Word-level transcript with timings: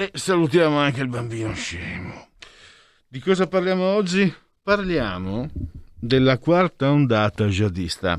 E 0.00 0.12
salutiamo 0.14 0.78
anche 0.78 1.02
il 1.02 1.08
bambino 1.08 1.52
scemo. 1.52 2.28
Di 3.06 3.20
cosa 3.20 3.46
parliamo 3.46 3.82
oggi? 3.82 4.34
Parliamo 4.62 5.50
della 5.94 6.38
quarta 6.38 6.90
ondata 6.90 7.44
jihadista. 7.48 8.18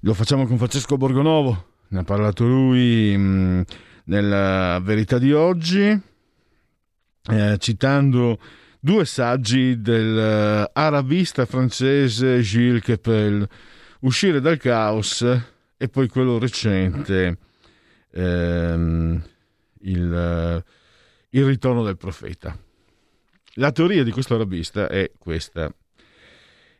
Lo 0.00 0.12
facciamo 0.12 0.46
con 0.46 0.58
Francesco 0.58 0.98
Borgonovo, 0.98 1.68
ne 1.88 2.00
ha 2.00 2.02
parlato 2.02 2.44
lui 2.44 3.16
mh, 3.16 3.64
nella 4.04 4.78
verità 4.82 5.16
di 5.16 5.32
oggi, 5.32 5.98
eh, 7.30 7.56
citando 7.56 8.38
due 8.78 9.06
saggi 9.06 9.80
dell'arabista 9.80 11.46
francese 11.46 12.42
Gilles 12.42 12.82
Kepel, 12.82 13.48
Uscire 14.00 14.38
dal 14.38 14.58
caos 14.58 15.26
e 15.78 15.88
poi 15.88 16.08
quello 16.08 16.38
recente, 16.38 17.38
ehm, 18.10 19.22
il, 19.84 20.62
il 21.34 21.44
ritorno 21.44 21.82
del 21.82 21.96
profeta. 21.96 22.56
La 23.54 23.72
teoria 23.72 24.02
di 24.02 24.10
questo 24.10 24.34
arabista 24.34 24.88
è 24.88 25.10
questa. 25.16 25.72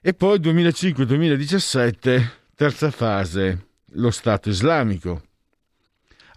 e 0.00 0.14
poi 0.14 0.40
2005-2017 0.40 2.26
terza 2.54 2.90
fase, 2.90 3.66
lo 3.92 4.10
Stato 4.10 4.48
islamico. 4.48 5.27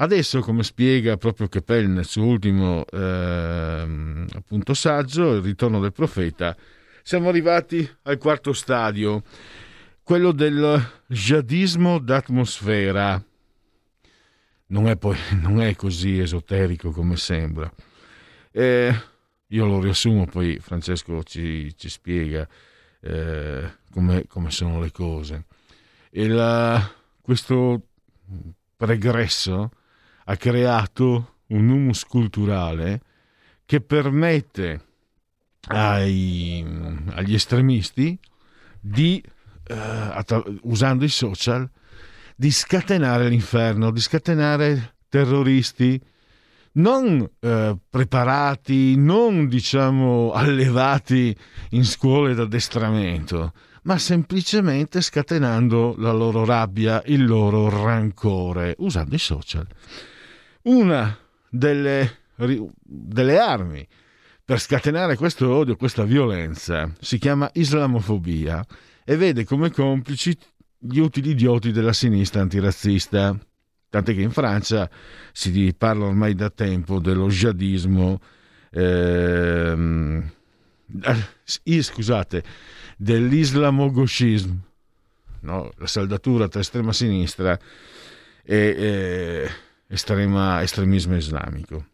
Adesso, 0.02 0.40
come 0.40 0.64
spiega 0.64 1.16
proprio 1.16 1.48
Kepel 1.48 1.88
nel 1.88 2.06
suo 2.06 2.26
ultimo 2.26 2.84
eh, 2.92 4.26
appunto 4.34 4.74
saggio, 4.74 5.36
Il 5.36 5.44
ritorno 5.44 5.80
del 5.80 5.92
profeta, 5.92 6.58
siamo 7.04 7.30
arrivati 7.30 7.88
al 8.04 8.18
quarto 8.18 8.52
stadio, 8.52 9.22
quello 10.02 10.32
del 10.32 10.84
jihadismo 11.06 12.00
d'atmosfera. 12.00 13.24
Non 14.68 14.88
è, 14.88 14.98
poi, 14.98 15.16
non 15.40 15.62
è 15.62 15.76
così 15.76 16.18
esoterico 16.18 16.90
come 16.90 17.16
sembra. 17.16 17.72
Eh, 18.50 19.02
io 19.46 19.66
lo 19.68 19.80
riassumo, 19.80 20.26
poi 20.26 20.58
Francesco 20.58 21.22
ci, 21.22 21.78
ci 21.78 21.90
spiega 21.90 22.48
eh, 23.02 23.72
come, 23.92 24.50
sono 24.50 24.80
le 24.80 24.92
cose. 24.92 25.46
La, 26.10 26.92
questo 27.22 27.84
pregresso 28.76 29.70
ha 30.32 30.38
creato 30.38 31.40
un 31.48 31.68
humus 31.68 32.06
culturale 32.06 33.02
che 33.66 33.82
permette 33.82 34.82
ai, 35.68 36.66
agli 37.10 37.34
estremisti 37.34 38.18
di, 38.80 39.22
eh, 39.68 40.26
usando 40.62 41.04
i 41.04 41.10
social, 41.10 41.70
di 42.34 42.50
scatenare 42.50 43.28
l'inferno, 43.28 43.92
di 43.92 44.00
scatenare 44.00 44.96
terroristi 45.10 46.02
non 46.74 47.30
eh, 47.42 47.78
preparati, 47.90 48.96
non 48.96 49.50
diciamo 49.50 50.32
allevati 50.34 51.36
in 51.72 51.84
scuole 51.84 52.34
d'addestramento, 52.34 53.52
ma 53.84 53.98
semplicemente 53.98 55.02
scatenando 55.02 55.96
la 55.98 56.14
loro 56.14 56.46
rabbia, 56.46 57.04
il 57.08 57.26
loro 57.26 57.68
rancore, 57.68 58.76
usando 58.78 59.16
i 59.16 59.20
social. 59.20 59.68
Una 60.64 61.18
delle, 61.50 62.20
delle 62.36 63.40
armi 63.40 63.88
per 64.44 64.60
scatenare 64.60 65.16
questo 65.16 65.50
odio, 65.50 65.76
questa 65.76 66.04
violenza, 66.04 66.92
si 67.00 67.18
chiama 67.18 67.50
islamofobia 67.54 68.66
e 69.04 69.16
vede 69.16 69.46
come 69.46 69.72
complici 69.72 70.38
gli 70.78 71.00
utili 71.00 71.32
idioti 71.32 71.72
della 71.72 71.94
sinistra 71.94 72.42
antirazzista. 72.42 73.38
Tant'è 73.90 74.14
che 74.14 74.22
in 74.22 74.32
Francia 74.32 74.90
si 75.32 75.74
parla 75.78 76.06
ormai 76.06 76.34
da 76.34 76.50
tempo 76.50 77.00
dello 77.00 77.28
jihadismo, 77.28 78.20
ehm, 78.72 80.32
eh, 81.04 81.82
scusate, 81.82 82.44
dell'islamogoscismo, 82.98 84.62
no? 85.42 85.72
la 85.78 85.88
saldatura 85.88 86.48
tra 86.48 86.60
estrema 86.60 86.94
sinistra 86.94 87.58
e 88.44 88.56
eh, 88.56 89.50
estrema, 89.92 90.62
estremismo 90.62 91.16
islamico. 91.16 91.86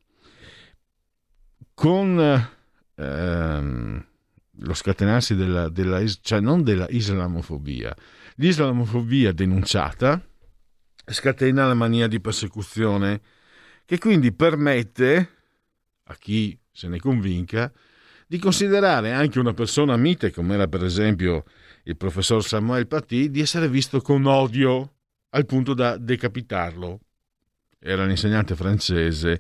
Con 1.74 2.50
ehm, 2.96 4.06
lo 4.60 4.74
scatenarsi 4.74 5.36
della, 5.36 5.70
della, 5.70 6.06
cioè 6.22 6.40
non 6.40 6.64
della 6.64 6.88
islamofobia, 6.90 7.96
l'islamofobia 8.36 9.32
denunciata 9.32 10.22
scatena 11.10 11.66
la 11.66 11.74
mania 11.74 12.08
di 12.08 12.20
persecuzione 12.20 13.22
che 13.86 13.98
quindi 13.98 14.34
permette 14.34 15.30
a 16.04 16.16
chi 16.16 16.58
se 16.72 16.88
ne 16.90 17.00
convinca 17.00 17.72
di 18.28 18.38
considerare 18.40 19.14
anche 19.14 19.40
una 19.40 19.54
persona 19.54 19.96
mite 19.96 20.32
come 20.32 20.56
era 20.56 20.68
per 20.68 20.84
esempio 20.84 21.46
il 21.84 21.96
professor 21.96 22.44
Samuel 22.44 22.88
Paty 22.88 23.30
di 23.32 23.40
essere 23.40 23.70
visto 23.70 24.02
con 24.02 24.26
odio 24.26 24.96
al 25.30 25.46
punto 25.46 25.74
da 25.74 25.98
decapitarlo. 25.98 27.00
Era 27.88 28.04
l'insegnante 28.04 28.54
francese 28.54 29.40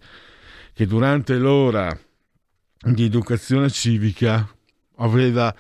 che 0.72 0.88
durante 0.88 1.36
l'ora 1.36 1.94
di 2.80 3.04
educazione 3.04 3.70
civica 3.70 4.50
aveva 5.00 5.54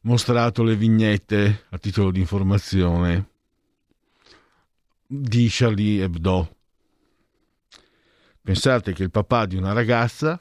mostrato 0.00 0.64
le 0.64 0.74
vignette 0.74 1.66
a 1.70 1.78
titolo 1.78 2.10
di 2.10 2.18
informazione 2.18 3.28
di 5.06 5.46
Charlie 5.48 6.02
Hebdo. 6.02 6.56
Pensate 8.42 8.92
che 8.92 9.04
il 9.04 9.12
papà 9.12 9.46
di 9.46 9.54
una 9.54 9.72
ragazza, 9.72 10.36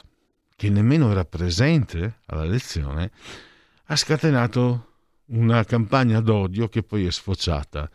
che 0.56 0.69
nemmeno 0.72 1.12
era 1.12 1.23
presente 1.23 2.22
alla 2.25 2.45
lezione, 2.45 3.12
ha 3.85 3.95
scatenato 3.95 4.94
una 5.25 5.63
campagna 5.65 6.19
d'odio 6.19 6.68
che 6.68 6.81
poi 6.81 7.06
è 7.06 7.12
sfociata 7.12 7.88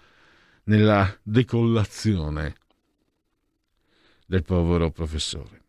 nella 0.66 1.12
decollazione 1.24 2.54
del 4.26 4.42
povero 4.42 4.90
professore. 4.90 5.62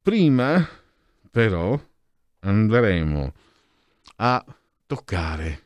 Prima, 0.00 0.66
però, 1.30 1.78
andremo 2.40 3.34
a 4.16 4.44
toccare 4.86 5.64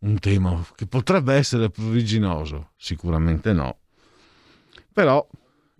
un 0.00 0.18
tema 0.18 0.64
che 0.74 0.86
potrebbe 0.86 1.34
essere 1.34 1.70
pruriginoso, 1.70 2.72
sicuramente 2.76 3.52
no, 3.52 3.78
però 4.92 5.26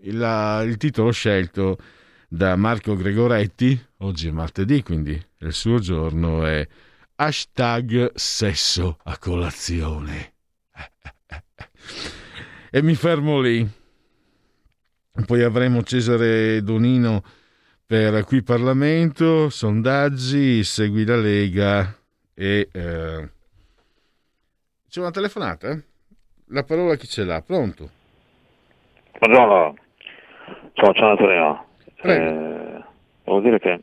il, 0.05 0.65
il, 0.67 0.77
titolo 0.79 1.11
scelto 1.11 1.77
da 2.29 2.57
Marco 2.57 2.97
Gregoretti, 2.97 3.79
oggi 3.99 4.29
è 4.29 4.31
martedì, 4.31 4.83
quindi 4.83 5.23
il 5.39 5.53
suo 5.53 5.79
giorno 5.79 6.47
è 6.47 6.67
hashtag 7.17 8.13
sesso 8.15 8.99
a 9.05 9.19
colazione. 9.19 10.33
E 12.75 12.81
mi 12.81 12.95
fermo 12.95 13.39
lì. 13.39 13.69
Poi 15.27 15.43
avremo 15.43 15.83
Cesare 15.83 16.63
Donino 16.63 17.23
per 17.87 18.25
qui 18.25 18.43
Parlamento, 18.43 19.51
sondaggi, 19.51 20.65
segui 20.65 21.05
la 21.05 21.17
Lega 21.17 21.95
e... 22.35 22.71
Eh... 22.73 23.29
C'è 24.89 25.01
una 25.01 25.11
telefonata? 25.11 25.79
La 26.47 26.63
parola 26.63 26.95
chi 26.95 27.07
ce 27.07 27.25
l'ha? 27.25 27.43
Pronto? 27.43 27.91
Buongiorno, 29.19 29.77
sono 30.73 30.93
Ciao 30.95 31.11
Antonio. 31.11 31.67
Eh, 31.97 32.85
devo 33.25 33.41
dire 33.41 33.59
che 33.59 33.83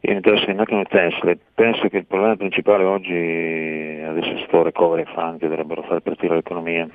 io 0.00 0.10
mi 0.10 0.16
interessa 0.16 0.46
di 0.46 0.54
macchine 0.54 0.82
Tesla 0.86 1.36
penso 1.54 1.86
che 1.86 1.98
il 1.98 2.06
problema 2.06 2.34
principale 2.34 2.82
oggi 2.82 4.02
adesso 4.04 4.44
sto 4.44 4.64
recovery 4.64 5.04
fund 5.14 5.38
che 5.38 5.46
dovrebbero 5.46 5.82
far 5.82 6.00
partire 6.00 6.34
l'economia. 6.34 6.88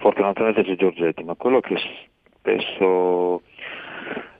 Fortunatamente 0.00 0.64
c'è 0.64 0.76
Giorgetti, 0.76 1.22
ma 1.24 1.34
quello 1.34 1.60
che 1.60 1.78
spesso 2.38 3.42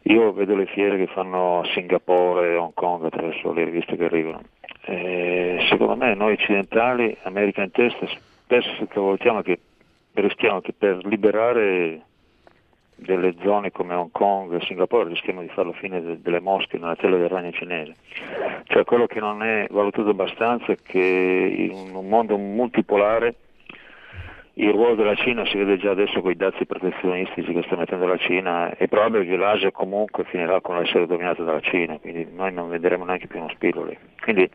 io 0.02 0.32
vedo 0.32 0.56
le 0.56 0.64
fiere 0.64 0.96
che 0.96 1.06
fanno 1.08 1.60
a 1.60 1.64
Singapore 1.74 2.52
e 2.52 2.56
Hong 2.56 2.72
Kong 2.72 3.04
attraverso 3.04 3.52
le 3.52 3.64
riviste 3.64 3.96
che 3.96 4.04
arrivano. 4.04 4.40
Eh, 4.86 5.66
secondo 5.68 5.96
me 5.96 6.14
noi 6.14 6.32
occidentali, 6.32 7.14
American 7.24 7.70
Test, 7.70 8.02
spesso 8.44 8.86
cavoltiamo 8.88 9.42
che 9.42 9.60
rischiamo 10.14 10.62
che 10.62 10.72
per 10.72 11.04
liberare 11.04 12.00
delle 12.96 13.34
zone 13.42 13.70
come 13.70 13.94
Hong 13.94 14.10
Kong 14.12 14.54
e 14.54 14.64
Singapore 14.64 15.10
rischiamo 15.10 15.42
di 15.42 15.48
fare 15.48 15.68
la 15.68 15.74
fine 15.74 16.00
de- 16.00 16.22
delle 16.22 16.40
mosche 16.40 16.78
nella 16.78 16.96
tela 16.96 17.18
del 17.18 17.28
ragno 17.28 17.52
cinese. 17.52 17.96
Cioè 18.64 18.84
quello 18.84 19.06
che 19.06 19.20
non 19.20 19.42
è 19.42 19.66
valutato 19.70 20.08
abbastanza 20.08 20.72
è 20.72 20.76
che 20.82 20.98
in 20.98 21.94
un 21.94 22.08
mondo 22.08 22.38
multipolare 22.38 23.34
il 24.62 24.72
ruolo 24.72 24.94
della 24.94 25.14
Cina 25.14 25.46
si 25.46 25.56
vede 25.56 25.78
già 25.78 25.90
adesso 25.90 26.20
con 26.20 26.30
i 26.30 26.36
dazi 26.36 26.66
protezionistici 26.66 27.52
che 27.52 27.62
sta 27.64 27.76
mettendo 27.76 28.06
la 28.06 28.18
Cina, 28.18 28.76
è 28.76 28.88
probabile 28.88 29.24
che 29.24 29.36
l'Asia 29.36 29.70
comunque 29.70 30.24
finirà 30.24 30.60
con 30.60 30.78
l'essere 30.78 31.06
dominata 31.06 31.42
dalla 31.42 31.60
Cina, 31.60 31.98
quindi 31.98 32.26
noi 32.30 32.52
non 32.52 32.68
vedremo 32.68 33.04
neanche 33.04 33.26
più 33.26 33.38
uno 33.38 33.48
spillo 33.54 33.84
lì. 33.84 33.96
Quindi 34.20 34.48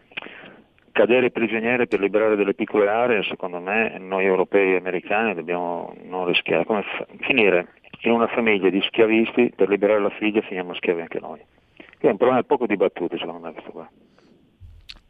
cadere 0.92 1.32
prigionieri 1.32 1.88
per 1.88 2.00
liberare 2.00 2.36
delle 2.36 2.54
piccole 2.54 2.88
aree, 2.88 3.24
secondo 3.24 3.60
me 3.60 3.98
noi 3.98 4.26
europei 4.26 4.74
e 4.74 4.78
americani 4.78 5.34
dobbiamo 5.34 5.96
non 6.04 6.26
rischiare, 6.26 6.66
come 6.66 6.84
fa- 6.84 7.08
finire 7.22 7.70
in 8.02 8.12
una 8.12 8.28
famiglia 8.28 8.70
di 8.70 8.82
schiavisti 8.82 9.54
per 9.56 9.70
liberare 9.70 10.02
la 10.02 10.12
figlia 10.12 10.42
finiamo 10.42 10.76
schiavi 10.76 11.02
anche 11.02 11.20
noi. 11.20 11.40
Quindi 11.76 12.08
è 12.08 12.12
un 12.12 12.18
problema 12.18 12.44
poco 12.44 12.68
dibattuto 12.68 13.18
secondo 13.18 13.40
me 13.40 13.54
questo 13.54 13.72
qua. 13.72 13.90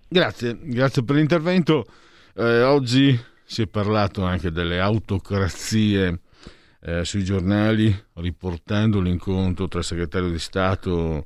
Grazie, 0.07 0.57
grazie 0.61 1.03
per 1.03 1.15
l'intervento. 1.15 1.83
Eh, 2.37 2.63
oggi 2.63 3.33
si 3.45 3.61
è 3.61 3.67
parlato 3.67 4.23
anche 4.23 4.51
delle 4.51 4.79
autocrazie 4.79 6.19
eh, 6.81 7.05
sui 7.05 7.23
giornali, 7.23 7.95
riportando 8.13 8.99
l'incontro 8.99 9.67
tra 9.67 9.79
il 9.79 9.85
segretario 9.85 10.29
di 10.29 10.39
Stato 10.39 11.23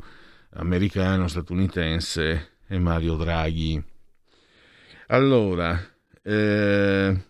americano, 0.53 1.27
statunitense 1.27 2.57
e 2.67 2.77
Mario 2.77 3.15
Draghi. 3.15 3.81
Allora, 5.07 5.81
eh, 6.21 7.23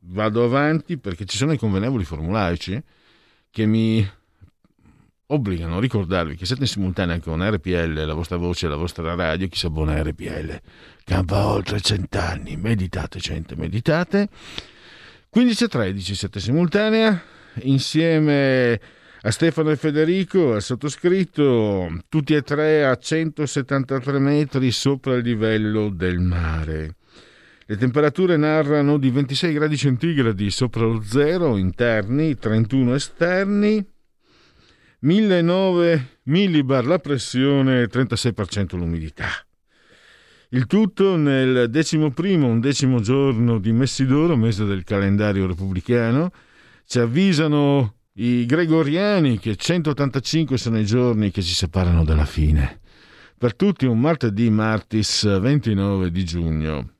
vado 0.00 0.44
avanti 0.44 0.98
perché 0.98 1.24
ci 1.24 1.36
sono 1.36 1.52
i 1.52 1.58
convenevoli 1.58 2.04
formulaici 2.04 2.82
che 3.50 3.66
mi 3.66 4.06
obbligano 5.34 5.76
a 5.76 5.80
ricordarvi 5.80 6.36
che 6.36 6.46
siete 6.46 6.62
in 6.62 6.68
simultanea 6.68 7.20
con 7.20 7.46
RPL, 7.46 8.06
la 8.06 8.14
vostra 8.14 8.36
voce, 8.36 8.68
la 8.68 8.76
vostra 8.76 9.14
radio, 9.14 9.46
chi 9.48 9.58
si 9.58 9.66
abbona 9.66 9.92
a 9.92 10.02
RPL 10.02 10.60
campa 11.04 11.46
oltre 11.46 11.80
cent'anni, 11.80 12.56
meditate 12.56 13.18
gente, 13.18 13.54
meditate. 13.54 14.28
15 15.28 15.64
e 15.64 15.68
13 15.68 16.14
siete 16.14 16.40
simultanea, 16.40 17.22
insieme 17.62 18.80
a 19.20 19.30
Stefano 19.30 19.70
e 19.70 19.76
Federico, 19.76 20.54
al 20.54 20.62
sottoscritto, 20.62 21.90
tutti 22.08 22.34
e 22.34 22.42
tre 22.42 22.86
a 22.86 22.96
173 22.96 24.18
metri 24.18 24.70
sopra 24.70 25.14
il 25.14 25.24
livello 25.24 25.90
del 25.90 26.20
mare. 26.20 26.96
Le 27.66 27.76
temperature 27.76 28.36
narrano 28.36 28.98
di 28.98 29.10
26 29.10 29.52
gradi 29.54 29.76
centigradi 29.76 30.50
sopra 30.50 30.84
lo 30.84 31.02
zero 31.02 31.56
interni, 31.56 32.36
31 32.36 32.94
esterni, 32.94 33.93
1009 35.04 36.20
millibar 36.24 36.86
la 36.86 36.98
pressione, 36.98 37.84
36% 37.88 38.74
l'umidità. 38.76 39.28
Il 40.48 40.66
tutto 40.66 41.16
nel 41.16 41.68
decimo 41.68 42.10
primo, 42.10 42.46
undecimo 42.46 43.00
giorno 43.00 43.58
di 43.58 43.70
Messidoro, 43.72 44.34
mese 44.34 44.64
del 44.64 44.82
calendario 44.82 45.46
repubblicano. 45.46 46.30
Ci 46.86 47.00
avvisano 47.00 47.96
i 48.14 48.46
gregoriani 48.46 49.38
che 49.38 49.56
185 49.56 50.56
sono 50.56 50.78
i 50.78 50.86
giorni 50.86 51.30
che 51.30 51.42
ci 51.42 51.54
separano 51.54 52.02
dalla 52.02 52.24
fine. 52.24 52.80
Per 53.36 53.54
tutti 53.56 53.84
un 53.84 54.00
martedì 54.00 54.48
martis 54.48 55.38
29 55.38 56.10
di 56.10 56.24
giugno 56.24 56.92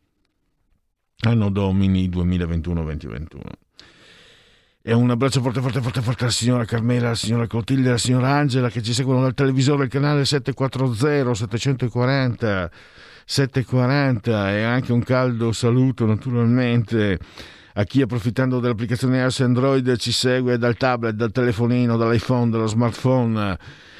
anno 1.21 1.49
domini 1.49 2.11
2021-2021. 2.11 3.64
E 4.87 4.93
un 4.93 5.09
abbraccio 5.09 5.41
forte, 5.41 5.63
forte, 5.63 5.81
forte, 5.81 6.03
forte 6.03 6.25
alla 6.25 6.33
signora 6.33 6.67
Carmela, 6.67 7.07
alla 7.07 7.15
signora 7.15 7.47
Clotilde, 7.47 7.89
alla 7.89 7.97
signora 7.97 8.29
Angela 8.35 8.69
che 8.69 8.83
ci 8.83 8.93
seguono 8.93 9.23
dal 9.23 9.33
televisore, 9.33 9.85
il 9.85 9.91
canale 9.91 10.27
740, 10.27 11.33
740, 11.33 12.71
740 13.25 14.53
e 14.55 14.63
anche 14.63 14.93
un 14.93 15.03
caldo 15.03 15.53
saluto 15.53 16.05
naturalmente 16.05 17.19
a 17.73 17.85
chi 17.85 18.03
approfittando 18.03 18.61
dell'applicazione 18.61 19.23
iOS 19.23 19.41
Android 19.41 19.97
ci 19.97 20.13
segue 20.13 20.59
dal 20.59 20.77
tablet, 20.77 21.15
dal 21.15 21.33
telefonino, 21.33 21.97
dall'iPhone, 21.97 22.51
dallo 22.51 22.67
smartphone, 22.67 23.57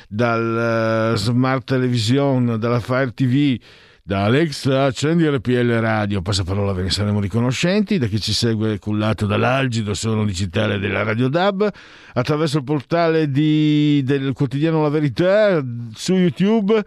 dal 0.07 1.13
uh, 1.15 1.17
smart 1.17 1.65
television, 1.65 2.59
dalla 2.59 2.81
Fire 2.81 3.15
TV 3.15 3.59
da 4.07 4.25
Alexa 4.25 4.85
accendi 4.85 5.27
RPL 5.27 5.79
Radio, 5.81 6.21
passaparola 6.21 6.75
ve 6.75 6.83
ne 6.83 6.91
saremo 6.91 7.21
riconoscenti, 7.21 7.97
da 7.97 8.07
chi 8.07 8.21
ci 8.21 8.35
segue 8.35 8.79
cullato 8.79 9.25
dall'algido 9.25 9.95
sono 9.95 10.27
digitale 10.27 10.79
della 10.79 11.03
Radio 11.03 11.29
DAB, 11.29 11.71
attraverso 12.13 12.59
il 12.59 12.65
portale 12.65 13.31
di, 13.31 14.03
del 14.05 14.35
quotidiano 14.35 14.83
La 14.83 14.91
Verità, 14.91 15.65
su 15.95 16.17
YouTube 16.17 16.85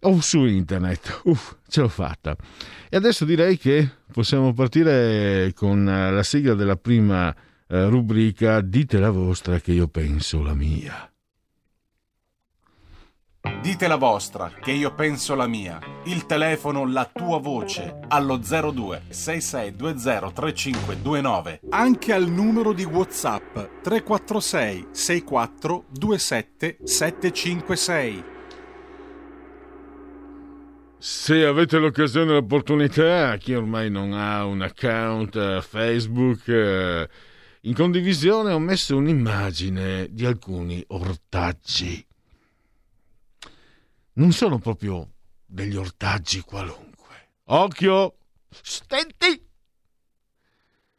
o 0.00 0.20
su 0.20 0.46
internet. 0.46 1.20
Uff, 1.26 1.54
ce 1.68 1.80
l'ho 1.80 1.88
fatta. 1.88 2.34
E 2.88 2.96
adesso 2.96 3.24
direi 3.24 3.56
che 3.56 3.88
possiamo 4.12 4.52
partire 4.52 5.52
con 5.54 5.84
la 5.84 6.22
sigla 6.24 6.54
della 6.54 6.76
prima 6.76 7.32
eh, 7.68 7.86
rubrica 7.86 8.60
Dite 8.62 8.98
la 8.98 9.10
vostra 9.10 9.60
che 9.60 9.70
io 9.70 9.86
penso 9.86 10.42
la 10.42 10.54
mia. 10.54 11.07
Dite 13.40 13.86
la 13.86 13.96
vostra, 13.96 14.50
che 14.60 14.72
io 14.72 14.94
penso 14.94 15.34
la 15.34 15.46
mia. 15.46 15.78
Il 16.04 16.26
telefono, 16.26 16.86
la 16.86 17.08
tua 17.12 17.38
voce, 17.38 18.00
allo 18.08 18.36
02 18.36 19.02
6620 19.08 20.32
3529. 20.32 21.60
Anche 21.70 22.12
al 22.12 22.28
numero 22.28 22.72
di 22.72 22.84
WhatsApp 22.84 23.58
346 23.82 24.88
64 24.90 25.84
27 25.90 26.78
756. 26.82 28.24
Se 30.98 31.44
avete 31.44 31.78
l'occasione 31.78 32.32
e 32.32 32.34
l'opportunità, 32.34 33.36
chi 33.36 33.54
ormai 33.54 33.88
non 33.88 34.14
ha 34.14 34.44
un 34.44 34.62
account 34.62 35.60
Facebook, 35.60 36.48
eh, 36.48 37.08
in 37.62 37.74
condivisione 37.74 38.52
ho 38.52 38.58
messo 38.58 38.96
un'immagine 38.96 40.08
di 40.10 40.26
alcuni 40.26 40.82
ortaggi 40.88 42.04
non 44.18 44.32
sono 44.32 44.58
proprio 44.58 45.12
degli 45.46 45.76
ortaggi 45.76 46.40
qualunque. 46.40 47.30
Occhio! 47.44 48.16
Stenti! 48.48 49.46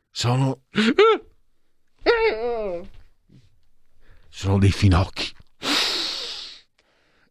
Sono... 0.10 0.62
Sono 4.30 4.58
dei 4.58 4.72
finocchi. 4.72 5.36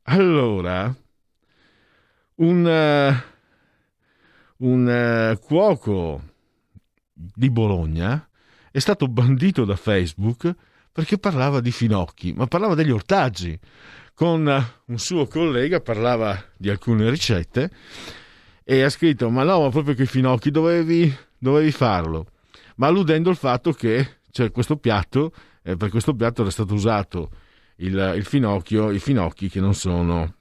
Allora, 0.02 0.94
un, 2.36 3.22
un 4.56 5.38
cuoco 5.40 6.22
di 7.12 7.50
Bologna 7.50 8.28
è 8.70 8.78
stato 8.78 9.08
bandito 9.08 9.64
da 9.64 9.76
Facebook 9.76 10.54
perché 10.92 11.18
parlava 11.18 11.60
di 11.60 11.72
finocchi, 11.72 12.32
ma 12.32 12.46
parlava 12.46 12.74
degli 12.74 12.90
ortaggi 12.90 13.58
con 14.18 14.66
un 14.86 14.98
suo 14.98 15.28
collega, 15.28 15.78
parlava 15.78 16.44
di 16.56 16.68
alcune 16.68 17.08
ricette 17.08 17.70
e 18.64 18.82
ha 18.82 18.90
scritto 18.90 19.30
ma 19.30 19.44
no, 19.44 19.60
ma 19.60 19.68
proprio 19.68 19.94
che 19.94 20.02
i 20.02 20.06
finocchi 20.06 20.50
dovevi, 20.50 21.16
dovevi 21.38 21.70
farlo, 21.70 22.26
ma 22.78 22.88
alludendo 22.88 23.30
al 23.30 23.36
fatto 23.36 23.72
che 23.72 24.16
cioè, 24.32 24.50
questo 24.50 24.76
piatto, 24.76 25.32
eh, 25.62 25.76
per 25.76 25.90
questo 25.90 26.16
piatto 26.16 26.40
era 26.40 26.50
stato 26.50 26.74
usato 26.74 27.30
il, 27.76 28.14
il 28.16 28.24
finocchio, 28.24 28.90
i 28.90 28.98
finocchi 28.98 29.48
che 29.48 29.60
non 29.60 29.74
sono 29.74 30.34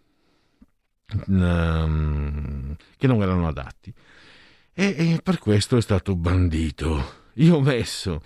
um, 1.28 2.76
che 2.98 3.06
non 3.06 3.22
erano 3.22 3.48
adatti 3.48 3.94
e, 4.74 4.86
e 4.98 5.20
per 5.22 5.38
questo 5.38 5.78
è 5.78 5.82
stato 5.82 6.16
bandito. 6.16 7.26
Io 7.36 7.58
ho 7.58 7.62
messo 7.62 8.24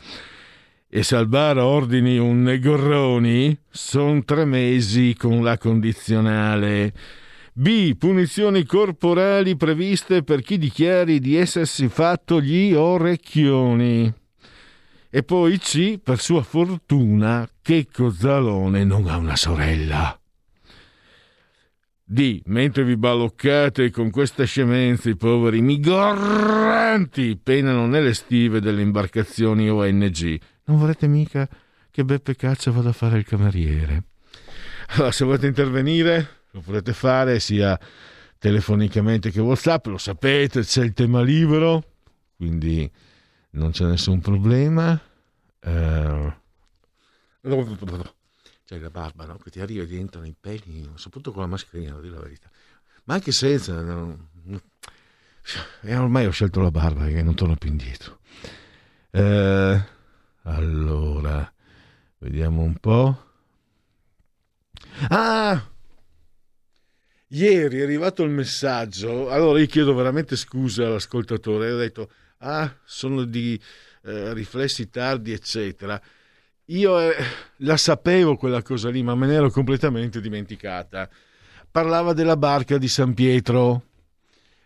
e 0.94 1.04
Salvara 1.04 1.66
ordini 1.66 2.18
un 2.18 2.42
negorroni, 2.42 3.58
sono 3.70 4.22
tre 4.26 4.44
mesi 4.44 5.16
con 5.18 5.42
la 5.42 5.58
condizionale. 5.58 6.94
B. 7.54 7.96
Punizioni 7.96 8.66
corporali 8.66 9.56
previste 9.56 10.22
per 10.24 10.42
chi 10.42 10.58
dichiari 10.58 11.20
di 11.20 11.38
essersi 11.38 11.88
fatto 11.88 12.42
gli 12.42 12.74
orecchioni. 12.74 14.14
E 15.10 15.24
poi 15.24 15.58
C. 15.60 15.98
Per 15.98 16.20
sua 16.20 16.44
fortuna, 16.44 17.48
Checco 17.62 18.12
Zalone 18.12 18.84
non 18.84 19.08
ha 19.08 19.16
una 19.16 19.38
sorella. 19.38 20.20
D. 22.04 22.42
Mentre 22.48 22.84
vi 22.84 22.98
balloccate 22.98 23.92
con 23.92 24.10
queste 24.10 24.46
scemenze, 24.46 25.12
i 25.12 25.16
poveri 25.16 25.62
migranti 25.62 27.40
penano 27.42 27.88
nelle 27.88 28.14
stive 28.14 28.60
delle 28.60 28.82
imbarcazioni 28.82 29.70
ONG. 29.70 30.38
Non 30.72 30.80
vorrete 30.80 31.06
mica 31.06 31.50
che 31.92 32.06
Beppe 32.06 32.38
Caccia 32.38 32.72
vada 32.72 32.90
a 32.90 32.94
fare 32.94 33.18
il 33.18 33.26
cameriere. 33.26 34.04
Allora, 34.92 35.12
se 35.12 35.26
volete 35.26 35.46
intervenire, 35.46 36.44
lo 36.52 36.62
potete 36.62 36.94
fare 36.94 37.42
sia 37.42 37.78
telefonicamente 38.38 39.32
che 39.32 39.42
WhatsApp, 39.42 39.88
lo 39.88 39.98
sapete, 39.98 40.62
c'è 40.62 40.84
il 40.86 40.94
tema 40.94 41.22
libero, 41.24 41.84
quindi 42.38 42.90
non 43.50 43.72
c'è 43.72 43.84
nessun 43.84 44.22
problema. 44.22 44.94
Uh... 45.60 46.34
C'è 48.64 48.80
la 48.80 48.90
barba, 48.90 49.26
no? 49.26 49.36
Che 49.36 49.50
ti 49.50 49.60
arriva 49.60 49.84
e 49.84 49.88
ti 49.88 49.98
entrano 49.98 50.26
i 50.26 50.36
peli, 50.40 50.90
soprattutto 50.96 51.34
con 51.34 51.42
la 51.42 51.50
mascherina, 51.50 51.90
devo 51.90 52.02
dire 52.02 52.14
la 52.16 52.22
verità. 52.22 52.50
Ma 53.04 53.16
anche 53.16 53.34
senza... 53.34 53.82
No, 53.82 54.30
no. 54.44 54.62
E 55.82 55.98
ormai 55.98 56.28
ho 56.28 56.32
scelto 56.32 56.62
la 56.62 56.72
barba 56.72 57.08
che 57.08 57.22
non 57.22 57.36
torno 57.36 57.58
più 57.58 57.70
indietro. 57.70 58.20
Eh, 59.10 60.00
allora, 60.44 61.52
vediamo 62.20 62.62
un 62.62 62.76
po'. 62.76 63.24
Ah! 65.10 65.70
Ieri 67.28 67.80
è 67.80 67.84
arrivato 67.84 68.24
il 68.24 68.30
messaggio, 68.30 69.30
allora 69.30 69.60
io 69.60 69.66
chiedo 69.66 69.94
veramente 69.94 70.36
scusa 70.36 70.86
all'ascoltatore, 70.86 71.72
ho 71.72 71.78
detto, 71.78 72.12
ah, 72.40 72.74
sono 72.84 73.24
di 73.24 73.60
eh, 74.04 74.34
riflessi 74.34 74.90
tardi, 74.90 75.32
eccetera. 75.32 76.02
Io 76.66 77.00
eh, 77.00 77.16
la 77.58 77.78
sapevo 77.78 78.36
quella 78.36 78.62
cosa 78.62 78.90
lì, 78.90 79.02
ma 79.04 79.16
me 79.16 79.28
ne 79.28 79.36
ero 79.36 79.50
completamente 79.50 80.20
dimenticata. 80.22 81.10
Parlava 81.70 82.14
della 82.14 82.38
barca 82.38 82.78
di 82.78 82.88
San 82.88 83.14
Pietro. 83.14 83.86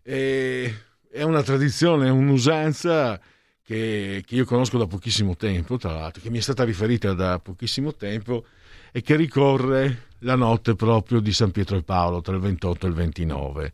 E 0.02 0.74
è 1.10 1.24
una 1.24 1.44
tradizione, 1.44 2.08
è 2.08 2.12
un'usanza 2.12 3.20
che, 3.66 4.24
che, 4.24 4.36
io 4.36 4.46
conosco 4.46 4.78
da 4.78 4.86
pochissimo 4.86 5.36
tempo, 5.36 5.78
tra 5.78 5.92
l'altro, 5.92 6.22
che 6.22 6.30
mi 6.30 6.38
è 6.38 6.42
stata 6.42 6.64
riferita 6.64 7.14
da 7.14 7.40
pochissimo 7.40 7.96
tempo 7.96 8.46
e 8.92 9.02
che 9.02 9.16
ricorre 9.16 10.10
la 10.20 10.36
notte 10.36 10.76
proprio 10.76 11.20
di 11.20 11.34
San 11.34 11.50
Pietro 11.50 11.76
e 11.76 11.82
Paolo, 11.82 12.22
tra 12.22 12.36
il 12.36 12.42
28 12.42 12.86
e 12.86 12.90
il 12.90 12.96
29. 12.96 13.74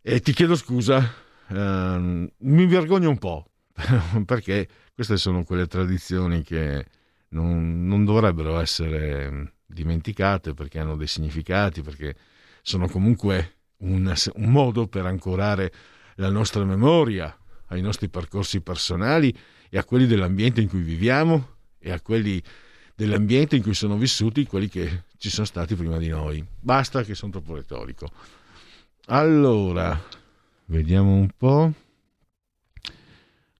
E 0.00 0.20
ti 0.20 0.32
chiedo 0.32 0.56
scusa, 0.56 1.06
ehm, 1.48 2.30
mi 2.38 2.66
vergogno 2.66 3.10
un 3.10 3.18
po', 3.18 3.50
perché 4.24 4.66
queste 4.94 5.18
sono 5.18 5.44
quelle 5.44 5.66
tradizioni 5.66 6.42
che 6.42 6.86
non, 7.28 7.86
non 7.86 8.06
dovrebbero 8.06 8.58
essere 8.58 9.52
dimenticate, 9.66 10.54
perché 10.54 10.78
hanno 10.78 10.96
dei 10.96 11.06
significati, 11.06 11.82
perché 11.82 12.16
sono 12.62 12.88
comunque 12.88 13.56
un, 13.78 14.14
un 14.34 14.50
modo 14.50 14.86
per 14.86 15.04
ancorare 15.04 15.72
la 16.16 16.30
nostra 16.30 16.64
memoria 16.64 17.36
ai 17.72 17.80
nostri 17.80 18.08
percorsi 18.08 18.60
personali 18.60 19.34
e 19.68 19.78
a 19.78 19.84
quelli 19.84 20.06
dell'ambiente 20.06 20.60
in 20.60 20.68
cui 20.68 20.82
viviamo 20.82 21.56
e 21.78 21.90
a 21.90 22.00
quelli 22.00 22.40
dell'ambiente 22.94 23.56
in 23.56 23.62
cui 23.62 23.74
sono 23.74 23.96
vissuti 23.96 24.46
quelli 24.46 24.68
che 24.68 25.04
ci 25.16 25.30
sono 25.30 25.46
stati 25.46 25.74
prima 25.74 25.96
di 25.98 26.08
noi. 26.08 26.44
Basta 26.60 27.02
che 27.02 27.14
sono 27.14 27.32
troppo 27.32 27.54
retorico. 27.54 28.10
Allora, 29.06 29.98
vediamo 30.66 31.14
un 31.14 31.28
po'. 31.36 31.72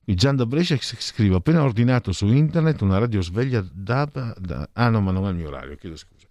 Gian 0.04 0.37
da 0.37 0.45
Brescia 0.45 0.76
scrive: 0.78 1.37
appena 1.37 1.62
ordinato 1.62 2.12
su 2.12 2.26
internet 2.26 2.83
una 2.83 2.99
radio 2.99 3.23
sveglia 3.23 3.66
da, 3.73 4.07
da, 4.37 4.69
Ah, 4.75 4.90
no, 4.90 5.00
ma 5.00 5.11
non 5.11 5.25
è 5.25 5.31
il 5.31 5.37
mio 5.37 5.49
orario, 5.49 5.76
chiedo 5.76 5.97
scusa. 5.97 6.26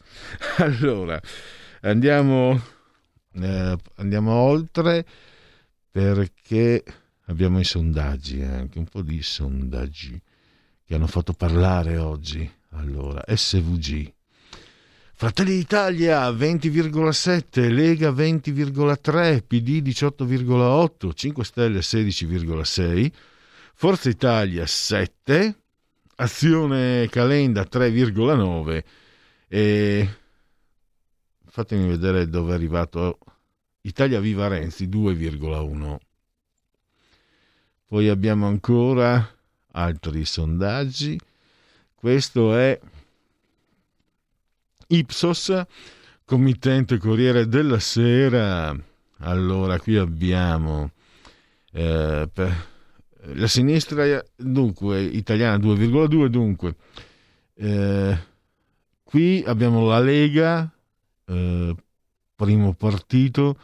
Allora, 0.63 1.19
andiamo, 1.81 2.61
eh, 3.33 3.75
andiamo 3.95 4.33
oltre 4.33 5.03
perché 5.89 6.83
abbiamo 7.31 7.59
i 7.59 7.63
sondaggi, 7.63 8.41
anche 8.41 8.77
un 8.77 8.85
po' 8.85 9.01
di 9.01 9.21
sondaggi 9.23 10.21
che 10.85 10.95
hanno 10.95 11.07
fatto 11.07 11.33
parlare 11.33 11.97
oggi. 11.97 12.50
Allora, 12.71 13.23
SVG. 13.27 14.11
Fratelli 15.13 15.55
d'Italia 15.55 16.29
20,7, 16.29 17.71
Lega 17.71 18.09
20,3, 18.11 19.43
PD 19.45 19.81
18,8, 19.81 21.13
5 21.13 21.43
Stelle 21.43 21.79
16,6, 21.79 23.11
Forza 23.73 24.09
Italia 24.09 24.65
7, 24.65 25.55
Azione 26.15 27.07
Calenda 27.09 27.67
3,9 27.69 28.83
e 29.47 30.09
fatemi 31.45 31.88
vedere 31.88 32.27
dove 32.27 32.51
è 32.51 32.55
arrivato 32.55 33.19
Italia 33.81 34.19
Viva 34.19 34.47
Renzi 34.47 34.88
2,1. 34.88 35.97
Poi 37.91 38.07
abbiamo 38.07 38.48
ancora 38.48 39.36
altri 39.74 40.24
sondaggi. 40.24 41.19
Questo 41.93 42.55
è 42.55 42.79
Ipsos, 44.88 45.62
committente 46.24 46.98
Corriere 46.98 47.50
della 47.50 47.79
Sera. 47.79 48.74
Allora, 49.17 49.77
qui 49.77 49.98
abbiamo 49.98 50.91
eh, 51.74 52.29
per, 52.31 52.67
la 53.33 53.48
sinistra 53.48 54.24
dunque 54.38 55.01
italiana 55.01 55.57
2,2 55.57 56.25
dunque 56.27 56.75
eh, 57.55 58.17
qui 59.03 59.43
abbiamo 59.45 59.86
la 59.88 60.00
Lega 60.00 60.71
eh, 61.25 61.75
primo 62.36 62.74
partito 62.74 63.57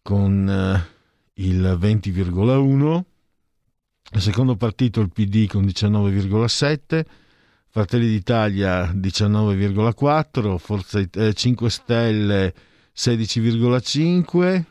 con 0.00 0.48
eh, 0.48 0.91
il 1.34 1.60
20,1 1.80 3.02
il 4.14 4.20
secondo 4.20 4.56
partito 4.56 5.00
il 5.00 5.10
PD 5.10 5.46
con 5.46 5.64
19,7 5.64 7.04
Fratelli 7.68 8.08
d'Italia 8.08 8.90
19,4 8.92 10.58
Forza 10.58 10.98
eh, 10.98 11.32
5 11.32 11.70
Stelle 11.70 12.54
16,5 12.94 14.64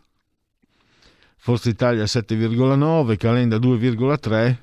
Forza 1.43 1.69
Italia 1.69 2.03
7,9, 2.03 3.17
Calenda 3.17 3.57
2,3 3.57 4.47
e 4.47 4.57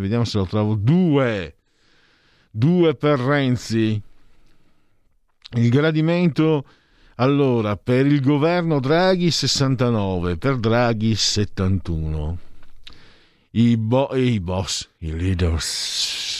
vediamo 0.00 0.24
se 0.24 0.38
lo 0.38 0.46
trovo 0.46 0.74
2. 0.74 1.54
2 2.50 2.94
per 2.94 3.18
Renzi. 3.18 4.00
Il 5.56 5.68
gradimento 5.68 6.64
allora 7.16 7.76
per 7.76 8.06
il 8.06 8.20
governo 8.20 8.80
Draghi 8.80 9.30
69, 9.30 10.36
per 10.36 10.56
Draghi 10.56 11.14
71. 11.14 12.38
I, 13.50 13.76
bo- 13.76 14.10
i 14.14 14.40
boss, 14.40 14.88
i 14.98 15.16
leaders. 15.16 16.32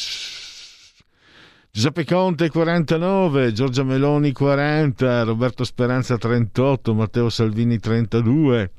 Giuseppe 1.70 2.04
Conte 2.04 2.50
49, 2.50 3.52
Giorgia 3.52 3.82
Meloni 3.82 4.32
40, 4.32 5.24
Roberto 5.24 5.64
Speranza 5.64 6.16
38, 6.16 6.94
Matteo 6.94 7.28
Salvini 7.28 7.78
32. 7.78 8.70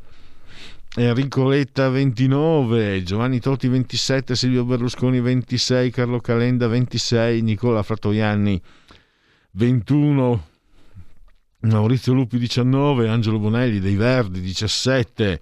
Enrico 0.98 1.50
Letta 1.50 1.90
29, 1.90 3.04
Giovanni 3.04 3.42
Totti 3.42 3.68
27, 3.68 4.34
Silvio 4.34 4.64
Berlusconi 4.64 5.20
26, 5.20 5.92
Carlo 5.92 6.22
Calenda 6.22 6.68
26, 6.68 7.42
Nicola 7.42 7.84
Frattoianni 7.84 8.62
21, 9.52 10.48
Maurizio 11.72 12.14
Lupi 12.14 12.38
19, 12.38 13.08
Angelo 13.08 13.40
Bonelli 13.40 13.80
dei 13.80 13.96
Verdi 13.96 14.40
17, 14.40 15.40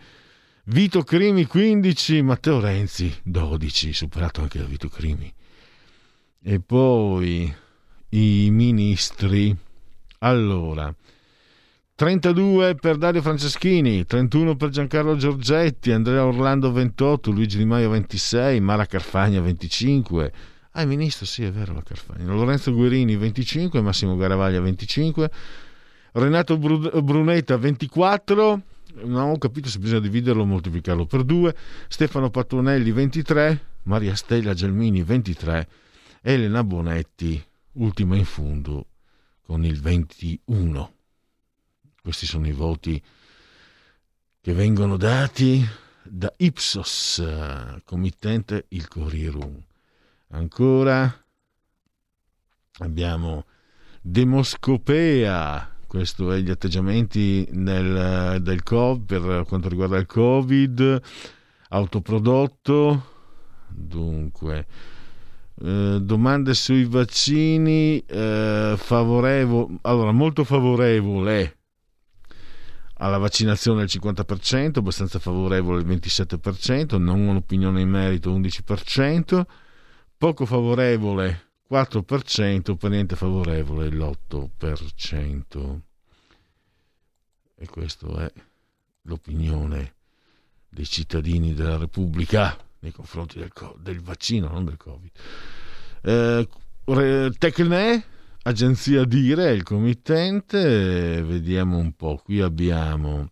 Vito 0.66 1.04
Crimi 1.04 1.46
15, 1.46 2.22
Matteo 2.22 2.60
Renzi 2.60 3.14
12, 3.24 3.94
superato 3.94 4.42
anche 4.42 4.58
da 4.58 4.66
Vito 4.66 4.88
Crimi. 4.88 5.32
E 6.42 6.60
poi 6.60 7.54
i 8.10 8.50
ministri. 8.52 9.56
Allora, 10.20 10.94
32 11.96 12.76
per 12.76 12.98
Dario 12.98 13.22
Franceschini, 13.22 14.06
31 14.06 14.56
per 14.56 14.70
Giancarlo 14.70 15.18
Giorgetti, 15.18 15.92
Andrea 15.92 16.26
Orlando 16.26 16.72
28, 16.72 17.32
Luigi 17.32 17.58
Di 17.58 17.66
Maio 17.66 17.90
26, 17.90 18.62
Mara 18.62 18.86
Carfagna 18.86 19.42
25. 19.42 20.34
Ah, 20.72 20.82
il 20.82 20.88
ministro, 20.88 21.26
sì, 21.26 21.44
è 21.44 21.52
vero 21.52 21.74
la 21.74 21.84
Carfagna. 21.84 22.34
Lorenzo 22.34 22.74
Guerini 22.74 23.16
25, 23.16 23.82
Massimo 23.82 24.16
Garavaglia 24.16 24.62
25, 24.62 25.30
Renato 26.14 26.58
Brunetta 26.58 27.58
24, 27.58 28.62
non 29.04 29.30
ho 29.32 29.38
capito 29.38 29.68
se 29.68 29.80
bisogna 29.80 30.00
dividerlo 30.00 30.44
o 30.44 30.46
moltiplicarlo 30.46 31.06
per 31.06 31.24
due, 31.24 31.56
Stefano 31.88 32.30
Patronelli 32.30 32.92
23, 32.92 33.66
Maria 33.84 34.16
Stella 34.16 34.54
Gelmini 34.54 35.02
23 35.04 35.68
Elena 36.22 36.64
Bonetti, 36.64 37.44
ultima 37.74 38.16
in 38.16 38.26
fondo, 38.26 38.86
con 39.42 39.66
il 39.66 39.82
21. 39.82 40.94
Questi 42.02 42.26
sono 42.26 42.48
i 42.48 42.54
voti 42.54 43.02
che 44.40 44.54
vengono 44.54 44.98
dati 44.98 45.66
da 46.04 46.32
Ipsos, 46.38 47.24
committente 47.84 48.66
il 48.70 48.88
Corriere 48.88 49.66
Ancora 50.30 51.26
abbiamo 52.80 53.46
Demoscopea, 54.02 55.73
questo 55.94 56.32
è 56.32 56.40
gli 56.40 56.50
atteggiamenti 56.50 57.48
nel, 57.52 58.42
del 58.42 58.64
COVID, 58.64 59.06
per 59.06 59.46
quanto 59.46 59.70
riguarda 59.70 59.96
il 59.98 60.08
Covid, 60.08 61.00
autoprodotto, 61.70 63.06
dunque 63.68 64.66
eh, 65.62 66.00
domande 66.02 66.56
sui 66.56 66.86
vaccini 66.86 68.04
eh, 68.08 68.74
favorevole, 68.76 69.78
allora 69.82 70.12
molto 70.12 70.44
favorevole 70.44 71.58
alla 72.96 73.20
vaccinazione 73.20 73.84
il 73.84 73.90
50%, 73.94 74.80
abbastanza 74.80 75.20
favorevole 75.20 75.82
il 75.82 75.88
27%, 75.88 76.98
non 76.98 77.20
un'opinione 77.20 77.82
in 77.82 77.90
merito 77.90 78.36
11%, 78.36 79.44
poco 80.18 80.48
favorevole 80.48 81.53
4%, 81.74 82.76
per 82.76 82.92
niente 82.92 83.16
favorevole 83.16 83.90
l'8%. 83.90 85.80
E 87.56 87.68
questa 87.68 88.26
è 88.26 88.32
l'opinione 89.04 89.96
dei 90.70 90.86
cittadini 90.86 91.56
della 91.56 91.78
Repubblica 91.78 92.56
nei 92.80 92.92
confronti 92.92 93.40
del, 93.40 93.52
del 93.80 94.02
vaccino, 94.02 94.50
non 94.50 94.66
del 94.66 94.78
Covid. 94.78 95.12
Eh, 96.04 96.48
Tecne, 97.40 98.06
agenzia 98.44 99.04
Dire, 99.06 99.52
il 99.54 99.64
committente, 99.64 101.24
vediamo 101.24 101.78
un 101.78 101.96
po', 101.96 102.22
qui 102.24 102.40
abbiamo 102.40 103.32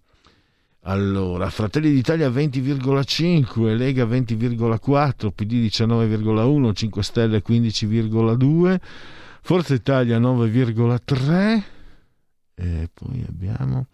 allora, 0.84 1.50
Fratelli 1.50 1.92
d'Italia 1.92 2.30
20,5, 2.30 3.76
Lega 3.76 4.06
20,4, 4.06 5.32
PD 5.32 5.54
19,1, 5.66 6.74
5 6.74 7.04
Stelle 7.04 7.44
15,2, 7.46 8.80
Forza 9.42 9.74
Italia 9.74 10.20
9,3 10.20 11.64
e 12.56 12.90
poi 12.94 13.26
abbiamo 13.28 13.88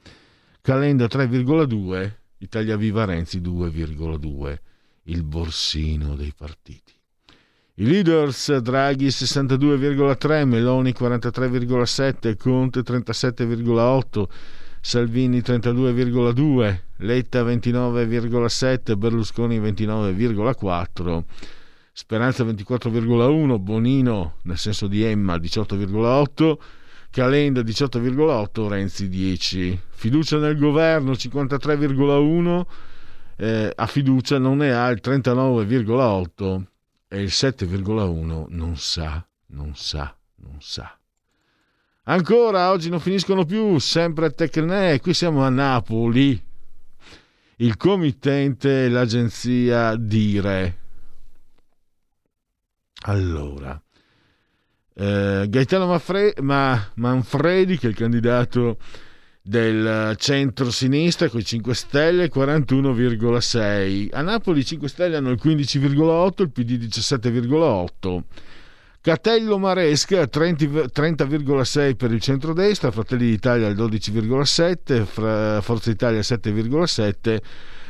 Calenda 0.62 1.06
3,2, 1.06 2.12
Italia 2.40 2.76
Viva 2.76 3.06
Renzi 3.06 3.40
2,2, 3.40 4.58
il 5.04 5.24
borsino 5.24 6.16
dei 6.16 6.34
partiti. 6.36 6.94
I 7.76 7.86
leaders 7.86 8.58
Draghi 8.58 9.08
62,3, 9.08 10.46
Meloni 10.46 10.96
43,7, 10.98 12.36
Conte 12.36 12.82
37,8, 12.82 14.26
Salvini 14.88 15.40
32,2, 15.40 16.80
Letta 17.00 17.44
29,7, 17.44 18.98
Berlusconi 18.98 19.60
29,4, 19.60 21.24
Speranza 21.92 22.46
24,1, 22.46 23.60
Bonino 23.60 24.36
nel 24.44 24.58
senso 24.58 24.88
di 24.88 25.04
Emma 25.04 25.36
18,8, 25.36 26.58
Calenda 27.10 27.60
18,8, 27.60 28.68
Renzi 28.70 29.10
10. 29.10 29.78
Fiducia 29.90 30.38
nel 30.38 30.58
governo 30.58 31.12
53,1, 31.12 32.66
eh, 33.36 33.74
a 33.76 33.86
fiducia 33.88 34.38
non 34.38 34.56
ne 34.56 34.74
ha 34.74 34.88
il 34.88 35.02
39,8 35.04 36.64
e 37.10 37.22
il 37.24 37.30
7,1 37.30 38.46
non 38.48 38.78
sa, 38.78 39.28
non 39.48 39.76
sa, 39.76 40.16
non 40.36 40.56
sa. 40.62 40.97
Ancora 42.10 42.72
oggi 42.72 42.90
non 42.90 43.02
finiscono 43.02 43.44
più, 43.44 43.80
sempre 43.80 44.28
a 44.28 44.30
Tecne, 44.30 44.98
qui 45.02 45.14
siamo 45.14 45.44
a 45.44 45.50
Napoli. 45.50 46.42
Il 47.58 47.76
committente 47.76 48.86
e 48.86 48.90
l'agenzia 48.90 49.94
Dire. 49.98 50.78
Allora, 53.08 53.82
eh, 54.94 55.48
Gaetano 55.50 55.88
Manfre- 55.88 56.34
Ma- 56.40 56.92
Manfredi, 56.96 57.78
che 57.78 57.88
è 57.88 57.90
il 57.90 57.96
candidato 57.96 58.78
del 59.42 60.16
centro-sinistra 60.18 61.28
con 61.28 61.42
i 61.42 61.46
5 61.46 61.74
Stelle 61.74 62.30
41,6. 62.30 64.08
A 64.14 64.22
Napoli 64.22 64.62
i 64.62 64.66
5 64.66 64.88
Stelle 64.88 65.18
hanno 65.18 65.32
il 65.32 65.40
15,8, 65.44 66.42
il 66.42 66.52
PD 66.52 66.78
17,8. 66.78 68.24
Catello 69.08 69.58
Maresca 69.58 70.24
30,6 70.24 71.96
per 71.96 72.12
il 72.12 72.20
centrodestra, 72.20 72.92
Fratelli 72.92 73.30
d'Italia 73.30 73.70
il 73.70 73.78
12,7, 73.78 75.62
Forza 75.62 75.90
Italia 75.90 76.20
7,7, 76.20 77.42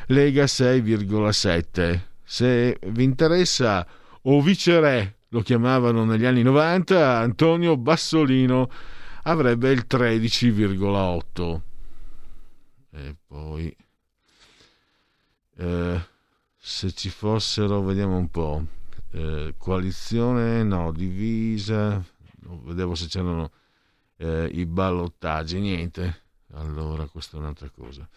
Lega 0.10 0.44
6,7. 0.44 2.00
Se 2.24 2.78
vi 2.86 3.04
interessa, 3.04 3.88
o 4.22 4.40
viceré 4.44 5.16
lo 5.30 5.42
chiamavano 5.42 6.06
negli 6.06 6.26
anni 6.26 6.44
90, 6.44 7.18
Antonio 7.18 7.78
Bassolino 7.78 8.70
avrebbe 9.24 9.72
il 9.72 9.86
13,8. 9.90 11.62
E 12.92 13.16
poi, 13.26 13.76
eh, 15.58 16.00
se 16.56 16.92
ci 16.92 17.10
fossero, 17.10 17.82
vediamo 17.82 18.18
un 18.18 18.30
po' 18.30 18.66
eh, 19.12 19.54
coalizione, 19.58 20.64
no, 20.64 20.92
divisa, 20.92 22.04
vedevo 22.64 22.96
se 22.96 23.08
c'erano 23.08 23.52
eh, 24.18 24.50
i 24.52 24.66
ballottaggi, 24.66 25.60
niente. 25.60 26.24
Allora, 26.54 27.08
questa 27.08 27.38
è 27.38 27.40
un'altra 27.40 27.70
cosa. 27.70 28.08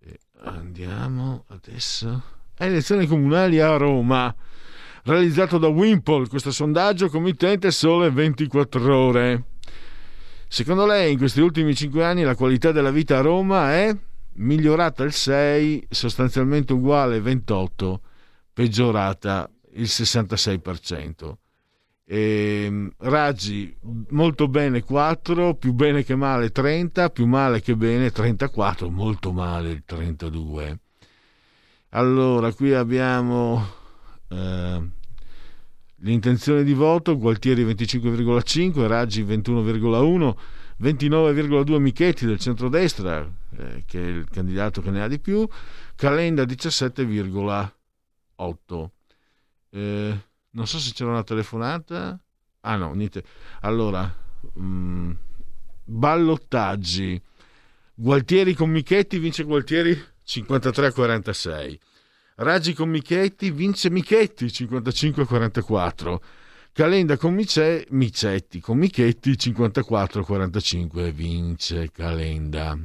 E 0.00 0.18
andiamo 0.40 1.44
adesso. 1.48 2.22
Elezioni 2.56 3.06
comunali 3.06 3.60
a 3.60 3.76
Roma. 3.76 4.34
Realizzato 5.04 5.58
da 5.58 5.68
Wimpole, 5.68 6.28
questo 6.28 6.50
sondaggio 6.50 7.08
committente 7.08 7.70
sole 7.70 8.10
24 8.10 8.96
ore. 8.96 9.44
Secondo 10.48 10.86
lei 10.86 11.12
in 11.12 11.18
questi 11.18 11.40
ultimi 11.40 11.74
5 11.74 12.04
anni 12.04 12.22
la 12.22 12.34
qualità 12.34 12.72
della 12.72 12.90
vita 12.90 13.18
a 13.18 13.22
Roma 13.22 13.72
è 13.72 13.94
migliorata 14.34 15.04
il 15.04 15.12
6, 15.12 15.88
sostanzialmente 15.90 16.72
uguale 16.72 17.20
28, 17.20 18.00
peggiorata 18.52 19.50
il 19.72 19.86
66%. 19.86 21.36
E, 22.10 22.64
ehm, 22.64 22.90
Raggi 22.96 23.76
molto 24.10 24.48
bene 24.48 24.82
4, 24.82 25.56
più 25.56 25.72
bene 25.72 26.02
che 26.04 26.14
male 26.14 26.50
30, 26.50 27.10
più 27.10 27.26
male 27.26 27.60
che 27.60 27.76
bene 27.76 28.10
34, 28.10 28.88
molto 28.88 29.30
male 29.32 29.70
il 29.70 29.82
32. 29.84 30.78
Allora, 31.90 32.52
qui 32.52 32.72
abbiamo 32.72 33.62
eh, 34.28 34.88
l'intenzione 35.96 36.64
di 36.64 36.72
voto, 36.72 37.18
Gualtieri 37.18 37.62
25,5, 37.64 38.86
Raggi 38.86 39.22
21,1, 39.24 40.34
29,2 40.80 41.78
Michetti 41.78 42.24
del 42.24 42.38
centrodestra, 42.38 43.28
eh, 43.56 43.82
che 43.86 44.00
è 44.00 44.06
il 44.06 44.26
candidato 44.30 44.80
che 44.80 44.90
ne 44.90 45.02
ha 45.02 45.08
di 45.08 45.18
più, 45.18 45.46
Calenda 45.94 46.44
17,8. 46.44 48.88
Eh, 49.70 50.18
non 50.50 50.66
so 50.66 50.78
se 50.78 50.92
c'era 50.92 51.10
una 51.10 51.24
telefonata. 51.24 52.18
Ah 52.60 52.76
no, 52.76 52.92
niente. 52.94 53.22
Allora, 53.60 54.12
mh, 54.54 54.62
mm, 54.62 55.10
ballottaggi. 55.84 57.20
Gualtieri 57.94 58.54
con 58.54 58.70
Michetti 58.70 59.18
vince 59.18 59.42
Gualtieri 59.42 60.00
53-46. 60.24 61.78
Raggi 62.36 62.72
con 62.72 62.88
Michetti 62.88 63.50
vince 63.50 63.90
Michetti 63.90 64.46
55-44. 64.46 66.20
Calenda 66.72 67.16
con 67.16 67.34
Mice, 67.34 67.86
Micetti 67.90 68.60
con 68.60 68.78
Michetti 68.78 69.32
54-45 69.32 71.10
vince 71.10 71.90
Calenda. 71.90 72.78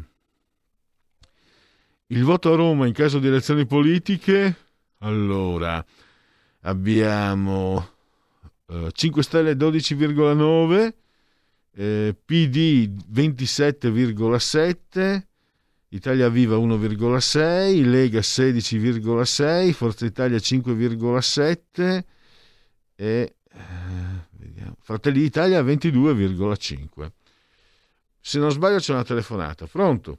Il 2.07 2.23
voto 2.23 2.53
a 2.53 2.55
Roma 2.55 2.87
in 2.87 2.93
caso 2.93 3.19
di 3.19 3.27
elezioni 3.27 3.67
politiche? 3.67 4.55
Allora, 4.99 5.85
abbiamo 6.63 7.91
eh, 8.67 8.89
5 8.91 9.23
Stelle 9.23 9.53
12,9, 9.53 10.93
eh, 11.75 12.15
PD 12.25 12.89
27,7, 13.11 15.23
Italia 15.89 16.29
Viva 16.29 16.55
1,6, 16.57 17.87
Lega 17.87 18.19
16,6, 18.19 19.71
Forza 19.73 20.05
Italia 20.05 20.37
5,7 20.37 22.03
e 22.95 22.95
eh, 22.95 23.35
Fratelli 24.79 25.19
d'Italia 25.19 25.61
22,5. 25.61 27.11
Se 28.19 28.39
non 28.39 28.51
sbaglio 28.51 28.77
c'è 28.77 28.93
una 28.93 29.03
telefonata. 29.03 29.67
Pronto? 29.67 30.17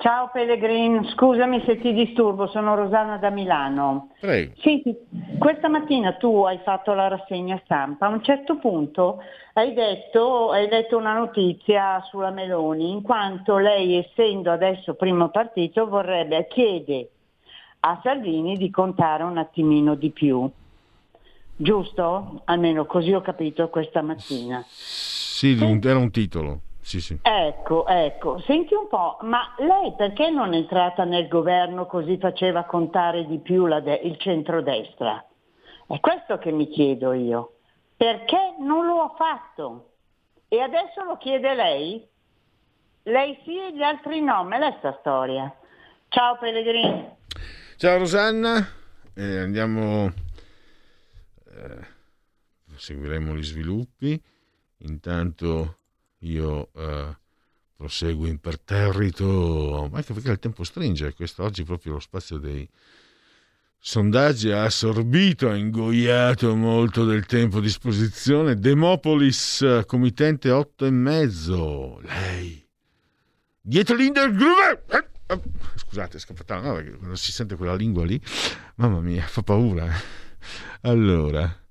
Ciao 0.00 0.30
Pellegrin, 0.32 1.10
scusami 1.12 1.62
se 1.66 1.78
ti 1.78 1.92
disturbo, 1.92 2.46
sono 2.46 2.74
Rosanna 2.74 3.18
da 3.18 3.28
Milano. 3.28 4.12
Prego. 4.18 4.54
Senti, 4.62 4.96
questa 5.38 5.68
mattina 5.68 6.14
tu 6.14 6.42
hai 6.44 6.58
fatto 6.64 6.94
la 6.94 7.08
rassegna 7.08 7.60
stampa, 7.64 8.06
a 8.06 8.08
un 8.08 8.22
certo 8.22 8.56
punto 8.56 9.22
hai 9.52 9.74
detto, 9.74 10.52
hai 10.52 10.68
detto 10.68 10.96
una 10.96 11.12
notizia 11.12 12.00
sulla 12.08 12.30
Meloni, 12.30 12.90
in 12.90 13.02
quanto 13.02 13.58
lei 13.58 13.96
essendo 13.96 14.50
adesso 14.50 14.94
primo 14.94 15.28
partito 15.28 15.86
vorrebbe, 15.86 16.46
chiede 16.48 17.10
a 17.80 18.00
Salvini 18.02 18.56
di 18.56 18.70
contare 18.70 19.22
un 19.22 19.36
attimino 19.36 19.96
di 19.96 20.08
più. 20.08 20.50
Giusto? 21.56 22.40
Almeno 22.44 22.86
così 22.86 23.12
ho 23.12 23.20
capito 23.20 23.68
questa 23.68 24.00
mattina. 24.00 24.64
Sì, 24.66 25.58
era 25.60 25.98
un 25.98 26.10
titolo. 26.10 26.60
Sì, 26.80 27.00
sì. 27.00 27.18
Ecco, 27.22 27.86
ecco, 27.86 28.40
senti 28.40 28.74
un 28.74 28.88
po', 28.88 29.18
ma 29.22 29.54
lei 29.58 29.94
perché 29.96 30.30
non 30.30 30.54
è 30.54 30.56
entrata 30.56 31.04
nel 31.04 31.28
governo 31.28 31.86
così 31.86 32.18
faceva 32.18 32.64
contare 32.64 33.26
di 33.26 33.38
più 33.38 33.66
de- 33.80 34.00
il 34.02 34.18
centrodestra? 34.18 35.24
È 35.86 36.00
questo 36.00 36.38
che 36.38 36.50
mi 36.50 36.68
chiedo 36.68 37.12
io. 37.12 37.56
Perché 37.96 38.54
non 38.60 38.86
lo 38.86 39.02
ha 39.02 39.14
fatto? 39.16 39.92
E 40.48 40.60
adesso 40.60 41.04
lo 41.04 41.16
chiede 41.18 41.54
lei? 41.54 42.08
Lei 43.04 43.38
sì 43.44 43.58
e 43.58 43.74
gli 43.74 43.82
altri 43.82 44.20
no, 44.20 44.42
me 44.44 44.58
l'è 44.58 44.74
sta 44.78 44.96
storia. 45.00 45.54
Ciao 46.08 46.38
Pellegrini. 46.38 47.18
Ciao 47.76 47.98
Rosanna, 47.98 48.58
eh, 49.14 49.38
andiamo, 49.38 50.06
eh, 51.46 51.86
seguiremo 52.74 53.34
gli 53.34 53.42
sviluppi. 53.42 54.20
Intanto 54.78 55.79
io 56.20 56.70
eh, 56.74 57.16
proseguo 57.76 58.26
imperterrito, 58.26 59.90
anche 59.92 60.12
perché 60.12 60.30
il 60.30 60.38
tempo 60.38 60.64
stringe, 60.64 61.14
questo 61.14 61.42
oggi 61.44 61.64
proprio 61.64 61.94
lo 61.94 62.00
spazio 62.00 62.38
dei 62.38 62.68
sondaggi 63.82 64.50
ha 64.50 64.64
assorbito, 64.64 65.48
ha 65.48 65.56
ingoiato 65.56 66.54
molto 66.54 67.06
del 67.06 67.24
tempo 67.24 67.58
a 67.58 67.60
disposizione. 67.62 68.56
Demopolis, 68.56 69.84
committente 69.86 70.50
8 70.50 70.84
e 70.84 70.90
mezzo, 70.90 72.00
lei. 72.00 72.68
Dietro 73.62 73.96
l'Indergruber! 73.96 74.84
Eh, 74.88 75.08
eh, 75.26 75.40
scusate, 75.76 76.18
è 76.18 76.20
scappata, 76.20 76.60
no, 76.60 76.82
quando 76.98 77.14
si 77.14 77.32
sente 77.32 77.56
quella 77.56 77.74
lingua 77.74 78.04
lì, 78.04 78.20
mamma 78.76 79.00
mia, 79.00 79.26
fa 79.26 79.42
paura. 79.42 79.88
Allora, 80.82 81.64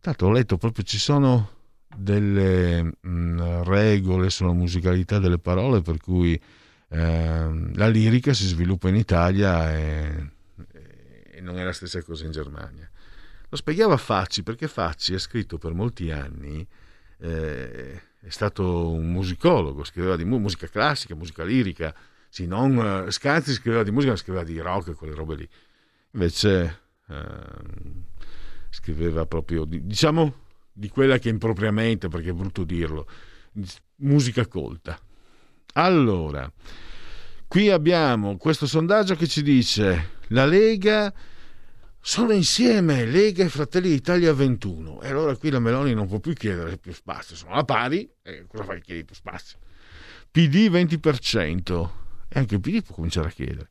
tanto 0.00 0.26
ho 0.26 0.30
letto 0.30 0.56
proprio 0.56 0.84
ci 0.84 0.98
sono 0.98 1.55
delle 1.96 2.82
mh, 2.82 2.92
mm, 3.06 3.62
regole 3.62 4.30
sulla 4.30 4.52
musicalità 4.52 5.18
delle 5.18 5.38
parole 5.38 5.80
per 5.82 5.98
cui 5.98 6.40
eh, 6.88 7.70
la 7.74 7.88
lirica 7.88 8.32
si 8.32 8.46
sviluppa 8.46 8.88
in 8.88 8.96
Italia 8.96 9.76
e, 9.76 10.30
e, 11.32 11.40
non 11.40 11.58
è 11.58 11.64
la 11.64 11.72
stessa 11.72 12.02
cosa 12.02 12.24
in 12.24 12.30
Germania. 12.30 12.88
Lo 13.48 13.56
spiegava 13.56 13.96
Facci 13.96 14.42
perché 14.42 14.68
Facci 14.68 15.14
ha 15.14 15.18
scritto 15.18 15.58
per 15.58 15.72
molti 15.72 16.10
anni, 16.10 16.66
eh, 17.18 18.00
è 18.20 18.28
stato 18.28 18.90
un 18.90 19.10
musicologo, 19.10 19.84
scriveva 19.84 20.16
di 20.16 20.24
mu- 20.24 20.38
musica 20.38 20.66
classica, 20.66 21.14
musica 21.14 21.44
lirica, 21.44 21.94
sì, 22.28 22.46
non 22.46 23.06
eh, 23.06 23.10
Scanzi 23.10 23.52
scriveva 23.52 23.82
di 23.82 23.90
musica, 23.90 24.12
ma 24.12 24.18
scriveva 24.18 24.44
di 24.44 24.58
rock 24.58 24.88
e 24.88 24.94
quelle 24.94 25.14
robe 25.14 25.36
lì. 25.36 25.48
Invece 26.12 26.80
ehm, 27.08 28.04
scriveva 28.70 29.26
proprio, 29.26 29.64
diciamo, 29.64 30.45
di 30.76 30.88
quella 30.90 31.18
che 31.18 31.30
impropriamente, 31.30 32.08
perché 32.08 32.30
è 32.30 32.34
brutto 32.34 32.64
dirlo, 32.64 33.08
musica 33.96 34.46
colta. 34.46 34.98
Allora, 35.72 36.50
qui 37.48 37.70
abbiamo 37.70 38.36
questo 38.36 38.66
sondaggio 38.66 39.14
che 39.14 39.26
ci 39.26 39.42
dice 39.42 40.10
la 40.28 40.44
Lega 40.44 41.12
sono 41.98 42.32
insieme 42.32 43.06
Lega 43.06 43.42
e 43.42 43.48
Fratelli 43.48 43.88
d'Italia 43.88 44.32
21 44.32 45.00
e 45.00 45.08
allora 45.08 45.34
qui 45.36 45.50
la 45.50 45.58
Meloni 45.58 45.94
non 45.94 46.06
può 46.06 46.20
più 46.20 46.34
chiedere 46.34 46.76
più 46.76 46.92
spazio, 46.92 47.34
sono 47.34 47.54
a 47.54 47.64
pari, 47.64 48.08
e 48.22 48.44
cosa 48.46 48.64
fai 48.64 48.80
chiedi 48.82 49.04
più 49.04 49.14
spazio? 49.14 49.58
PD 50.30 50.68
20% 50.70 51.88
e 52.28 52.38
anche 52.38 52.54
il 52.54 52.60
PD 52.60 52.82
può 52.82 52.94
cominciare 52.94 53.28
a 53.28 53.32
chiedere. 53.32 53.70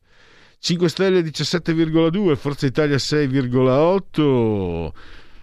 5 0.58 0.88
Stelle 0.88 1.20
17,2, 1.20 2.34
Forza 2.34 2.66
Italia 2.66 2.96
6,8, 2.96 4.90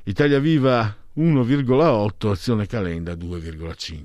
Italia 0.03 0.39
Viva 0.39 0.97
1,8, 1.17 2.29
azione 2.29 2.65
calenda 2.65 3.13
2,5. 3.13 4.03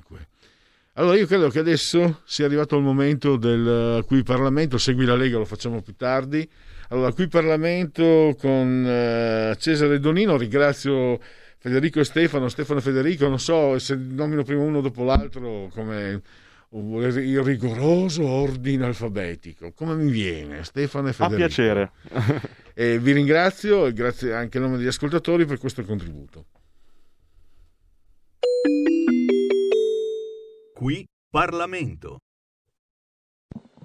Allora 0.93 1.15
io 1.15 1.25
credo 1.27 1.49
che 1.49 1.59
adesso 1.59 2.21
sia 2.25 2.45
arrivato 2.45 2.75
il 2.75 2.83
momento 2.83 3.37
del 3.37 4.03
qui 4.05 4.21
Parlamento, 4.21 4.77
segui 4.77 5.05
la 5.05 5.15
Lega, 5.15 5.37
lo 5.37 5.45
facciamo 5.45 5.81
più 5.81 5.95
tardi. 5.95 6.47
Allora 6.89 7.13
qui 7.13 7.27
Parlamento 7.27 8.35
con 8.37 8.83
uh, 8.83 9.55
Cesare 9.55 9.99
Donino, 9.99 10.35
ringrazio 10.35 11.19
Federico 11.57 12.01
e 12.01 12.03
Stefano, 12.03 12.49
Stefano 12.49 12.79
e 12.79 12.81
Federico, 12.81 13.27
non 13.27 13.39
so 13.39 13.79
se 13.79 13.95
nomino 13.95 14.43
prima 14.43 14.61
uno 14.61 14.81
dopo 14.81 15.03
l'altro 15.03 15.69
come 15.71 16.21
il 16.71 17.41
rigoroso 17.43 18.25
ordine 18.27 18.85
alfabetico, 18.85 19.71
come 19.71 19.95
mi 19.95 20.11
viene 20.11 20.63
Stefano 20.63 21.07
e 21.07 21.13
Federico. 21.13 21.43
A 21.43 21.47
piacere. 21.47 21.91
e 22.73 22.99
vi 22.99 23.13
ringrazio 23.13 23.85
e 23.85 23.93
grazie 23.93 24.33
anche 24.33 24.57
a 24.57 24.61
nome 24.61 24.77
degli 24.77 24.87
ascoltatori 24.87 25.45
per 25.45 25.59
questo 25.59 25.83
contributo. 25.83 26.45
Qui 30.79 31.05
Parlamento. 31.29 32.19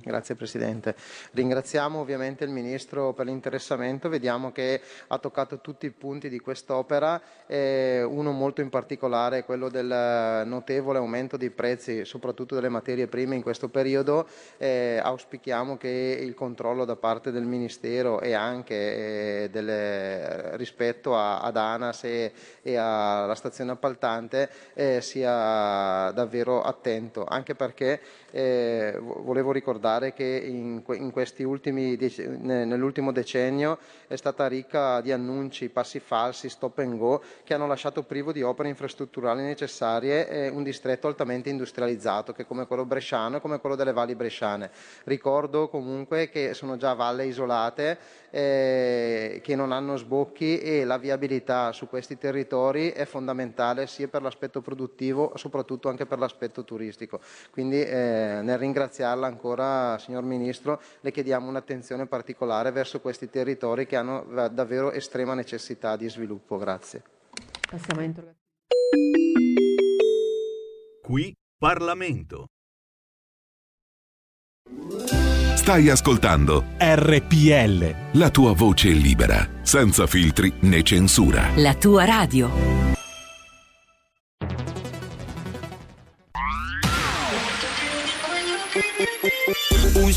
Grazie 0.06 0.34
Presidente. 0.34 0.94
Ringraziamo 1.30 1.98
ovviamente 1.98 2.44
il 2.44 2.50
Ministro 2.50 3.14
per 3.14 3.24
l'interessamento, 3.24 4.10
vediamo 4.10 4.52
che 4.52 4.82
ha 5.06 5.16
toccato 5.16 5.60
tutti 5.62 5.86
i 5.86 5.90
punti 5.90 6.28
di 6.28 6.40
quest'opera, 6.40 7.18
uno 7.46 8.32
molto 8.32 8.60
in 8.60 8.68
particolare 8.68 9.38
è 9.38 9.44
quello 9.46 9.70
del 9.70 10.42
notevole 10.44 10.98
aumento 10.98 11.38
dei 11.38 11.48
prezzi, 11.48 12.04
soprattutto 12.04 12.54
delle 12.54 12.68
materie 12.68 13.06
prime 13.06 13.34
in 13.34 13.42
questo 13.42 13.68
periodo. 13.68 14.28
Eh, 14.58 15.00
auspichiamo 15.02 15.78
che 15.78 16.18
il 16.20 16.34
controllo 16.34 16.84
da 16.84 16.96
parte 16.96 17.30
del 17.30 17.44
Ministero 17.44 18.20
e 18.20 18.34
anche 18.34 19.44
eh, 19.44 19.48
delle, 19.50 20.54
rispetto 20.58 21.16
a, 21.16 21.40
ad 21.40 21.56
ANAS 21.56 22.04
e, 22.04 22.32
e, 22.60 22.76
alla 22.76 23.34
stazione 23.34 23.70
appaltante 23.70 24.50
eh, 24.74 25.00
sia 25.00 26.10
davvero 26.10 26.60
attento, 26.60 27.24
anche 27.24 27.54
perché 27.54 28.00
eh, 28.34 28.98
volevo 29.00 29.52
ricordare 29.52 30.12
che 30.12 30.24
in, 30.24 30.82
in 30.88 31.12
ultimi, 31.44 31.96
nell'ultimo 32.40 33.12
decennio 33.12 33.78
è 34.08 34.16
stata 34.16 34.48
ricca 34.48 35.00
di 35.00 35.12
annunci, 35.12 35.68
passi 35.68 36.00
falsi, 36.00 36.48
stop 36.48 36.78
and 36.78 36.98
go, 36.98 37.22
che 37.44 37.54
hanno 37.54 37.68
lasciato 37.68 38.02
privo 38.02 38.32
di 38.32 38.42
opere 38.42 38.68
infrastrutturali 38.68 39.40
necessarie 39.42 40.28
eh, 40.28 40.48
un 40.48 40.64
distretto 40.64 41.06
altamente 41.06 41.48
industrializzato, 41.48 42.32
che 42.32 42.44
come 42.44 42.66
quello 42.66 42.84
bresciano 42.84 43.36
e 43.36 43.40
come 43.40 43.60
quello 43.60 43.76
delle 43.76 43.92
valli 43.92 44.16
bresciane. 44.16 44.68
Ricordo 45.04 45.68
comunque 45.68 46.28
che 46.28 46.54
sono 46.54 46.76
già 46.76 46.92
valle 46.94 47.26
isolate, 47.26 47.98
eh, 48.30 49.40
che 49.44 49.54
non 49.54 49.70
hanno 49.70 49.94
sbocchi 49.94 50.58
e 50.58 50.84
la 50.84 50.98
viabilità 50.98 51.70
su 51.70 51.88
questi 51.88 52.18
territori 52.18 52.90
è 52.90 53.04
fondamentale 53.04 53.86
sia 53.86 54.08
per 54.08 54.22
l'aspetto 54.22 54.60
produttivo, 54.60 55.34
soprattutto 55.36 55.88
anche 55.88 56.04
per 56.04 56.18
l'aspetto 56.18 56.64
turistico. 56.64 57.20
Quindi 57.52 57.80
eh, 57.80 58.22
nel 58.42 58.58
ringraziarla 58.58 59.26
ancora, 59.26 59.98
signor 59.98 60.22
Ministro, 60.22 60.80
le 61.00 61.10
chiediamo 61.10 61.48
un'attenzione 61.48 62.06
particolare 62.06 62.70
verso 62.70 63.00
questi 63.00 63.28
territori 63.30 63.86
che 63.86 63.96
hanno 63.96 64.26
davvero 64.50 64.92
estrema 64.92 65.34
necessità 65.34 65.96
di 65.96 66.08
sviluppo. 66.08 66.56
Grazie. 66.56 67.02
Passiamo 67.70 68.00
a. 68.00 68.34
Qui 71.02 71.34
Parlamento. 71.58 72.46
Stai 75.54 75.88
ascoltando 75.88 76.64
RPL. 76.78 78.18
La 78.18 78.30
tua 78.30 78.52
voce 78.52 78.90
libera, 78.90 79.48
senza 79.62 80.06
filtri 80.06 80.52
né 80.60 80.82
censura. 80.82 81.50
La 81.56 81.74
tua 81.74 82.04
radio. 82.04 82.83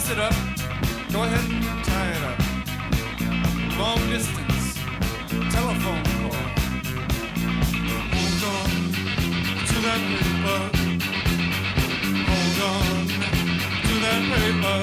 Ahead, 0.00 0.16
it 0.16 0.18
up. 0.18 0.34
Go 1.12 1.24
ahead 1.24 1.44
and 1.50 1.84
tie 1.84 2.10
it 2.10 2.22
up. 2.24 2.38
Long 3.78 4.00
distance 4.08 4.78
telephone 5.52 6.02
call. 6.04 6.32
Hold 8.14 8.42
on 8.50 8.70
to 9.68 9.76
that 9.86 10.00
paper. 10.10 10.60
Hold 12.28 12.60
on 12.70 13.06
to 13.86 13.94
that 14.04 14.22
paper. 14.32 14.80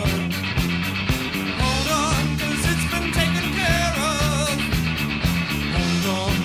Hold 1.61 1.89
on, 2.03 2.23
cause 2.37 2.63
it's 2.71 2.85
been 2.91 3.07
taken 3.11 3.47
care 3.57 3.93
of. 4.13 4.55
Hold 5.77 6.05
on 6.19 6.35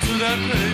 to 0.00 0.10
that 0.18 0.38
paper. 0.50 0.67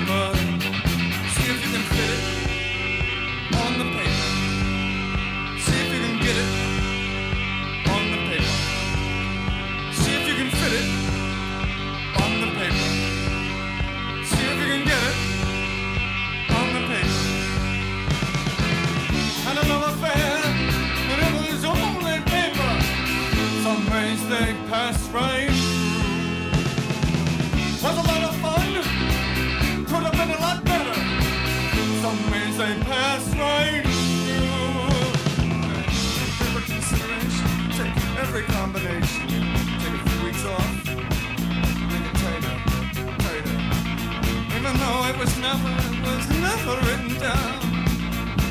Though 44.85 45.09
it 45.09 45.17
was 45.17 45.35
never, 45.39 45.73
it 45.81 46.01
was 46.05 46.29
never 46.47 46.75
written 46.85 47.17
down. 47.19 47.57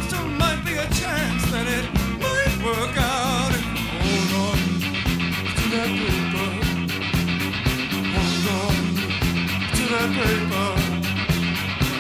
Still 0.08 0.28
might 0.42 0.62
be 0.66 0.74
a 0.74 0.88
chance 1.02 1.44
that 1.54 1.68
it 1.78 1.86
might 2.24 2.58
work 2.66 2.96
out. 2.98 3.54
Hold 4.02 4.32
on 4.46 4.58
to 5.58 5.66
that 5.76 5.92
paper. 6.02 6.50
Hold 8.16 8.48
on 8.62 8.76
to 9.78 9.84
that 9.94 10.10
paper. 10.18 10.70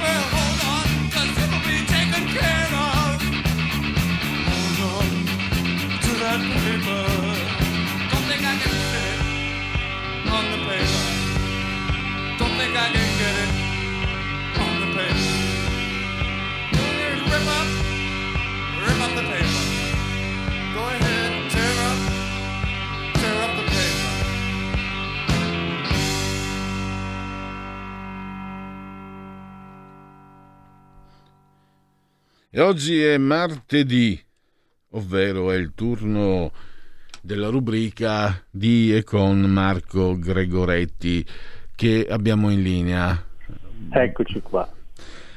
Well, 0.01 0.25
hold 0.35 0.61
on, 0.73 0.87
cause 1.13 1.33
it'll 1.43 1.65
be 1.69 1.77
taken 1.95 2.23
care 2.33 2.71
of. 2.89 3.21
Hold 4.49 4.79
on 4.93 5.07
to 6.05 6.11
that 6.23 6.41
paper. 6.57 7.03
Don't 8.09 8.25
think 8.29 8.41
I 8.51 8.55
can 8.61 8.73
fit 8.89 9.09
it 9.13 9.21
on 10.35 10.43
the 10.53 10.59
paper. 10.69 11.05
Don't 12.39 12.55
think 12.57 12.73
I 12.75 12.87
can 12.93 13.12
E 32.55 32.61
oggi 32.61 33.01
è 33.01 33.17
martedì, 33.17 34.23
ovvero 34.91 35.49
è 35.49 35.55
il 35.55 35.71
turno 35.73 36.51
della 37.19 37.47
rubrica 37.47 38.45
di 38.51 38.95
e 38.95 39.03
con 39.03 39.39
Marco 39.39 40.19
Gregoretti 40.19 41.25
che 41.75 42.05
abbiamo 42.07 42.51
in 42.51 42.61
linea. 42.61 43.25
Eccoci 43.89 44.39
qua. 44.43 44.71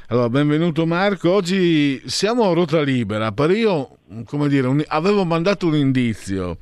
Allora, 0.09 0.29
benvenuto 0.29 0.85
Marco. 0.85 1.31
Oggi 1.31 1.99
siamo 2.07 2.47
a 2.47 2.53
ruota 2.53 2.83
libera, 2.83 3.31
per 3.31 3.49
io, 3.49 3.97
come 4.25 4.47
dire, 4.47 4.67
un- 4.67 4.83
avevo 4.85 5.25
mandato 5.25 5.65
un 5.65 5.75
indizio. 5.75 6.59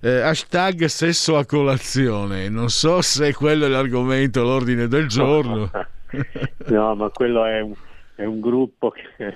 Eh, 0.00 0.20
hashtag 0.20 0.86
sesso 0.86 1.36
a 1.36 1.46
colazione. 1.46 2.48
Non 2.48 2.70
so 2.70 3.02
se 3.02 3.32
quello 3.32 3.66
è 3.66 3.68
l'argomento, 3.68 4.40
all'ordine 4.40 4.88
del 4.88 5.06
giorno. 5.06 5.70
No, 6.66 6.94
ma 6.94 7.08
quello 7.08 7.44
è 7.46 7.60
un, 7.60 7.72
è 8.16 8.24
un 8.24 8.40
gruppo 8.40 8.90
che, 8.90 9.34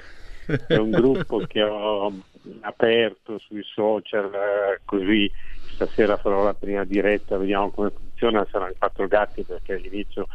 è 0.67 0.77
un 0.77 0.91
gruppo 0.91 1.39
che 1.47 1.63
ho 1.63 2.13
aperto 2.61 3.39
sui 3.39 3.63
social, 3.63 4.33
eh, 4.33 4.81
così 4.85 5.31
stasera 5.73 6.17
farò 6.17 6.43
la 6.43 6.55
prima 6.55 6.85
diretta, 6.85 7.37
vediamo 7.37 7.71
come 7.71 7.91
funziona, 7.91 8.47
saranno 8.51 8.75
quattro 8.79 9.07
gatti 9.07 9.45
perché 9.45 9.75
all'inizio 9.75 10.27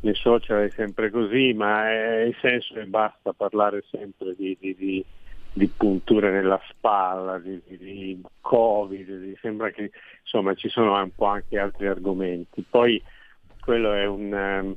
nei 0.00 0.14
social 0.14 0.66
è 0.66 0.72
sempre 0.74 1.10
così, 1.10 1.52
ma 1.52 1.90
è, 1.90 2.20
il 2.22 2.36
senso 2.40 2.74
è 2.74 2.84
basta 2.84 3.32
parlare 3.32 3.84
sempre 3.90 4.34
di, 4.34 4.56
di- 4.58 4.74
di- 4.74 5.04
di 5.52 5.68
punture 5.68 6.30
nella 6.30 6.60
spalla, 6.68 7.38
di, 7.38 8.22
covid, 8.40 9.36
sembra 9.40 9.70
che 9.70 9.90
insomma 10.22 10.54
ci 10.54 10.68
sono 10.68 10.94
un 11.00 11.10
po' 11.14 11.26
anche 11.26 11.58
altri 11.58 11.86
argomenti. 11.88 12.64
Poi 12.68 13.02
quello 13.58 13.92
è 13.92 14.06
un 14.06 14.32
ehm, 14.32 14.76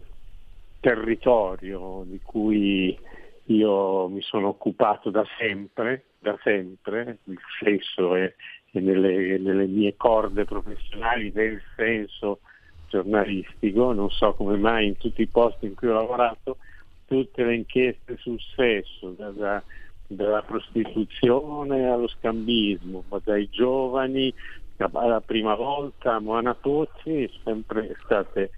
territorio 0.79 2.03
di 2.05 2.19
cui 2.21 2.99
io 3.45 4.07
mi 4.07 4.21
sono 4.21 4.49
occupato 4.49 5.09
da 5.09 5.25
sempre, 5.37 6.05
da 6.19 6.37
sempre, 6.43 7.19
il 7.25 7.39
sesso 7.59 8.15
è, 8.15 8.33
nelle, 8.71 9.37
nelle 9.37 9.65
mie 9.65 9.95
corde 9.95 10.45
professionali, 10.45 11.31
nel 11.33 11.61
senso 11.75 12.39
giornalistico, 12.87 13.91
non 13.91 14.09
so 14.09 14.33
come 14.33 14.55
mai 14.57 14.87
in 14.87 14.97
tutti 14.97 15.21
i 15.21 15.27
posti 15.27 15.65
in 15.65 15.75
cui 15.75 15.89
ho 15.89 15.93
lavorato, 15.93 16.57
tutte 17.05 17.43
le 17.43 17.55
inchieste 17.55 18.17
sul 18.17 18.39
sesso, 18.55 19.09
da- 19.17 19.31
da- 19.31 19.63
dalla 20.07 20.43
prostituzione 20.43 21.89
allo 21.89 22.07
scambismo, 22.07 23.03
dai 23.23 23.49
giovani 23.49 24.33
alla 24.77 25.21
prima 25.21 25.55
volta 25.55 26.15
a 26.15 26.19
Moana 26.19 26.55
Pozzi, 26.55 27.29
sempre 27.43 27.95
state 28.03 28.51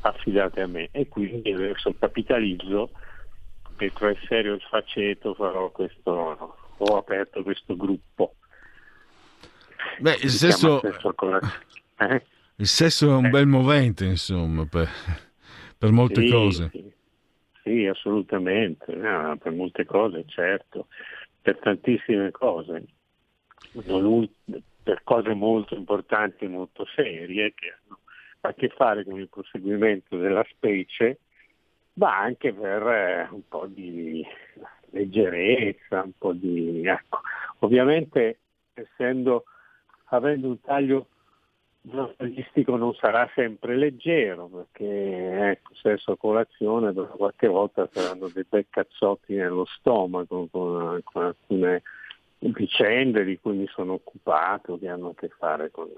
affidate 0.00 0.60
a 0.60 0.66
me. 0.66 0.88
E 0.90 1.08
quindi 1.08 1.52
adesso 1.52 1.94
capitalizzo 1.98 2.90
ripeto, 3.82 4.08
è 4.08 4.16
serio 4.26 4.54
il 4.54 4.60
faceto, 4.62 5.34
farò 5.34 5.70
questo, 5.70 6.56
ho 6.76 6.96
aperto 6.96 7.42
questo 7.42 7.76
gruppo. 7.76 8.34
Beh, 9.98 10.18
il 10.22 10.30
sesso, 10.30 10.80
Sesso 10.80 11.14
eh? 11.98 12.22
il 12.56 12.66
sesso 12.66 13.10
è 13.10 13.14
un 13.14 13.30
bel 13.30 13.46
movente, 13.46 14.04
insomma, 14.04 14.64
per, 14.66 14.88
per 15.76 15.90
molte 15.90 16.22
Sì, 16.22 16.30
cose. 16.30 16.70
Sì, 16.70 16.92
Sì, 17.62 17.86
assolutamente, 17.86 18.94
no, 18.94 19.36
per 19.36 19.52
molte 19.52 19.84
cose, 19.84 20.24
certo, 20.26 20.86
per 21.40 21.58
tantissime 21.58 22.30
cose, 22.30 22.84
per 24.82 25.02
cose 25.04 25.34
molto 25.34 25.74
importanti 25.74 26.44
e 26.44 26.48
molto 26.48 26.86
serie 26.94 27.52
che 27.54 27.74
hanno 27.84 27.98
a 28.44 28.54
che 28.54 28.68
fare 28.70 29.04
con 29.04 29.20
il 29.20 29.28
proseguimento 29.28 30.16
della 30.16 30.44
specie, 30.50 31.20
ma 31.94 32.18
anche 32.18 32.52
per 32.52 32.86
eh, 32.86 33.28
un 33.30 33.42
po' 33.48 33.66
di 33.66 34.24
leggerezza, 34.90 36.02
un 36.02 36.12
po' 36.16 36.32
di... 36.32 36.86
Ecco. 36.86 37.20
Ovviamente 37.60 38.38
essendo, 38.74 39.44
avendo 40.06 40.48
un 40.48 40.60
taglio 40.60 41.06
giornalistico 41.82 42.76
non 42.76 42.94
sarà 42.94 43.28
sempre 43.34 43.76
leggero 43.76 44.46
perché 44.46 45.50
ecco, 45.50 45.74
sesso 45.74 46.12
a 46.12 46.16
colazione 46.16 46.92
qualche 46.92 47.48
volta 47.48 47.88
saranno 47.90 48.28
dei 48.28 48.46
bei 48.48 48.66
cazzotti 48.70 49.34
nello 49.34 49.64
stomaco 49.64 50.46
con, 50.50 51.00
con 51.02 51.24
alcune 51.24 51.82
vicende 52.38 53.24
di 53.24 53.38
cui 53.40 53.56
mi 53.56 53.66
sono 53.66 53.94
occupato 53.94 54.78
che 54.78 54.88
hanno 54.88 55.10
a 55.10 55.14
che 55.14 55.28
fare 55.28 55.70
con, 55.70 55.88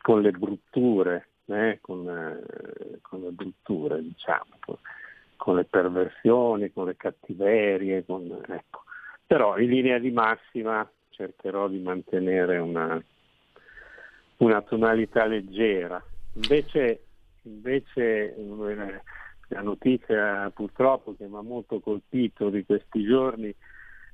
con 0.00 0.22
le 0.22 0.30
brutture, 0.30 1.28
eh, 1.46 1.78
con, 1.80 2.08
eh, 2.08 2.98
con 3.02 3.20
le 3.22 3.30
brutture 3.30 4.02
diciamo, 4.02 4.56
con, 5.38 5.56
le 5.56 5.64
perversioni, 5.64 6.70
con 6.72 6.86
le 6.86 6.96
cattiverie, 6.96 8.04
con, 8.04 8.24
ecco. 8.46 8.82
però 9.24 9.56
in 9.56 9.70
linea 9.70 9.98
di 9.98 10.10
massima 10.10 10.86
cercherò 11.10 11.68
di 11.68 11.78
mantenere 11.78 12.58
una, 12.58 13.02
una 14.38 14.62
tonalità 14.62 15.24
leggera. 15.24 16.02
Invece, 16.34 17.04
invece 17.42 18.34
eh, 18.34 19.02
la 19.48 19.60
notizia 19.62 20.50
purtroppo 20.50 21.14
che 21.16 21.26
mi 21.26 21.36
ha 21.36 21.42
molto 21.42 21.80
colpito 21.80 22.50
di 22.50 22.64
questi 22.64 23.02
giorni, 23.04 23.54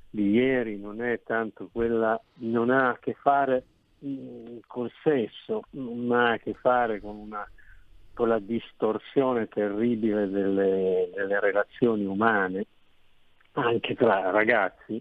di 0.09 0.31
ieri, 0.31 0.79
non 0.79 1.01
è 1.01 1.21
tanto 1.23 1.69
quella, 1.71 2.19
non 2.35 2.69
ha 2.69 2.89
a 2.89 2.97
che 2.99 3.15
fare 3.19 3.65
mm, 4.05 4.59
col 4.67 4.91
sesso, 5.03 5.63
non 5.71 6.11
ha 6.11 6.33
a 6.33 6.37
che 6.37 6.53
fare 6.53 7.01
con, 7.01 7.15
una, 7.17 7.45
con 8.15 8.29
la 8.29 8.39
distorsione 8.39 9.47
terribile 9.47 10.27
delle, 10.27 11.11
delle 11.13 11.39
relazioni 11.39 12.05
umane, 12.05 12.65
anche 13.51 13.93
tra 13.93 14.31
ragazzi, 14.31 14.99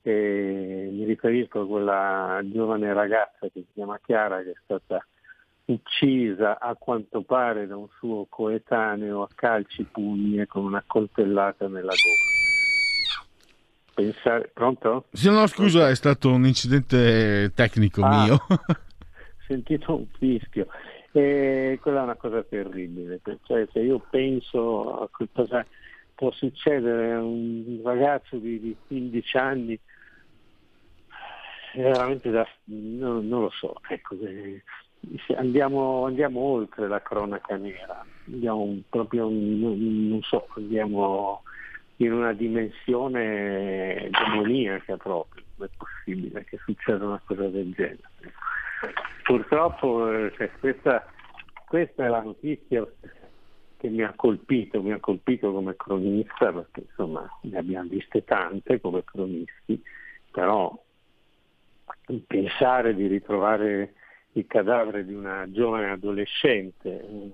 e 0.00 0.88
mi 0.92 1.04
riferisco 1.04 1.60
a 1.62 1.66
quella 1.66 2.40
giovane 2.44 2.94
ragazza 2.94 3.40
che 3.40 3.50
si 3.52 3.66
chiama 3.74 3.98
Chiara 4.02 4.42
che 4.42 4.52
è 4.52 4.56
stata 4.62 5.04
uccisa 5.66 6.60
a 6.60 6.76
quanto 6.76 7.22
pare 7.22 7.66
da 7.66 7.76
un 7.76 7.88
suo 7.98 8.26
coetaneo 8.28 9.22
a 9.22 9.28
calci 9.34 9.82
pugni 9.82 10.40
e 10.40 10.46
con 10.46 10.64
una 10.64 10.82
coltellata 10.86 11.66
nella 11.66 11.92
gola. 11.92 12.34
Pensare, 13.94 14.50
pronto? 14.52 15.06
Sì, 15.10 15.28
no, 15.30 15.46
scusa, 15.46 15.88
è 15.88 15.94
stato 15.96 16.30
un 16.30 16.46
incidente 16.46 17.50
tecnico 17.54 18.02
Ah. 18.04 18.24
mio. 18.24 18.34
Ho 18.48 18.56
sentito 19.48 19.96
un 19.96 20.06
fischio. 20.18 20.66
E 21.18 21.78
quella 21.80 22.00
è 22.00 22.02
una 22.02 22.16
cosa 22.16 22.42
terribile, 22.42 23.22
cioè 23.44 23.66
se 23.72 23.80
io 23.80 24.04
penso 24.10 25.00
a 25.00 25.08
cosa 25.32 25.64
può 26.14 26.30
succedere 26.30 27.12
a 27.14 27.22
un 27.22 27.80
ragazzo 27.82 28.36
di, 28.36 28.60
di 28.60 28.76
15 28.86 29.36
anni, 29.38 29.80
è 31.72 31.80
veramente 31.80 32.28
da, 32.28 32.46
non, 32.64 33.26
non 33.28 33.40
lo 33.40 33.48
so, 33.48 33.76
ecco, 33.88 34.14
andiamo, 35.36 36.04
andiamo 36.04 36.40
oltre 36.40 36.86
la 36.86 37.00
cronaca 37.00 37.56
nera, 37.56 38.04
andiamo 38.26 38.78
proprio, 38.90 39.26
non, 39.30 40.20
so, 40.20 40.46
andiamo 40.56 41.44
in 41.96 42.12
una 42.12 42.34
dimensione 42.34 44.10
demoniaca 44.10 44.98
proprio, 44.98 45.44
non 45.54 45.66
è 45.66 45.76
possibile 45.78 46.44
che 46.44 46.58
succeda 46.62 47.06
una 47.06 47.22
cosa 47.24 47.48
del 47.48 47.72
genere. 47.72 48.10
Purtroppo 49.22 50.10
eh, 50.12 50.32
cioè, 50.36 50.50
questa, 50.58 51.06
questa 51.66 52.04
è 52.04 52.08
la 52.08 52.22
notizia 52.22 52.86
che 53.76 53.88
mi 53.88 54.02
ha 54.02 54.12
colpito, 54.14 54.82
mi 54.82 54.92
ha 54.92 55.00
colpito 55.00 55.52
come 55.52 55.76
cronista, 55.76 56.52
perché 56.52 56.80
insomma 56.80 57.28
ne 57.42 57.58
abbiamo 57.58 57.88
viste 57.88 58.24
tante 58.24 58.80
come 58.80 59.04
cronisti, 59.04 59.82
però 60.30 60.78
pensare 62.26 62.94
di 62.94 63.06
ritrovare 63.06 63.94
il 64.32 64.46
cadavere 64.46 65.04
di 65.04 65.14
una 65.14 65.50
giovane 65.50 65.90
adolescente 65.90 67.32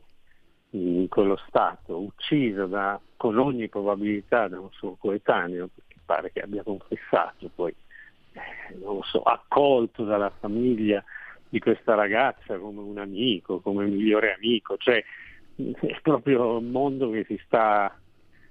in 0.71 1.09
quello 1.09 1.37
stato, 1.49 1.99
uccisa 1.99 2.67
da, 2.67 2.99
con 3.17 3.39
ogni 3.39 3.69
probabilità 3.69 4.49
da 4.49 4.61
un 4.61 4.71
suo 4.71 4.97
coetaneo, 4.97 5.69
perché 5.75 5.97
pare 6.05 6.33
che 6.33 6.41
abbia 6.41 6.63
confessato, 6.63 7.51
poi 7.55 7.75
eh, 8.33 8.75
non 8.79 8.97
lo 8.97 9.03
so, 9.03 9.23
accolto 9.23 10.05
dalla 10.05 10.31
famiglia 10.41 11.05
di 11.53 11.59
questa 11.59 11.95
ragazza 11.95 12.57
come 12.57 12.81
un 12.81 12.97
amico, 12.97 13.61
come 13.61 13.85
migliore 13.85 14.33
amico, 14.33 14.79
cioè 14.79 15.05
è 15.55 16.01
proprio 16.01 16.57
un 16.57 16.71
mondo 16.71 17.11
che 17.11 17.27
si 17.29 17.39
sta, 17.45 17.95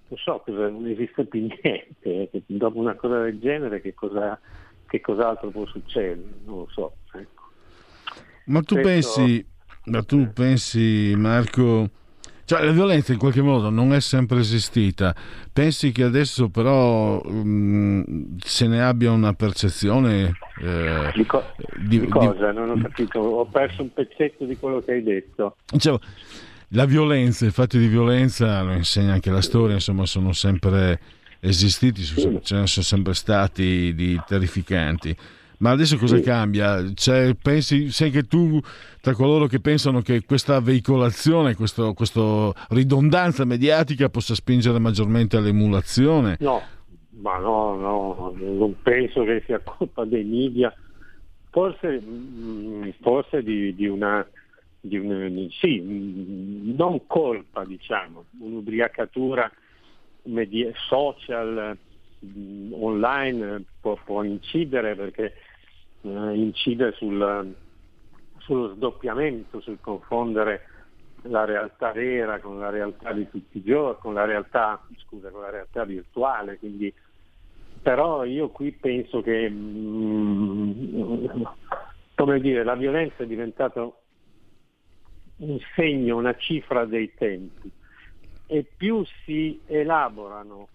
non 0.08 0.20
so, 0.20 0.44
non 0.46 0.86
esiste 0.86 1.26
più 1.26 1.40
niente, 1.48 2.30
eh, 2.30 2.44
dopo 2.46 2.78
una 2.78 2.94
cosa 2.94 3.24
del 3.24 3.40
genere 3.40 3.82
che, 3.82 3.96
cosa, 3.96 4.40
che 4.86 5.02
cos'altro 5.02 5.50
può 5.50 5.66
succedere, 5.66 6.22
non 6.46 6.60
lo 6.60 6.68
so. 6.72 6.98
ecco. 7.14 7.50
Ma 8.46 8.62
tu 8.62 8.76
Questo- 8.76 9.22
pensi, 9.22 9.48
ma 9.86 10.04
tu 10.04 10.32
pensi, 10.32 11.14
Marco, 11.18 11.90
cioè 12.52 12.66
la 12.66 12.72
violenza 12.74 13.14
in 13.14 13.18
qualche 13.18 13.42
modo 13.42 13.70
non 13.70 13.94
è 13.94 14.02
sempre 14.02 14.40
esistita. 14.40 15.16
Pensi 15.54 15.94
che 15.94 16.04
adesso 16.04 16.50
però 16.50 17.22
mh, 17.22 18.40
se 18.44 18.68
ne 18.68 18.84
abbia 18.84 19.10
una 19.12 19.32
percezione 19.32 20.34
eh, 20.62 21.12
Di, 21.16 21.26
co- 21.26 21.46
di- 21.78 22.02
di 22.02 22.08
cosa? 22.10 22.52
Non 22.52 22.72
ho 22.72 22.82
capito, 22.82 23.20
ho 23.20 23.46
perso 23.46 23.84
un 23.84 23.94
pezzetto 23.94 24.44
di 24.44 24.58
quello 24.58 24.82
che 24.84 24.92
hai 24.92 25.02
detto. 25.02 25.56
Dicevo, 25.72 26.02
la 26.74 26.84
violenza, 26.84 27.46
i 27.46 27.52
fatti 27.52 27.78
di 27.78 27.88
violenza, 27.88 28.62
lo 28.64 28.74
insegna 28.74 29.14
anche 29.14 29.32
la 29.32 29.42
storia, 29.42 29.76
insomma, 29.76 30.06
sono 30.06 30.34
sempre 30.34 31.00
esistiti, 31.40 32.02
sono- 32.02 32.42
ce 32.42 32.56
ne 32.58 32.68
sono 32.68 32.86
sempre 32.86 33.14
stati 33.14 33.94
di 33.96 34.20
terrificanti. 34.28 35.16
Ma 35.62 35.70
adesso 35.70 35.96
cosa 35.98 36.18
Sì. 36.18 36.24
cambia? 36.24 36.92
Cioè, 36.94 37.36
pensi, 37.36 37.92
sei 37.92 38.10
che 38.10 38.24
tu 38.24 38.60
tra 39.00 39.14
coloro 39.14 39.46
che 39.46 39.60
pensano 39.60 40.02
che 40.02 40.24
questa 40.26 40.60
veicolazione, 40.60 41.54
questo, 41.56 41.94
questo 41.94 42.54
ridondanza 42.70 43.46
mediatica 43.46 44.10
possa 44.10 44.34
spingere 44.34 44.80
maggiormente 44.80 45.38
all'emulazione? 45.38 46.38
No, 46.40 46.64
ma 47.22 47.38
no, 47.38 47.76
no, 47.76 48.34
non 48.40 48.76
penso 48.82 49.24
che 49.24 49.44
sia 49.46 49.60
colpa 49.60 50.04
dei 50.04 50.24
media, 50.24 50.74
forse, 51.52 52.02
mm, 52.04 52.90
forse 53.02 53.44
di, 53.44 53.76
di 53.76 53.86
una, 53.86 54.28
di 54.80 54.98
un- 54.98 55.48
sì, 55.52 55.80
mm, 55.80 56.74
non 56.76 57.06
colpa 57.06 57.64
diciamo, 57.66 58.26
un'ubriacatura 58.40 59.52
media- 60.24 60.72
social, 60.88 61.78
mm, 62.26 62.74
online 62.74 63.64
può, 63.80 63.96
può 64.04 64.24
incidere 64.24 64.96
perché 64.96 65.34
eh, 66.02 66.36
incide 66.36 66.92
sul, 66.94 67.56
sullo 68.38 68.74
sdoppiamento, 68.76 69.62
sul 69.62 69.80
confondere 69.80 70.62
la 71.24 71.46
realtà 71.46 71.92
vera 71.92 72.40
con 72.40 72.60
la 72.60 72.70
realtà 72.70 73.14
di 73.14 73.30
tutti 73.30 73.60
i 73.60 73.64
giorni, 73.64 74.00
con 74.00 74.14
la 74.14 74.26
realtà, 74.26 74.84
scusa, 74.98 75.30
con 75.30 75.42
la 75.42 75.50
realtà 75.50 75.84
virtuale, 75.86 76.58
quindi 76.58 76.94
però 77.82 78.24
io 78.26 78.50
qui 78.50 78.72
penso 78.72 79.22
che 79.22 79.50
mm, 79.50 81.44
come 82.16 82.40
dire, 82.40 82.64
la 82.64 82.76
violenza 82.76 83.24
è 83.24 83.26
diventata 83.26 83.90
un 85.38 85.58
segno, 85.76 86.18
una 86.18 86.36
cifra 86.36 86.86
dei 86.86 87.14
tempi 87.16 87.72
e 88.46 88.64
più 88.78 89.04
si 89.26 89.60
elaborano 89.66 90.70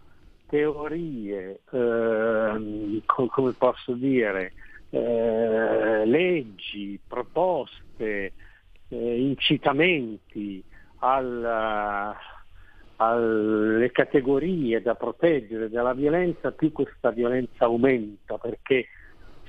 teorie, 0.46 1.60
co- 1.64 3.26
come 3.26 3.52
posso 3.52 3.92
dire, 3.92 4.54
eh, 4.90 6.04
leggi, 6.04 6.98
proposte, 7.06 8.32
eh, 8.88 9.20
incitamenti 9.20 10.62
alla- 10.98 12.16
alle 12.96 13.90
categorie 13.90 14.80
da 14.80 14.94
proteggere 14.94 15.68
dalla 15.68 15.92
violenza, 15.92 16.52
più 16.52 16.72
questa 16.72 17.10
violenza 17.10 17.66
aumenta 17.66 18.38
perché 18.38 18.86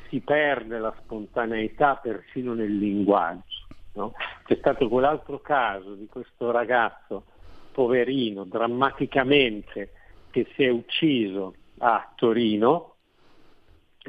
si 0.10 0.20
perde 0.20 0.80
la 0.80 0.94
spontaneità 1.04 1.96
persino 1.96 2.54
nel 2.54 2.78
linguaggio. 2.78 3.66
no? 3.94 4.14
C'è 4.46 4.58
stato 4.58 4.88
quell'altro 4.90 5.40
caso 5.40 5.94
di 5.96 6.08
questo 6.08 6.52
ragazzo 6.52 7.24
poverino, 7.72 8.44
drammaticamente, 8.44 9.92
che 10.30 10.48
si 10.56 10.64
è 10.64 10.70
ucciso 10.70 11.56
a 11.80 12.12
Torino 12.16 12.97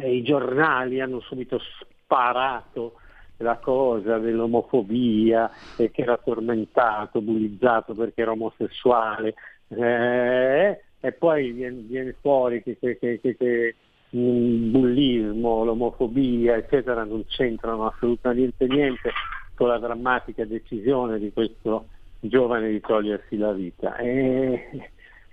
e 0.01 0.15
i 0.17 0.23
giornali 0.23 1.01
hanno 1.01 1.21
subito 1.21 1.61
sparato 1.81 2.95
la 3.39 3.57
cosa 3.57 4.19
dell'omofobia 4.19 5.51
e 5.77 5.91
che 5.91 6.03
era 6.03 6.17
tormentato, 6.17 7.21
bullizzato 7.21 7.95
perché 7.95 8.23
era 8.23 8.33
omosessuale 8.33 9.35
eh, 9.69 10.81
e 11.01 11.13
poi 11.13 11.53
viene, 11.53 11.83
viene 11.83 12.17
fuori 12.21 12.63
che, 12.63 12.77
che- 12.79 12.99
che- 12.99 13.21
che- 13.21 13.75
il 14.11 14.71
bullismo, 14.71 15.65
l'omofobia 15.65 16.57
eccetera 16.57 17.05
non 17.05 17.27
c'entrano 17.27 17.87
assolutamente 17.89 18.67
niente 18.67 19.11
con 19.55 19.69
la 19.69 19.79
drammatica 19.79 20.47
decisione 20.47 21.19
di 21.19 21.31
questo 21.31 21.89
giovane 22.19 22.71
di 22.71 22.81
togliersi 22.81 23.37
la 23.37 23.53
vita. 23.53 23.97
E, 23.97 24.91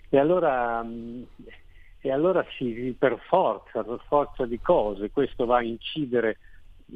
e 0.09 0.17
allora, 0.19 0.83
mh, 0.83 1.25
e 2.05 2.11
allora 2.11 2.45
ci, 2.49 2.95
per 2.95 3.17
forza, 3.27 3.83
per 3.83 3.99
forza 4.07 4.45
di 4.45 4.59
cose, 4.61 5.09
questo 5.09 5.45
va 5.45 5.57
a 5.57 5.63
incidere 5.63 6.37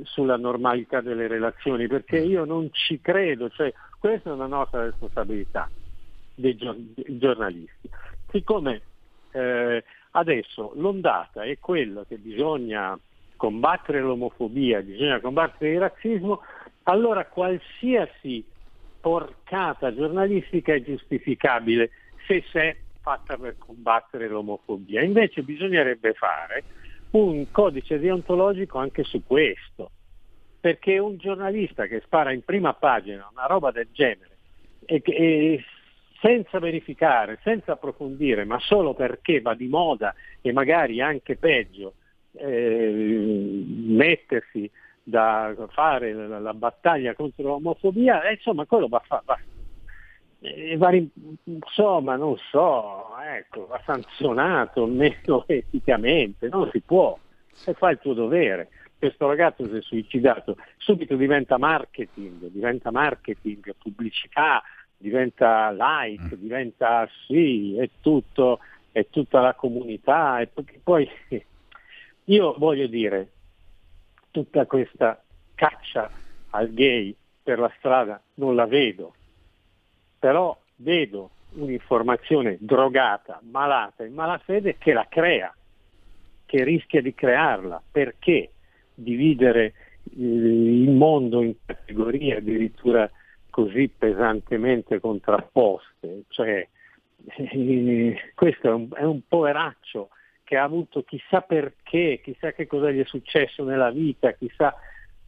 sulla 0.03 0.37
normalità 0.37 1.01
delle 1.01 1.25
relazioni, 1.25 1.87
perché 1.87 2.19
io 2.19 2.45
non 2.45 2.69
ci 2.71 3.01
credo, 3.01 3.49
cioè 3.49 3.73
questa 3.97 4.29
è 4.29 4.33
una 4.33 4.45
nostra 4.45 4.83
responsabilità 4.83 5.67
dei, 6.35 6.55
gio- 6.55 6.75
dei 6.77 7.17
giornalisti. 7.17 7.89
Siccome 8.29 8.83
eh, 9.31 9.83
adesso 10.11 10.73
l'ondata 10.75 11.41
è 11.41 11.57
quella 11.57 12.05
che 12.05 12.17
bisogna 12.17 12.95
combattere 13.35 14.01
l'omofobia, 14.01 14.79
bisogna 14.81 15.19
combattere 15.19 15.71
il 15.71 15.79
razzismo, 15.79 16.41
allora 16.83 17.25
qualsiasi 17.25 18.45
porcata 19.01 19.91
giornalistica 19.91 20.75
è 20.75 20.83
giustificabile 20.83 21.89
se 22.27 22.43
è 22.51 22.77
fatta 23.01 23.37
per 23.37 23.57
combattere 23.57 24.27
l'omofobia. 24.27 25.01
Invece 25.01 25.41
bisognerebbe 25.41 26.13
fare 26.13 26.63
un 27.11 27.45
codice 27.51 27.99
deontologico 27.99 28.77
anche 28.77 29.03
su 29.03 29.23
questo, 29.23 29.91
perché 30.59 30.97
un 30.99 31.17
giornalista 31.17 31.87
che 31.87 32.01
spara 32.05 32.31
in 32.31 32.43
prima 32.43 32.73
pagina 32.73 33.27
una 33.31 33.45
roba 33.45 33.71
del 33.71 33.87
genere 33.91 34.37
e, 34.85 35.01
e 35.05 35.63
senza 36.21 36.59
verificare, 36.59 37.39
senza 37.43 37.73
approfondire, 37.73 38.43
ma 38.43 38.59
solo 38.59 38.93
perché 38.93 39.41
va 39.41 39.53
di 39.53 39.67
moda 39.67 40.13
e 40.41 40.51
magari 40.51 41.01
anche 41.01 41.37
peggio, 41.37 41.95
eh, 42.33 43.63
mettersi 43.87 44.69
da 45.01 45.55
fare 45.69 46.13
la, 46.13 46.39
la 46.39 46.53
battaglia 46.53 47.15
contro 47.15 47.47
l'omofobia, 47.47 48.21
eh, 48.23 48.33
insomma 48.33 48.65
quello 48.65 48.87
va, 48.87 49.01
va- 49.07 49.39
eh, 50.41 50.77
va 50.77 50.89
rim- 50.89 51.09
insomma 51.43 52.15
non 52.15 52.37
so, 52.37 53.17
ecco, 53.17 53.67
va 53.67 53.81
sanzionato 53.85 54.85
meno 54.85 55.43
eticamente, 55.47 56.47
non 56.49 56.69
si 56.71 56.81
può, 56.81 57.17
e 57.65 57.73
fa 57.73 57.89
il 57.91 57.99
tuo 57.99 58.13
dovere. 58.13 58.69
Questo 58.97 59.27
ragazzo 59.27 59.65
si 59.65 59.77
è 59.77 59.81
suicidato, 59.81 60.57
subito 60.77 61.15
diventa 61.15 61.57
marketing, 61.57 62.47
diventa 62.47 62.91
marketing, 62.91 63.73
pubblicità, 63.77 64.61
diventa 64.97 65.71
like, 65.71 66.37
diventa 66.37 67.07
sì, 67.25 67.77
è 67.77 67.89
tutto, 68.01 68.59
è 68.91 69.07
tutta 69.09 69.39
la 69.39 69.53
comunità, 69.53 70.41
e 70.41 70.49
poi 70.83 71.09
io 72.25 72.55
voglio 72.57 72.87
dire, 72.87 73.31
tutta 74.31 74.65
questa 74.65 75.23
caccia 75.55 76.11
al 76.51 76.69
gay 76.73 77.15
per 77.41 77.57
la 77.59 77.71
strada 77.77 78.21
non 78.35 78.55
la 78.55 78.65
vedo, 78.65 79.13
però 80.19 80.55
vedo 80.77 81.31
un'informazione 81.51 82.57
drogata, 82.59 83.39
malata 83.49 84.03
in 84.03 84.13
malafede 84.13 84.77
che 84.77 84.93
la 84.93 85.07
crea, 85.09 85.53
che 86.45 86.63
rischia 86.63 87.01
di 87.01 87.13
crearla. 87.15 87.81
Perché 87.91 88.51
dividere 88.93 89.65
eh, 89.65 89.73
il 90.17 90.89
mondo 90.91 91.41
in 91.41 91.55
categorie 91.65 92.37
addirittura 92.37 93.09
così 93.49 93.87
pesantemente 93.87 94.99
contrapposte? 94.99 96.23
Cioè, 96.27 96.67
eh, 97.37 98.31
questo 98.35 98.67
è 98.67 98.73
un, 98.73 98.89
è 98.93 99.03
un 99.03 99.21
poveraccio 99.27 100.09
che 100.43 100.57
ha 100.57 100.63
avuto 100.63 101.03
chissà 101.03 101.41
perché, 101.41 102.21
chissà 102.23 102.53
che 102.53 102.65
cosa 102.65 102.89
gli 102.89 102.99
è 102.99 103.05
successo 103.05 103.63
nella 103.63 103.91
vita, 103.91 104.31
chissà, 104.31 104.75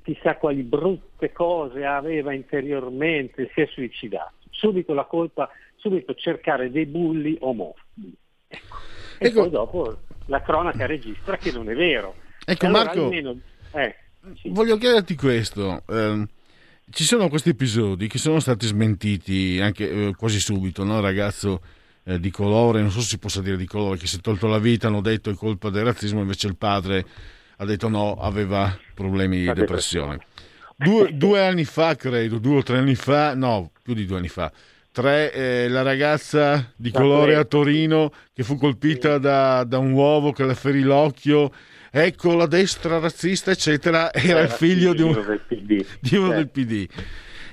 chissà 0.02 0.36
quali 0.36 0.64
brutte 0.64 1.32
cose 1.32 1.86
aveva 1.86 2.34
interiormente, 2.34 3.52
si 3.54 3.62
è 3.62 3.68
suicidato. 3.68 4.41
Subito 4.62 4.94
la 4.94 5.06
colpa, 5.06 5.50
subito 5.78 6.14
cercare 6.14 6.70
dei 6.70 6.86
bulli 6.86 7.36
omofobi. 7.40 8.16
Ecco. 8.48 8.78
E 9.18 9.32
poi 9.32 9.50
dopo 9.50 9.98
la 10.28 10.40
cronaca 10.44 10.86
registra 10.86 11.38
che 11.38 11.52
non 11.52 11.68
è 11.68 11.74
vero. 11.74 12.14
Ecco, 12.46 12.68
allora 12.68 12.84
Marco, 12.84 13.04
almeno- 13.06 13.40
eh, 13.72 13.96
Voglio 14.50 14.78
chiederti 14.78 15.16
questo. 15.16 15.82
ehm, 15.88 16.28
ci 16.92 17.04
sono 17.04 17.28
questi 17.28 17.50
episodi 17.50 18.08
che 18.08 18.20
sono 18.20 18.40
stati 18.40 18.68
smentiti 18.68 19.60
anche 19.60 19.90
eh, 19.90 20.16
quasi 20.16 20.40
subito, 20.40 20.84
no? 20.84 21.00
Ragazzo 21.00 21.62
eh, 22.04 22.20
di 22.20 22.30
colore, 22.30 22.82
non 22.82 22.92
so 22.92 23.00
se 23.00 23.08
si 23.08 23.18
possa 23.18 23.42
dire 23.42 23.58
di 23.58 23.66
colore, 23.66 23.98
che 23.98 24.06
si 24.06 24.18
è 24.18 24.20
tolto 24.20 24.46
la 24.46 24.60
vita, 24.60 24.88
hanno 24.88 25.02
detto 25.02 25.32
è 25.32 25.34
colpa 25.34 25.72
del 25.72 25.86
razzismo, 25.86 26.20
invece 26.22 26.46
il 26.46 26.56
padre 26.56 27.04
ha 27.58 27.66
detto 27.66 27.88
no, 27.88 28.14
aveva 28.20 28.78
problemi 28.94 29.40
di 29.40 29.46
La 29.46 29.54
depressione. 29.54 30.20
Due, 30.84 31.14
due 31.18 31.46
anni 31.46 31.66
fa, 31.66 31.96
credo, 31.96 32.38
due 32.40 32.58
o 32.58 32.64
tre 32.64 32.78
anni 32.78 32.96
fa, 32.96 33.36
no, 33.36 33.72
più 33.84 33.94
di 33.94 34.06
due 34.06 34.18
anni 34.18 34.28
fa, 34.28 34.52
tre, 34.92 35.34
eh, 35.34 35.68
la 35.70 35.82
ragazza 35.82 36.72
di 36.76 36.92
colore 36.92 37.36
a 37.36 37.46
Torino 37.46 38.12
che 38.34 38.44
fu 38.44 38.58
colpita 38.58 39.18
da, 39.18 39.64
da 39.64 39.78
un 39.78 39.92
uovo 39.92 40.32
che 40.32 40.46
le 40.46 40.56
ferì 40.56 40.82
l'occhio, 40.82 41.52
ecco 41.92 42.36
la 42.36 42.48
destra 42.48 43.00
razzista, 43.00 43.52
eccetera, 43.52 44.14
era 44.14 44.40
il 44.42 44.50
figlio 44.50 44.94
di, 44.94 45.02
un, 45.02 45.40
di 46.00 46.16
uno 46.16 46.32
Eh. 46.34 46.36
del 46.36 46.50
PD. 46.50 46.88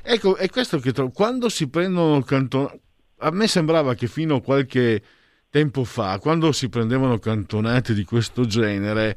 Ecco, 0.03 0.37
è 0.37 0.49
questo 0.49 0.79
che 0.79 0.93
trovo. 0.93 1.11
Quando 1.11 1.49
si 1.49 1.69
prendono 1.69 2.23
cantonati, 2.23 2.81
a 3.19 3.31
me 3.31 3.47
sembrava 3.47 3.95
che 3.95 4.07
fino 4.07 4.37
a 4.37 4.41
qualche 4.43 5.03
tempo 5.51 5.85
fa, 5.85 6.19
quando 6.19 6.53
si 6.53 6.69
prendevano 6.69 7.19
cantonati 7.19 7.93
di 7.95 8.05
questo 8.05 8.47
genere, 8.47 9.17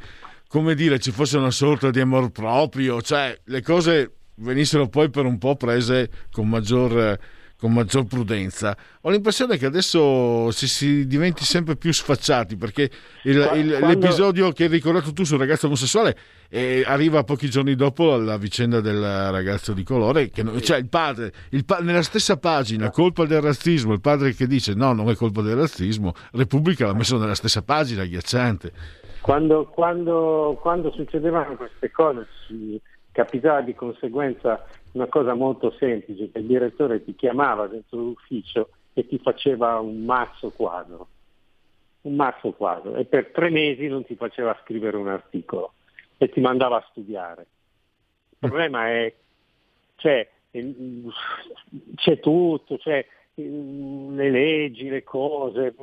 come 0.52 0.76
dire, 0.76 1.00
ci 1.00 1.12
fosse 1.12 1.38
una 1.38 1.50
sorta 1.50 1.92
di 1.92 2.02
amor 2.02 2.30
proprio, 2.32 3.02
cioè 3.02 3.40
le 3.46 3.62
cose 3.62 4.16
venissero 4.36 4.90
poi 4.90 5.10
per 5.10 5.24
un 5.24 5.38
po' 5.38 5.56
prese 5.56 6.10
con 6.30 6.50
maggior, 6.50 7.18
con 7.58 7.72
maggior 7.72 8.04
prudenza. 8.06 8.76
Ho 9.04 9.10
l'impressione 9.12 9.58
che 9.58 9.66
adesso 9.66 10.52
si, 10.52 10.68
si 10.68 11.08
diventi 11.08 11.46
sempre 11.46 11.78
più 11.78 11.94
sfacciati 11.94 12.58
perché 12.58 12.90
il- 13.24 13.46
Qua- 13.48 13.56
il- 13.56 13.78
quando- 13.78 13.88
l'episodio 13.88 14.52
che 14.52 14.64
hai 14.64 14.70
ricordato 14.70 15.14
tu 15.14 15.24
sul 15.24 15.38
ragazzo 15.40 15.68
omosessuale 15.68 16.18
eh, 16.50 16.84
arriva 16.86 17.24
pochi 17.24 17.50
giorni 17.50 17.76
dopo 17.76 18.18
la 18.18 18.36
vicenda 18.38 18.82
del 18.82 19.00
ragazzo 19.00 19.72
di 19.72 19.84
colore, 19.84 20.32
che 20.32 20.44
non- 20.44 20.62
cioè 20.62 20.80
il 20.80 20.90
padre, 20.90 21.32
il 21.52 21.64
pa- 21.64 21.80
nella 21.80 22.02
stessa 22.04 22.36
pagina, 22.36 22.90
colpa 22.90 23.26
del 23.26 23.40
razzismo, 23.42 23.94
il 23.94 24.02
padre 24.02 24.34
che 24.36 24.48
dice 24.48 24.74
no, 24.74 24.92
non 24.92 25.10
è 25.10 25.16
colpa 25.16 25.42
del 25.42 25.56
razzismo, 25.56 26.14
Repubblica 26.34 26.88
l'ha 26.88 26.94
messo 26.94 27.18
nella 27.18 27.36
stessa 27.36 27.62
pagina, 27.62 28.02
agghiacciante. 28.02 28.72
Quando, 29.22 29.66
quando- 29.68 30.58
quando 30.60 30.92
succedevano 30.92 31.56
queste 31.56 31.92
cose 31.92 32.28
ci 32.48 32.82
capitava 33.12 33.62
di 33.62 33.76
conseguenza 33.76 34.66
una 34.94 35.08
cosa 35.08 35.34
molto 35.36 35.72
semplice, 35.78 36.32
che 36.32 36.40
il 36.40 36.48
direttore 36.48 37.04
ti 37.04 37.16
chiamava 37.16 37.68
dentro 37.68 38.00
l'ufficio 38.00 38.70
e 38.94 39.08
ti 39.08 39.20
faceva 39.20 39.80
un 39.80 40.04
mazzo 40.04 40.50
quadro, 40.50 41.08
un 42.02 42.16
mazzo 42.16 42.52
quadro 42.52 42.96
e 42.96 43.06
per 43.06 43.32
tre 43.32 43.50
mesi 43.50 43.88
non 43.88 44.04
ti 44.04 44.16
faceva 44.16 44.58
scrivere 44.64 44.98
un 44.98 45.08
articolo 45.08 45.74
e 46.18 46.30
ti 46.30 46.40
mandava 46.40 46.78
a 46.78 46.88
studiare. 46.90 47.46
Il 48.30 48.38
problema 48.50 48.88
è, 48.90 49.14
cioè, 49.96 50.28
c'è 51.96 52.20
tutto, 52.20 52.78
c'è 52.78 53.06
eh, 53.36 53.44
le 53.44 54.30
leggi, 54.30 54.90
le 54.90 55.04
cose, 55.04 55.74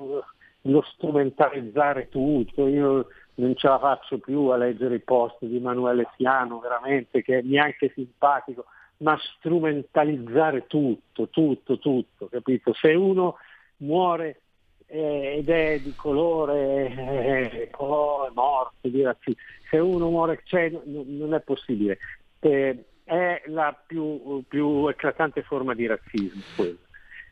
lo 0.63 0.83
strumentalizzare 0.83 2.09
tutto. 2.09 2.67
Io 2.67 3.07
non 3.39 3.55
ce 3.57 3.69
la 3.69 3.79
faccio 3.79 4.19
più 4.19 4.47
a 4.47 4.57
leggere 4.57 4.97
i 4.97 5.01
post 5.01 5.37
di 5.45 5.57
Emanuele 5.57 6.09
Fiano, 6.17 6.59
veramente, 6.59 7.23
che 7.23 7.39
è 7.39 7.43
neanche 7.43 7.91
simpatico, 7.95 8.67
ma 8.99 9.19
strumentalizzare 9.37 10.67
tutto, 10.67 11.29
tutto, 11.29 11.79
tutto, 11.79 12.29
capito? 12.29 12.73
Se 12.75 12.93
uno 12.95 13.37
muore 13.79 14.41
eh, 14.87 15.37
ed 15.39 15.49
è 15.49 15.79
di 15.81 15.95
colore, 15.95 16.89
eh, 16.89 17.69
colore 17.71 18.31
morto, 18.35 18.89
di 18.89 19.03
razzismo, 19.03 19.41
se 19.71 19.79
uno 19.79 20.09
muore, 20.09 20.41
cioè, 20.45 20.69
n- 20.71 21.17
non 21.19 21.35
è 21.35 21.41
possibile. 21.41 21.99
Eh, 22.41 22.85
è 23.05 23.43
la 23.47 23.75
più, 23.87 24.43
più 24.49 24.89
eclatante 24.89 25.43
forma 25.43 25.75
di 25.75 25.87
razzismo 25.87 26.43
quella. 26.57 26.88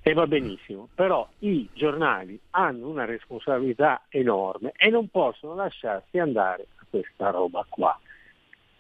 E 0.09 0.13
va 0.13 0.29
benissimo, 0.29 0.89
però 0.95 1.29
i 1.41 1.69
giornali 1.73 2.39
hanno 2.51 2.89
una 2.89 3.05
responsabilità 3.05 4.05
enorme 4.09 4.71
e 4.77 4.89
non 4.89 5.09
possono 5.09 5.57
lasciarsi 5.57 6.19
andare 6.19 6.69
a 6.77 6.87
questa 6.89 7.31
roba 7.31 7.67
qua, 7.69 7.99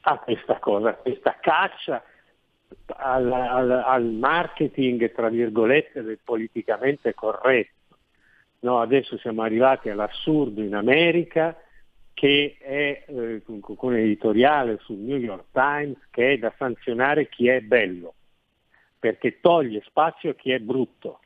a 0.02 0.18
questa 0.18 0.60
cosa, 0.60 0.90
a 0.90 0.94
questa 0.94 1.36
caccia 1.40 2.00
al, 2.94 3.32
al- 3.32 3.70
al 3.72 4.04
marketing, 4.04 5.12
tra 5.12 5.28
virgolette, 5.28 6.04
del 6.04 6.20
politicamente 6.22 7.12
corretto. 7.12 7.96
no? 8.60 8.80
adesso 8.80 9.18
siamo 9.18 9.42
arrivati 9.42 9.88
all'assurdo 9.88 10.62
in 10.62 10.76
America 10.76 11.60
che 12.14 12.56
è 12.60 13.04
eh, 13.04 13.42
con, 13.44 13.60
un 13.66 13.94
editoriale 13.96 14.78
sul 14.82 14.98
New 14.98 15.18
York 15.18 15.46
Times 15.50 15.98
che 16.12 16.34
è 16.34 16.38
da 16.38 16.54
sanzionare 16.56 17.28
chi 17.28 17.48
è 17.48 17.62
bello, 17.62 18.14
perché 19.06 19.40
toglie 19.40 19.82
spazio 19.84 20.30
a 20.30 20.34
chi 20.34 20.50
è 20.50 20.58
brutto. 20.58 21.20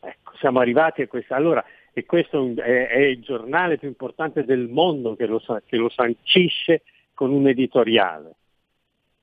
Ecco, 0.00 0.36
siamo 0.36 0.60
arrivati 0.60 1.00
a 1.00 1.06
questo. 1.06 1.32
Allora, 1.32 1.64
e 1.94 2.04
questo 2.04 2.52
è, 2.56 2.98
il 2.98 3.20
giornale 3.20 3.78
più 3.78 3.88
importante 3.88 4.44
del 4.44 4.68
mondo 4.68 5.16
che 5.16 5.26
lo, 5.26 5.40
che 5.64 5.76
lo 5.76 5.88
sancisce 5.88 6.82
con 7.14 7.30
un 7.30 7.48
editoriale. 7.48 8.34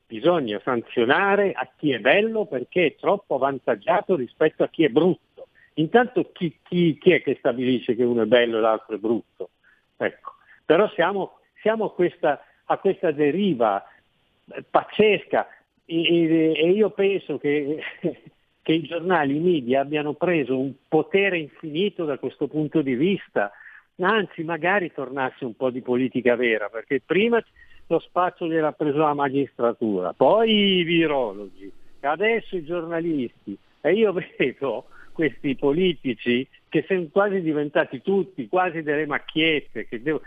Bisogna 0.08 0.60
sanzionare 0.64 1.52
a 1.52 1.70
chi 1.78 1.92
è 1.92 2.00
bello 2.00 2.46
perché 2.46 2.88
è 2.88 2.96
troppo 2.96 3.36
avvantaggiato 3.36 4.16
rispetto 4.16 4.64
a 4.64 4.70
chi 4.70 4.84
è 4.84 4.90
brutto. 4.90 5.48
Intanto 5.76 6.32
chi, 6.34 6.58
chi- 6.64 6.98
chi 6.98 7.12
è 7.12 7.22
che 7.22 7.36
stabilisce 7.38 7.96
che 7.96 8.04
uno 8.04 8.24
è 8.24 8.26
bello 8.26 8.58
e 8.58 8.62
l'altro 8.62 8.96
è 8.96 9.00
brutto? 9.00 9.52
Ecco. 9.98 10.34
Però 10.66 10.90
siamo, 10.96 11.38
siamo 11.62 11.86
a, 11.86 11.94
questa, 11.94 12.44
a 12.66 12.78
questa 12.78 13.12
deriva 13.12 13.86
pazzesca 14.70 15.48
e, 15.92 16.54
e- 16.56 16.72
io 16.72 16.90
penso 16.92 17.38
che, 17.38 17.82
che 18.62 18.72
i 18.72 18.82
giornali, 18.84 19.36
i 19.36 19.40
media 19.40 19.82
abbiano 19.82 20.14
preso 20.14 20.58
un 20.58 20.74
potere 20.88 21.38
infinito 21.38 22.06
da 22.06 22.18
questo 22.18 22.48
punto 22.48 22.82
di 22.82 22.96
vista, 22.96 23.52
anzi 24.00 24.44
magari 24.44 24.92
tornasse 24.94 25.44
un 25.46 25.56
po' 25.56 25.70
di 25.70 25.82
politica 25.82 26.36
vera, 26.36 26.70
perché 26.70 27.02
prima 27.06 27.44
lo 27.88 28.00
spazio 28.00 28.48
gliel'ha 28.48 28.72
preso 28.72 29.00
la 29.00 29.14
magistratura, 29.14 30.14
poi 30.14 30.80
i 30.80 30.84
virologi, 30.84 31.72
adesso 32.00 32.56
i 32.56 32.64
giornalisti. 32.64 33.58
E 33.82 33.94
io 33.94 34.14
vedo 34.38 34.86
questi 35.12 35.56
politici 35.56 36.48
che 36.70 36.86
sono 36.88 37.06
quasi 37.12 37.42
diventati 37.42 38.02
tutti, 38.02 38.48
quasi 38.48 38.82
delle 38.82 39.06
macchiette, 39.06 39.88
che 39.88 40.02
devo- 40.02 40.22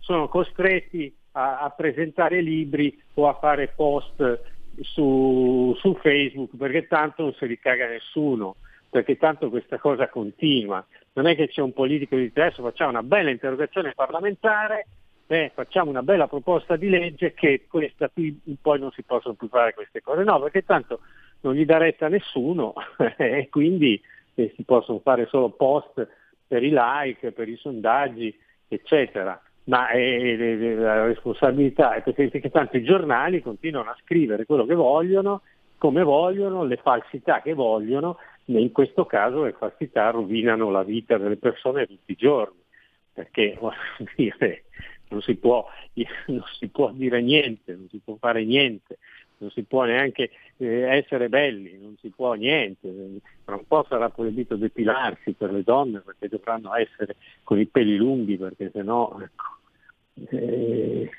sono 0.00 0.28
costretti 0.28 1.14
a, 1.32 1.60
a 1.60 1.70
presentare 1.70 2.40
libri 2.40 3.00
o 3.14 3.28
a 3.28 3.34
fare 3.34 3.68
post 3.68 4.40
su, 4.82 5.74
su 5.78 5.94
Facebook 5.94 6.56
perché 6.56 6.86
tanto 6.86 7.22
non 7.22 7.34
se 7.34 7.46
li 7.46 7.58
caga 7.58 7.88
nessuno, 7.88 8.56
perché 8.90 9.16
tanto 9.16 9.50
questa 9.50 9.78
cosa 9.78 10.08
continua. 10.08 10.84
Non 11.14 11.26
è 11.26 11.34
che 11.34 11.48
c'è 11.48 11.60
un 11.60 11.72
politico 11.72 12.16
dice 12.16 12.40
adesso 12.40 12.62
facciamo 12.62 12.90
una 12.90 13.02
bella 13.02 13.30
interrogazione 13.30 13.92
parlamentare, 13.94 14.86
eh, 15.26 15.50
facciamo 15.54 15.90
una 15.90 16.02
bella 16.02 16.26
proposta 16.26 16.76
di 16.76 16.88
legge 16.88 17.34
che 17.34 17.66
questa 17.68 18.08
qui 18.08 18.40
poi 18.60 18.78
non 18.78 18.90
si 18.92 19.02
possono 19.02 19.34
più 19.34 19.48
fare 19.48 19.74
queste 19.74 20.00
cose. 20.00 20.22
No, 20.22 20.40
perché 20.40 20.64
tanto 20.64 21.00
non 21.40 21.54
gli 21.54 21.64
dà 21.64 21.78
retta 21.78 22.06
a 22.06 22.10
nessuno 22.10 22.74
e 23.16 23.48
quindi 23.50 24.00
eh, 24.34 24.52
si 24.56 24.62
possono 24.62 25.00
fare 25.00 25.26
solo 25.26 25.50
post 25.50 26.06
per 26.46 26.62
i 26.62 26.70
like, 26.72 27.32
per 27.32 27.48
i 27.48 27.56
sondaggi, 27.56 28.36
eccetera. 28.68 29.40
Ma 29.68 29.90
eh, 29.90 30.36
eh, 30.38 30.74
la 30.76 31.04
responsabilità 31.04 31.94
è 31.94 32.02
perché, 32.02 32.40
tanto 32.50 32.78
i 32.78 32.82
giornali 32.82 33.42
continuano 33.42 33.90
a 33.90 33.98
scrivere 34.02 34.46
quello 34.46 34.64
che 34.64 34.74
vogliono, 34.74 35.42
come 35.76 36.02
vogliono, 36.02 36.64
le 36.64 36.78
falsità 36.78 37.42
che 37.42 37.52
vogliono, 37.52 38.16
e 38.46 38.60
in 38.60 38.72
questo 38.72 39.04
caso 39.04 39.44
le 39.44 39.52
falsità 39.52 40.08
rovinano 40.08 40.70
la 40.70 40.82
vita 40.82 41.18
delle 41.18 41.36
persone 41.36 41.86
tutti 41.86 42.12
i 42.12 42.16
giorni, 42.16 42.58
perché 43.12 43.58
dire, 44.16 44.64
non 45.08 45.20
si 45.20 45.36
può, 45.36 45.66
non 46.28 46.44
si 46.58 46.68
può 46.68 46.90
dire 46.90 47.20
niente, 47.20 47.74
non 47.74 47.88
si 47.90 48.00
può 48.02 48.16
fare 48.18 48.44
niente, 48.44 48.96
non 49.36 49.50
si 49.50 49.64
può 49.64 49.84
neanche 49.84 50.30
eh, 50.56 50.96
essere 50.96 51.28
belli, 51.28 51.78
non 51.78 51.94
si 52.00 52.08
può 52.08 52.32
niente. 52.32 52.90
Tra 53.44 53.54
un 53.54 53.66
po' 53.66 53.84
sarà 53.86 54.08
proibito 54.08 54.56
depilarsi 54.56 55.32
per 55.32 55.52
le 55.52 55.62
donne 55.62 56.00
perché 56.00 56.28
dovranno 56.28 56.74
essere 56.74 57.16
con 57.44 57.58
i 57.60 57.66
peli 57.66 57.96
lunghi 57.96 58.38
perché 58.38 58.70
sennò 58.72 59.18
ecco. 59.20 59.56
Eh, 60.30 61.10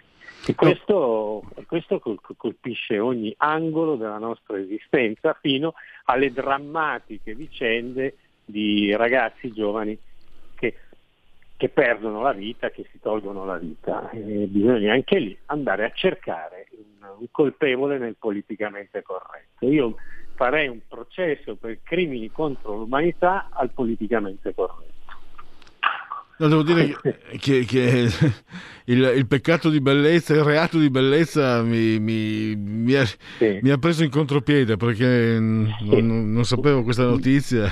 e 0.45 0.55
questo, 0.55 1.43
questo 1.67 1.99
col- 1.99 2.19
colpisce 2.37 2.97
ogni 2.97 3.33
angolo 3.37 3.95
della 3.95 4.17
nostra 4.17 4.57
esistenza 4.57 5.37
fino 5.39 5.73
alle 6.05 6.31
drammatiche 6.31 7.35
vicende 7.35 8.15
di 8.45 8.95
ragazzi 8.95 9.51
giovani 9.51 9.97
che, 10.55 10.75
che 11.55 11.69
perdono 11.69 12.21
la 12.21 12.33
vita, 12.33 12.71
che 12.71 12.87
si 12.91 12.99
tolgono 12.99 13.45
la 13.45 13.57
vita. 13.57 14.09
E 14.11 14.47
bisogna 14.47 14.93
anche 14.93 15.19
lì 15.19 15.37
andare 15.47 15.85
a 15.85 15.91
cercare 15.93 16.67
un, 16.71 17.07
un 17.19 17.27
colpevole 17.31 17.97
nel 17.97 18.15
politicamente 18.17 19.03
corretto. 19.03 19.69
Io 19.69 19.95
farei 20.35 20.67
un 20.67 20.79
processo 20.87 21.57
per 21.57 21.79
crimini 21.83 22.31
contro 22.31 22.77
l'umanità 22.77 23.49
al 23.51 23.71
politicamente 23.71 24.53
corretto. 24.55 24.98
No, 26.39 26.47
devo 26.47 26.63
dire 26.63 26.95
che, 27.01 27.17
che- 27.37 27.65
che 27.65 28.07
il, 28.85 29.13
il 29.15 29.27
peccato 29.27 29.69
di 29.69 29.81
bellezza, 29.81 30.33
il 30.33 30.43
reato 30.43 30.77
di 30.79 30.89
bellezza 30.89 31.61
mi, 31.63 31.99
mi- 31.99 32.55
mi 32.55 32.95
ha, 32.95 33.03
mi 33.61 33.69
ha 33.69 33.77
preso 33.77 34.03
in 34.03 34.09
contropiede 34.09 34.77
perché 34.77 35.37
non, 35.39 35.69
non- 35.81 36.31
non 36.33 36.43
sapevo 36.45 36.83
questa 36.83 37.03
notizia. 37.05 37.69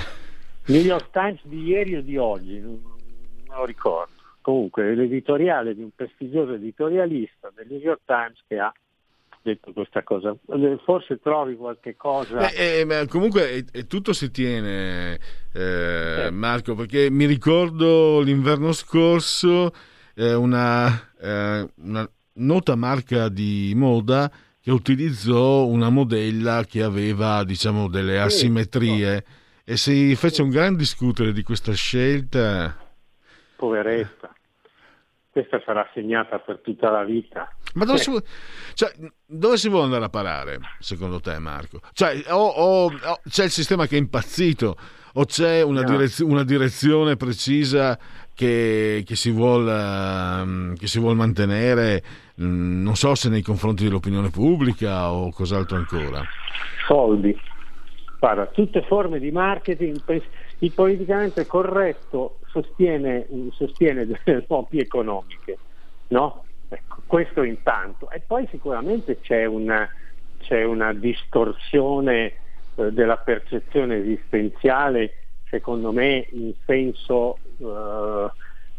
New 0.66 0.82
York 0.82 1.10
Times 1.10 1.40
di 1.44 1.62
ieri 1.64 1.96
o 1.96 2.02
di 2.02 2.16
oggi, 2.18 2.58
non 2.60 2.80
non 3.48 3.56
lo 3.60 3.64
ricordo. 3.64 4.12
Comunque 4.42 4.94
l'editoriale 4.94 5.74
di 5.74 5.82
un 5.82 5.88
prestigioso 5.94 6.52
editorialista 6.52 7.50
del 7.56 7.66
New 7.70 7.80
York 7.80 8.00
Times 8.04 8.38
che 8.46 8.58
ha 8.58 8.70
detto 9.48 9.72
questa 9.72 10.02
cosa. 10.02 10.36
Forse 10.84 11.18
trovi 11.20 11.56
qualche 11.56 11.96
cosa. 11.96 12.50
Eh, 12.50 12.86
eh, 12.88 13.06
comunque 13.06 13.52
eh, 13.52 13.64
eh, 13.72 13.86
tutto 13.86 14.12
si 14.12 14.30
tiene, 14.30 15.18
eh, 15.52 16.28
Marco, 16.30 16.74
perché 16.74 17.10
mi 17.10 17.26
ricordo 17.26 18.20
l'inverno 18.20 18.72
scorso 18.72 19.72
eh, 20.14 20.34
una, 20.34 20.88
eh, 21.20 21.68
una 21.76 22.10
nota 22.34 22.74
marca 22.76 23.28
di 23.28 23.72
moda 23.74 24.30
che 24.60 24.70
utilizzò 24.70 25.64
una 25.64 25.88
modella 25.88 26.64
che 26.64 26.82
aveva, 26.82 27.42
diciamo, 27.44 27.88
delle 27.88 28.20
asimmetrie 28.20 29.24
e 29.64 29.76
si 29.76 30.14
fece 30.14 30.42
un 30.42 30.50
gran 30.50 30.76
discutere 30.76 31.32
di 31.32 31.42
questa 31.42 31.72
scelta. 31.72 32.76
Poveretta. 33.56 34.32
Questa 35.30 35.62
sarà 35.64 35.88
segnata 35.94 36.38
per 36.38 36.58
tutta 36.58 36.90
la 36.90 37.04
vita. 37.04 37.48
Ma 37.74 37.84
dove 37.84 37.98
si, 37.98 38.10
vuole- 38.10 38.24
cioè, 38.74 38.92
dove 39.26 39.56
si 39.56 39.68
vuole 39.68 39.84
andare 39.84 40.04
a 40.04 40.08
parare, 40.08 40.58
secondo 40.78 41.20
te, 41.20 41.38
Marco? 41.38 41.80
Cioè, 41.92 42.24
o, 42.28 42.36
o- 42.46 42.86
o 42.86 43.20
c'è 43.28 43.44
il 43.44 43.50
sistema 43.50 43.86
che 43.86 43.96
è 43.96 43.98
impazzito, 43.98 44.76
o 45.14 45.24
c'è 45.24 45.62
una, 45.62 45.82
No. 45.82 45.90
direz- 45.90 46.20
una 46.20 46.44
direzione 46.44 47.16
precisa 47.16 47.98
che, 48.34 49.02
che 49.04 49.16
si 49.16 49.30
vuole, 49.30 49.72
ehm, 49.72 50.76
che 50.76 50.86
si 50.86 50.98
vuol 50.98 51.16
mantenere, 51.16 52.02
mm, 52.40 52.82
non 52.82 52.94
so 52.96 53.14
se 53.14 53.28
nei 53.28 53.42
confronti 53.42 53.84
dell'opinione 53.84 54.30
pubblica 54.30 55.10
o 55.12 55.30
cos'altro 55.30 55.76
ancora. 55.76 56.22
soldi. 56.86 57.38
Guarda, 58.18 58.46
tutte 58.46 58.82
forme 58.82 59.18
di 59.20 59.30
marketing, 59.30 60.00
il 60.60 60.72
politicamente 60.72 61.46
corretto 61.46 62.38
sostiene, 62.50 63.26
sostiene 63.52 64.06
delle 64.24 64.44
lobby 64.48 64.78
economiche, 64.78 65.58
no? 66.08 66.44
Ecco, 66.68 67.02
questo 67.06 67.42
intanto. 67.42 68.10
E 68.10 68.20
poi 68.20 68.46
sicuramente 68.50 69.20
c'è 69.20 69.44
una, 69.44 69.88
c'è 70.38 70.64
una 70.64 70.92
distorsione 70.92 72.34
eh, 72.74 72.92
della 72.92 73.16
percezione 73.16 73.96
esistenziale, 73.96 75.14
secondo 75.48 75.92
me, 75.92 76.26
in 76.32 76.52
senso 76.64 77.38
eh, 77.58 78.30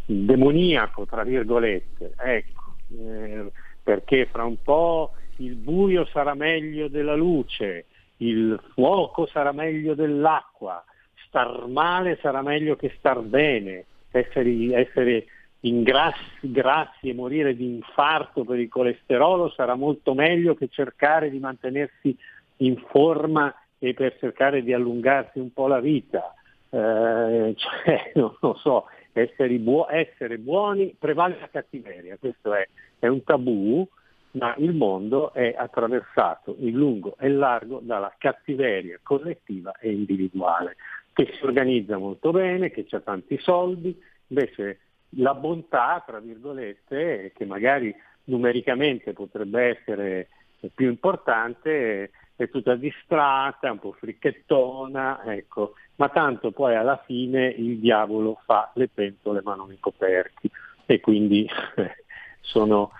demoniaco, 0.05 1.05
tra 1.05 1.23
virgolette. 1.23 2.13
Ecco, 2.17 2.75
eh, 2.97 3.51
perché 3.81 4.27
fra 4.27 4.43
un 4.43 4.61
po' 4.61 5.13
il 5.37 5.55
buio 5.55 6.05
sarà 6.05 6.33
meglio 6.33 6.87
della 6.87 7.15
luce, 7.15 7.85
il 8.17 8.59
fuoco 8.73 9.25
sarà 9.27 9.51
meglio 9.51 9.95
dell'acqua, 9.95 10.83
star 11.27 11.67
male 11.67 12.17
sarà 12.21 12.41
meglio 12.41 12.75
che 12.75 12.93
star 12.97 13.21
bene, 13.21 13.85
essere, 14.11 14.75
essere 14.75 15.25
ingrassi 15.61 16.51
grassi 16.51 17.09
e 17.09 17.13
morire 17.13 17.55
di 17.55 17.65
infarto 17.65 18.43
per 18.43 18.59
il 18.59 18.69
colesterolo 18.69 19.49
sarà 19.49 19.75
molto 19.75 20.13
meglio 20.13 20.55
che 20.55 20.69
cercare 20.69 21.29
di 21.29 21.39
mantenersi 21.39 22.15
in 22.57 22.77
forma 22.89 23.53
e 23.77 23.93
per 23.93 24.17
cercare 24.19 24.63
di 24.63 24.73
allungarsi 24.73 25.39
un 25.39 25.51
po' 25.51 25.67
la 25.67 25.79
vita. 25.79 26.33
Eh, 26.69 27.55
cioè, 27.57 28.11
non 28.15 28.35
lo 28.39 28.53
so, 28.55 28.85
essere, 29.13 29.57
buo- 29.57 29.87
essere 29.89 30.37
buoni 30.37 30.95
prevale 30.97 31.37
la 31.39 31.49
cattiveria, 31.49 32.17
questo 32.17 32.53
è, 32.53 32.67
è 32.99 33.07
un 33.07 33.23
tabù, 33.23 33.87
ma 34.31 34.53
il 34.57 34.73
mondo 34.73 35.33
è 35.33 35.55
attraversato 35.57 36.55
in 36.59 36.75
lungo 36.75 37.15
e 37.17 37.29
largo 37.29 37.79
dalla 37.81 38.13
cattiveria 38.17 38.99
collettiva 39.01 39.73
e 39.79 39.91
individuale, 39.91 40.75
che 41.13 41.33
si 41.33 41.43
organizza 41.43 41.97
molto 41.97 42.31
bene, 42.31 42.69
che 42.69 42.85
ha 42.91 42.99
tanti 42.99 43.39
soldi, 43.39 43.97
invece 44.27 44.79
la 45.17 45.33
bontà, 45.33 46.03
tra 46.05 46.19
virgolette, 46.19 47.31
che 47.35 47.45
magari 47.45 47.93
numericamente 48.25 49.13
potrebbe 49.13 49.63
essere 49.63 50.29
più 50.73 50.87
importante, 50.89 52.11
è 52.35 52.49
tutta 52.49 52.75
distratta, 52.75 53.71
un 53.71 53.79
po' 53.79 53.91
fricchettona, 53.93 55.23
ecco, 55.25 55.73
ma 55.95 56.09
tanto 56.09 56.51
poi 56.51 56.75
alla 56.75 57.01
fine 57.05 57.47
il 57.47 57.79
diavolo 57.79 58.39
fa 58.45 58.71
le 58.75 58.87
pentole 58.87 59.41
ma 59.43 59.55
non 59.55 59.71
i 59.71 59.79
coperchi 59.79 60.49
e 60.85 60.99
quindi 61.01 61.47
sono, 62.41 62.91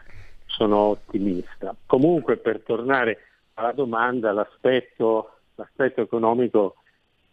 sono 0.45 0.77
ottimista. 0.77 1.75
Comunque 1.85 2.37
per 2.37 2.61
tornare 2.61 3.19
alla 3.53 3.71
domanda, 3.71 4.31
l'aspetto, 4.31 5.39
l'aspetto 5.55 6.01
economico, 6.01 6.75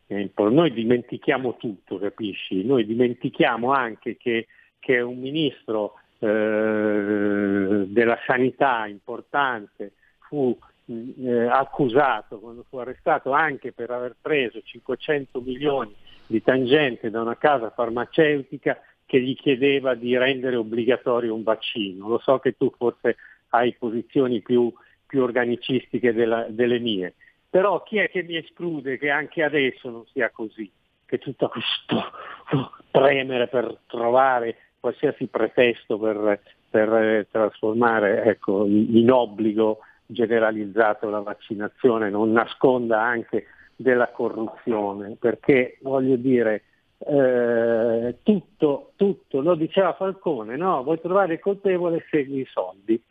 noi 0.07 0.73
dimentichiamo 0.73 1.57
tutto, 1.57 1.99
capisci? 1.99 2.65
Noi 2.65 2.87
dimentichiamo 2.87 3.73
anche 3.73 4.17
che, 4.17 4.47
che 4.87 5.01
un 5.01 5.19
ministro 5.19 5.95
eh, 6.21 7.87
della 7.89 8.19
sanità 8.25 8.87
importante 8.87 9.95
fu 10.29 10.57
eh, 10.87 11.47
accusato 11.51 12.39
quando 12.39 12.65
fu 12.69 12.77
arrestato 12.77 13.33
anche 13.33 13.73
per 13.73 13.91
aver 13.91 14.15
preso 14.21 14.63
500 14.63 15.41
milioni 15.41 15.93
di 16.25 16.41
tangente 16.41 17.11
da 17.11 17.21
una 17.21 17.37
casa 17.37 17.71
farmaceutica 17.71 18.81
che 19.05 19.21
gli 19.21 19.35
chiedeva 19.35 19.95
di 19.95 20.17
rendere 20.17 20.55
obbligatorio 20.55 21.35
un 21.35 21.43
vaccino. 21.43 22.07
Lo 22.07 22.21
so 22.21 22.39
che 22.39 22.57
tu 22.57 22.73
forse 22.77 23.17
hai 23.49 23.75
posizioni 23.77 24.41
più, 24.41 24.73
più 25.05 25.23
organicistiche 25.23 26.13
della- 26.13 26.47
delle 26.49 26.79
mie, 26.79 27.15
però 27.51 27.83
chi 27.83 27.99
è 27.99 28.09
che 28.09 28.23
mi 28.23 28.37
esclude 28.37 28.99
che 28.99 29.11
anche 29.11 29.43
adesso 29.43 29.91
non 29.91 30.07
sia 30.13 30.31
così? 30.31 30.71
Che 31.05 31.19
tutto 31.19 31.49
questo 31.49 32.13
oh, 32.53 32.73
premere 32.89 33.49
per 33.49 33.79
trovare 33.87 34.66
qualsiasi 34.87 35.27
pretesto 35.27 35.99
per, 35.99 36.41
per, 36.71 36.93
eh, 36.95 37.27
trasformare 37.29 38.23
ecco, 38.23 38.65
in 38.67 39.11
obbligo 39.11 39.81
generalizzato 40.07 41.11
la 41.11 41.19
vaccinazione 41.19 42.09
non 42.09 42.31
nasconda 42.31 43.03
anche 43.03 43.47
della 43.75 44.09
corruzione, 44.09 45.17
perché 45.19 45.79
voglio 45.83 46.15
dire, 46.15 46.63
eh, 46.99 48.17
tutto, 48.23 48.93
tutto, 48.95 49.41
lo 49.41 49.57
diceva 49.57 49.93
Falcone, 49.95 50.57
no? 50.57 50.85
vuoi 50.85 51.01
trovare 51.01 51.35
il 51.35 51.41
colpevole, 51.41 52.07
segui 52.09 52.41
i 52.41 52.49
soldi. 52.49 53.03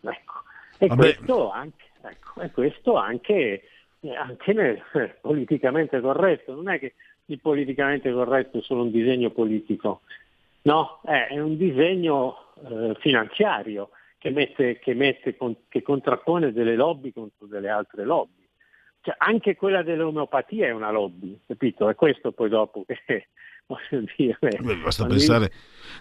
Ecco. 0.00 0.34
E 0.78 0.88
questo 0.88 1.50
anche, 1.50 1.84
ecco, 2.00 2.40
e 2.40 2.50
questo 2.50 2.94
anche, 2.94 3.62
anche 4.16 4.52
nel 4.54 4.82
eh, 4.94 5.16
politicamente 5.20 6.00
corretto, 6.00 6.54
non 6.54 6.70
è 6.70 6.78
che 6.78 6.94
il 7.26 7.38
politicamente 7.38 8.10
corretto 8.10 8.58
è 8.58 8.62
solo 8.62 8.82
un 8.82 8.90
disegno 8.90 9.30
politico, 9.30 10.00
no, 10.62 11.00
è, 11.04 11.28
è 11.30 11.38
un 11.40 11.56
disegno 11.56 12.36
eh, 12.68 12.96
finanziario 13.00 13.90
che, 14.18 14.30
mette, 14.30 14.78
che, 14.78 14.94
mette 14.94 15.36
con- 15.36 15.56
che 15.68 15.82
contrappone 15.82 16.52
delle 16.52 16.76
lobby 16.76 17.12
contro 17.12 17.46
delle 17.46 17.68
altre 17.70 18.04
lobby. 18.04 18.46
Cioè, 19.02 19.14
anche 19.18 19.56
quella 19.56 19.82
dell'omeopatia 19.82 20.66
è 20.66 20.72
una 20.72 20.90
lobby, 20.90 21.38
capito? 21.46 21.88
E 21.88 21.94
questo 21.94 22.32
poi 22.32 22.50
dopo 22.50 22.84
che 22.86 23.28
voglio 23.66 24.04
dire. 24.16 24.36
Beh, 24.40 24.76
basta 24.76 25.04
quando 25.06 25.24
pensare. 25.24 25.50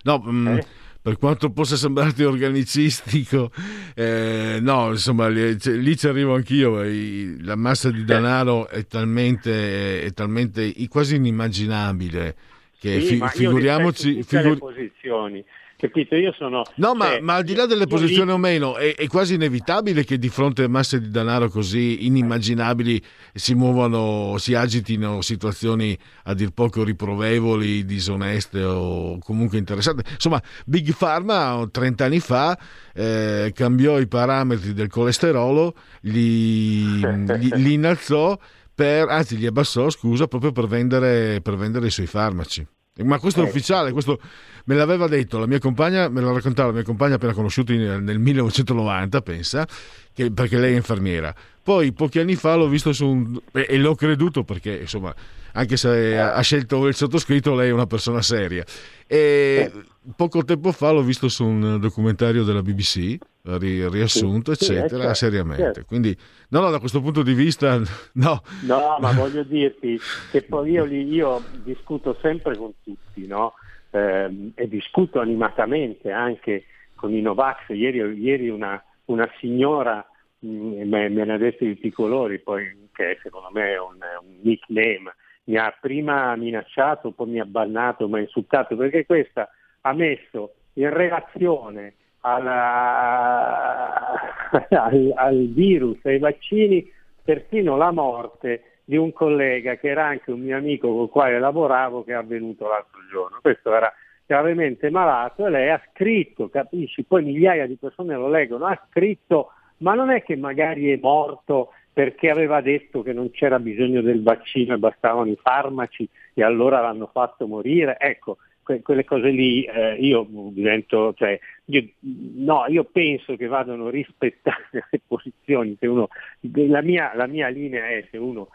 No, 0.04 0.22
mm, 0.28 0.48
Eh? 0.48 0.66
per 1.02 1.18
quanto 1.18 1.50
possa 1.54 1.78
sembrarti 1.78 2.24
organicistico, 2.26 3.52
eh, 3.96 4.58
no, 4.62 4.90
insomma, 4.90 5.30
lì, 5.30 5.58
cioè, 5.58 5.76
lì 5.76 5.96
ci 5.96 6.08
arrivo 6.08 6.34
anch'io. 6.36 6.84
i- 6.84 7.42
La 7.42 7.56
massa 7.56 7.90
di 7.90 8.04
denaro 8.04 8.68
è 8.68 8.86
talmente, 8.86 10.02
è 10.02 10.12
talmente 10.12 10.74
quasi 10.90 11.16
inimmaginabile 11.16 12.36
che 12.80 13.02
Sì, 13.02 13.18
fi- 13.18 13.28
figuriamoci. 13.28 14.24
figur- 14.24 14.58
posizioni, 14.58 15.44
capito? 15.78 16.16
Io 16.16 16.34
sono... 16.38 16.64
No, 16.76 16.94
ma, 16.94 17.08
cioè, 17.08 17.20
ma 17.20 17.36
al 17.36 17.44
di 17.44 17.54
là 17.56 17.66
delle 17.66 17.82
io 17.82 17.88
posizioni 17.88 18.32
o 18.32 18.38
meno, 18.38 18.78
è, 18.78 18.96
è 18.96 19.08
quasi 19.08 19.34
inevitabile 19.34 20.04
che 20.06 20.18
di 20.18 20.30
fronte 20.30 20.64
a 20.64 20.70
masse 20.70 21.00
di 21.02 21.10
denaro 21.10 21.50
così 21.50 22.06
inimmaginabili 22.06 23.02
si 23.34 23.54
muovano, 23.54 24.38
si 24.38 24.54
agitino 24.56 25.22
situazioni 25.22 25.98
a 26.24 26.34
dir 26.34 26.52
poco 26.52 26.84
riprovevoli, 26.84 27.84
disoneste 27.86 28.64
o 28.64 29.18
comunque 29.20 29.58
interessanti. 29.58 30.04
Insomma, 30.12 30.42
Big 30.66 30.96
Pharma 30.96 31.68
30 31.70 32.06
anni 32.06 32.20
fa 32.20 32.58
eh, 32.94 33.52
cambiò 33.54 34.00
i 34.00 34.08
parametri 34.08 34.74
del 34.74 34.88
colesterolo, 34.88 35.76
li, 36.02 37.00
li- 37.00 37.52
li 37.56 37.74
innalzò, 37.74 38.38
per, 38.80 39.10
anzi 39.10 39.36
li 39.38 39.46
abbassò, 39.46 39.90
scusa, 39.90 40.28
proprio 40.28 40.54
per 40.54 40.66
vendere, 40.66 41.42
per 41.42 41.58
vendere 41.58 41.88
i 41.88 41.92
suoi 41.92 42.06
farmaci. 42.08 42.66
Ma 43.04 43.20
questo 43.20 43.42
è 43.42 43.44
Eh. 43.44 43.48
ufficiale, 43.50 43.92
questo 43.92 44.22
me 44.66 44.76
l'aveva 44.76 45.08
detto 45.08 45.38
la 45.38 45.48
mia 45.48 45.60
compagna, 45.60 46.08
me 46.08 46.22
l'ha 46.22 46.32
raccontato 46.32 46.70
la 46.70 46.76
mia 46.76 46.84
compagna 46.84 47.16
appena 47.16 47.34
conosciuta 47.34 47.74
nel 47.74 48.20
1990, 48.20 49.20
pensa, 49.22 49.68
che- 50.14 50.32
perché 50.32 50.58
lei 50.58 50.74
è 50.74 50.78
infermiera. 50.78 51.36
Poi 51.62 51.92
pochi 51.92 52.20
anni 52.20 52.36
fa 52.36 52.56
l'ho 52.56 52.70
visto 52.70 52.94
su 52.94 53.06
un... 53.06 53.38
e, 53.52 53.78
l'ho 53.78 53.96
creduto 53.96 54.44
perché, 54.46 54.78
insomma, 54.80 55.14
anche 55.54 55.76
se 55.76 56.18
ha, 56.18 56.40
scelto 56.40 56.88
il 56.88 56.96
sottoscritto, 56.96 57.54
lei 57.56 57.68
è 57.68 57.74
una 57.74 57.86
persona 57.86 58.22
seria. 58.22 58.64
E 59.06 59.72
poco 60.16 60.44
tempo 60.46 60.72
fa 60.72 60.92
l'ho 60.92 61.04
visto 61.04 61.28
su 61.28 61.46
un 61.46 61.80
documentario 61.82 62.46
della 62.46 62.62
BBC, 62.62 63.18
riassunto, 63.44 64.54
Sì, 64.54 64.74
eccetera, 64.74 65.04
certo, 65.04 65.14
seriamente. 65.14 65.64
certo. 65.64 65.86
Quindi, 65.86 66.18
no, 66.50 66.62
no, 66.62 66.70
da 66.70 66.80
questo 66.80 67.02
punto 67.02 67.24
di 67.24 67.34
vista, 67.34 67.78
no. 68.14 68.42
No, 68.62 68.98
ma 69.00 69.12
voglio 69.12 69.44
dirti 69.44 70.00
che 70.30 70.44
poi 70.44 70.72
io, 70.72 70.86
io 70.86 71.42
discuto 71.64 72.18
sempre 72.22 72.58
con 72.58 72.74
tutti, 72.84 73.26
no? 73.26 73.54
Ehm, 73.92 74.52
e 74.56 74.68
discuto 74.68 75.20
animatamente 75.20 76.12
anche 76.12 76.66
con 76.96 77.14
i 77.14 77.22
Novax. 77.22 77.70
Ieri, 77.70 78.00
ieri 78.20 78.50
una, 78.50 78.82
una 79.06 79.28
signora 79.40 80.06
mh, 80.40 80.48
me, 80.88 81.10
me 81.10 81.26
ne 81.26 81.34
ha 81.34 81.38
detto 81.38 81.64
di 81.64 81.76
tutti 81.76 81.88
i 81.88 81.92
colori, 81.92 82.40
poi 82.40 82.90
che 82.92 83.18
secondo 83.24 83.50
me 83.52 83.74
è 83.74 83.80
un, 83.80 83.98
un 84.22 84.38
nickname, 84.42 85.16
mi 85.46 85.58
ha 85.58 85.76
prima 85.80 86.36
minacciato, 86.36 87.12
poi 87.12 87.30
mi 87.30 87.40
ha 87.40 87.46
bannato, 87.46 88.08
mi 88.08 88.18
ha 88.20 88.22
insultato, 88.22 88.76
perché 88.76 89.06
questa 89.06 89.50
ha 89.82 89.94
messo 89.94 90.54
in 90.74 90.90
relazione 90.92 91.96
alla- 92.22 94.16
al, 94.70 95.12
al 95.16 95.48
virus, 95.48 95.98
ai 96.04 96.20
vaccini, 96.20 96.92
persino 97.24 97.78
la 97.78 97.92
morte 97.92 98.64
di 98.84 98.98
un 98.98 99.14
collega 99.14 99.76
che 99.76 99.90
era 99.90 100.06
anche 100.06 100.32
un 100.32 100.40
mio 100.42 100.58
amico 100.58 100.92
con 100.92 101.04
il 101.04 101.10
quale 101.10 101.40
lavoravo 101.40 102.04
che 102.04 102.12
è 102.12 102.16
avvenuto 102.16 102.68
l'altro 102.68 103.00
giorno. 103.12 103.38
Questo 103.42 103.74
era 103.74 103.94
gravemente 104.26 104.90
malato 104.90 105.46
e 105.46 105.50
lei 105.50 105.70
ha 105.70 105.82
scritto, 105.92 106.50
capisci? 106.50 107.04
Poi 107.04 107.24
migliaia 107.24 107.68
di 107.68 107.78
persone 107.78 108.16
lo 108.16 108.30
leggono, 108.30 108.66
ha 108.66 108.82
scritto 108.90 109.52
ma 109.80 109.94
non 109.94 110.10
è 110.10 110.24
che 110.24 110.36
magari 110.36 110.92
è 110.92 111.00
morto 111.02 111.74
perché 111.92 112.30
aveva 112.30 112.62
detto 112.62 113.02
che 113.02 113.14
non 113.14 113.30
c'era 113.32 113.60
bisogno 113.60 114.02
del 114.02 114.24
vaccino 114.24 114.74
e 114.74 114.78
bastavano 114.78 115.30
i 115.30 115.38
farmaci 115.42 116.08
e 116.34 116.44
allora 116.44 116.80
l'hanno 116.80 117.10
fatto 117.12 117.46
morire. 117.46 117.98
Ecco, 118.00 118.38
que- 118.70 118.82
quelle 118.84 119.04
cose 119.04 119.30
lì 119.30 119.64
eh, 119.64 119.96
io 119.96 120.28
divento, 120.52 121.14
cioè, 121.16 121.40
io, 121.66 121.88
no, 122.36 122.66
io 122.68 122.84
penso 122.84 123.36
che 123.36 123.48
vadano 123.48 123.90
rispettate 123.90 124.86
le 124.92 125.02
posizioni. 125.06 125.76
Uno, 125.82 126.10
la, 126.42 126.82
mia, 126.82 127.12
la 127.16 127.26
mia 127.26 127.48
linea 127.48 127.88
è 127.88 128.06
se 128.12 128.18
uno 128.18 128.50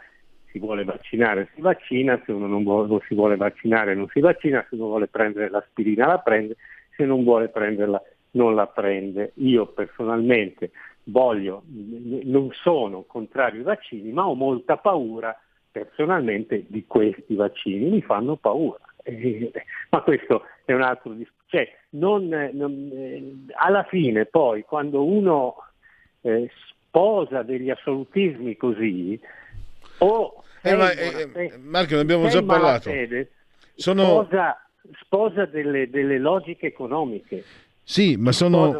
si 0.52 0.60
vuole 0.60 0.84
vaccinare 0.84 1.48
si 1.54 1.60
vaccina, 1.60 2.20
se 2.24 2.30
uno 2.30 2.46
non, 2.46 2.62
vuole- 2.62 2.88
non 2.88 3.00
si 3.08 3.14
vuole 3.14 3.34
vaccinare 3.34 3.94
non 3.96 4.06
si 4.08 4.20
vaccina, 4.20 4.64
se 4.68 4.76
uno 4.76 4.86
vuole 4.86 5.08
prendere 5.08 5.50
l'aspirina 5.50 6.06
la 6.06 6.18
prende, 6.18 6.56
se 6.96 7.04
non 7.04 7.24
vuole 7.24 7.48
prenderla 7.48 8.00
non 8.32 8.54
la 8.54 8.68
prende. 8.68 9.32
Io 9.36 9.66
personalmente 9.66 10.70
voglio, 11.04 11.64
non 11.66 12.50
sono 12.52 13.02
contrario 13.02 13.58
ai 13.58 13.64
vaccini, 13.64 14.12
ma 14.12 14.28
ho 14.28 14.34
molta 14.34 14.76
paura 14.76 15.36
personalmente 15.72 16.66
di 16.68 16.84
questi 16.86 17.34
vaccini, 17.34 17.90
mi 17.90 18.00
fanno 18.00 18.36
paura. 18.36 18.78
Eh, 19.06 19.52
ma 19.90 20.00
questo 20.02 20.44
è 20.64 20.72
un 20.72 20.82
altro 20.82 21.12
discorso. 21.12 21.42
Cioè, 21.46 21.68
non, 21.90 22.26
non- 22.52 22.90
eh, 22.92 23.34
alla 23.54 23.84
fine 23.84 24.24
poi 24.26 24.62
quando 24.62 25.04
uno 25.04 25.54
eh, 26.22 26.50
sposa 26.88 27.42
degli 27.42 27.70
assolutismi 27.70 28.56
così, 28.56 29.20
o 29.98 30.42
Eh, 30.62 30.74
ma, 30.74 30.92
in 30.92 30.98
eh, 30.98 31.04
malafede- 31.04 31.58
Marco, 31.58 31.94
ne 31.94 32.00
abbiamo 32.00 32.28
già 32.28 32.42
parlato. 32.42 32.88
malafede, 32.88 33.30
Sono- 33.76 34.02
sposa, 34.24 34.66
sposa 35.02 35.44
delle, 35.44 35.88
delle 35.90 36.18
logiche 36.18 36.66
economiche. 36.66 37.44
Sì, 37.86 38.16
ma 38.16 38.32
sono... 38.32 38.72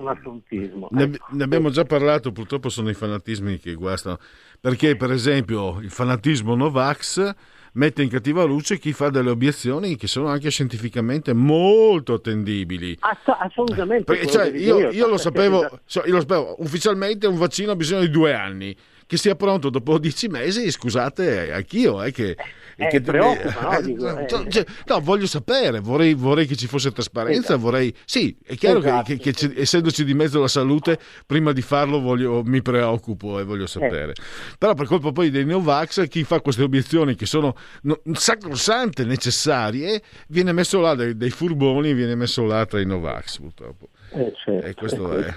Ne, 0.91 1.11
ne 1.33 1.45
abbiamo 1.45 1.69
già 1.69 1.85
parlato, 1.85 2.33
purtroppo 2.33 2.71
sono 2.71 2.89
i 2.89 2.95
fanatismi 2.95 3.59
che 3.59 3.75
guastano. 3.75 4.19
Perché, 4.59 4.97
per 4.97 5.11
esempio, 5.11 5.79
il 5.81 5.91
fanatismo 5.91 6.55
Novax 6.55 7.35
mette 7.75 8.03
in 8.03 8.09
cattiva 8.09 8.45
luce 8.45 8.79
chi 8.79 8.93
fa 8.93 9.11
delle 9.11 9.31
obiezioni 9.31 9.97
che 9.97 10.07
sono 10.07 10.29
anche 10.29 10.51
scientificamente 10.51 11.33
molto 11.33 12.15
attendibili. 12.15 12.97
Ass- 13.01 13.37
assolutamente. 13.39 14.05
Perché, 14.05 14.27
quello 14.27 14.45
cioè, 14.45 14.53
dico 14.53 14.79
io, 14.79 14.91
io 14.91 15.05
lo 15.07 15.17
perché- 15.17 15.19
sapevo, 15.23 15.81
so- 15.85 16.03
io 16.07 16.13
lo 16.15 16.21
sapevo, 16.21 16.55
ufficialmente 16.59 17.27
un 17.27 17.37
vaccino 17.37 17.73
ha 17.73 17.77
bisogno 17.77 18.01
di 18.01 18.11
due 18.11 18.33
anni. 18.35 18.77
Che 19.07 19.17
sia 19.19 19.35
pronto 19.35 19.69
dopo 19.71 19.99
dieci 19.99 20.29
mesi, 20.29 20.71
scusate, 20.71 21.53
anch'io, 21.53 22.03
eh, 22.03 22.11
che 22.11 22.37
Eh, 22.77 22.89
che- 22.89 23.01
preoccupa, 23.03 23.61
no? 23.61 23.77
eh, 23.79 23.83
Dico, 23.83 24.19
eh. 24.19 24.27
cioè, 24.49 24.65
no, 24.87 25.01
voglio 25.01 25.27
sapere, 25.27 25.81
vorrei, 25.81 26.15
vorrei 26.15 26.47
che 26.47 26.57
ci 26.57 26.67
fosse 26.67 26.91
trasparenza, 26.91 27.41
Esatto. 27.55 27.61
vorrei... 27.61 27.95
Sì, 28.05 28.37
è 28.45 28.55
chiaro 28.57 28.81
che- 28.81 28.89
Esatto. 28.89 29.05
che, 29.05 29.17
che 29.19 29.33
ci- 29.33 29.53
essendoci 29.57 30.05
di 30.05 30.15
mezzo 30.15 30.41
la 30.41 30.49
salute, 30.49 30.99
prima 31.27 31.53
di 31.53 31.61
farlo 31.63 32.01
voglio- 32.01 32.43
mi 32.45 32.63
preoccupo 32.63 33.39
e 33.39 33.45
voglio 33.45 33.67
sapere. 33.67 34.13
Eh. 34.13 34.23
Però 34.59 34.75
per 34.75 34.87
colpa 34.87 35.13
poi 35.13 35.31
dei 35.31 35.45
neovax, 35.45 36.09
chi 36.09 36.25
fa 36.25 36.41
queste 36.41 36.63
obiezioni 36.63 37.15
che 37.15 37.27
sono 37.27 37.55
no- 37.83 38.01
sacrosante, 38.13 39.05
necessarie, 39.05 40.03
viene 40.29 40.53
messo 40.53 40.81
là 40.81 40.95
dai, 40.95 41.17
dai 41.17 41.31
furboni, 41.31 41.93
viene 41.95 42.15
messo 42.15 42.43
là 42.45 42.65
tra 42.67 42.81
i 42.81 42.87
novax 42.87 43.39
purtroppo. 43.39 43.89
Eh, 44.11 44.33
certo, 44.45 44.67
E 44.67 44.75
questo 44.75 45.13
è 45.19 45.25
è. 45.27 45.35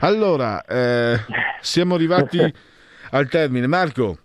Allora, 0.00 0.64
eh, 0.64 1.16
siamo 1.60 1.94
arrivati 1.94 2.38
al 3.10 3.28
termine. 3.28 3.66
Marco, 3.66 4.18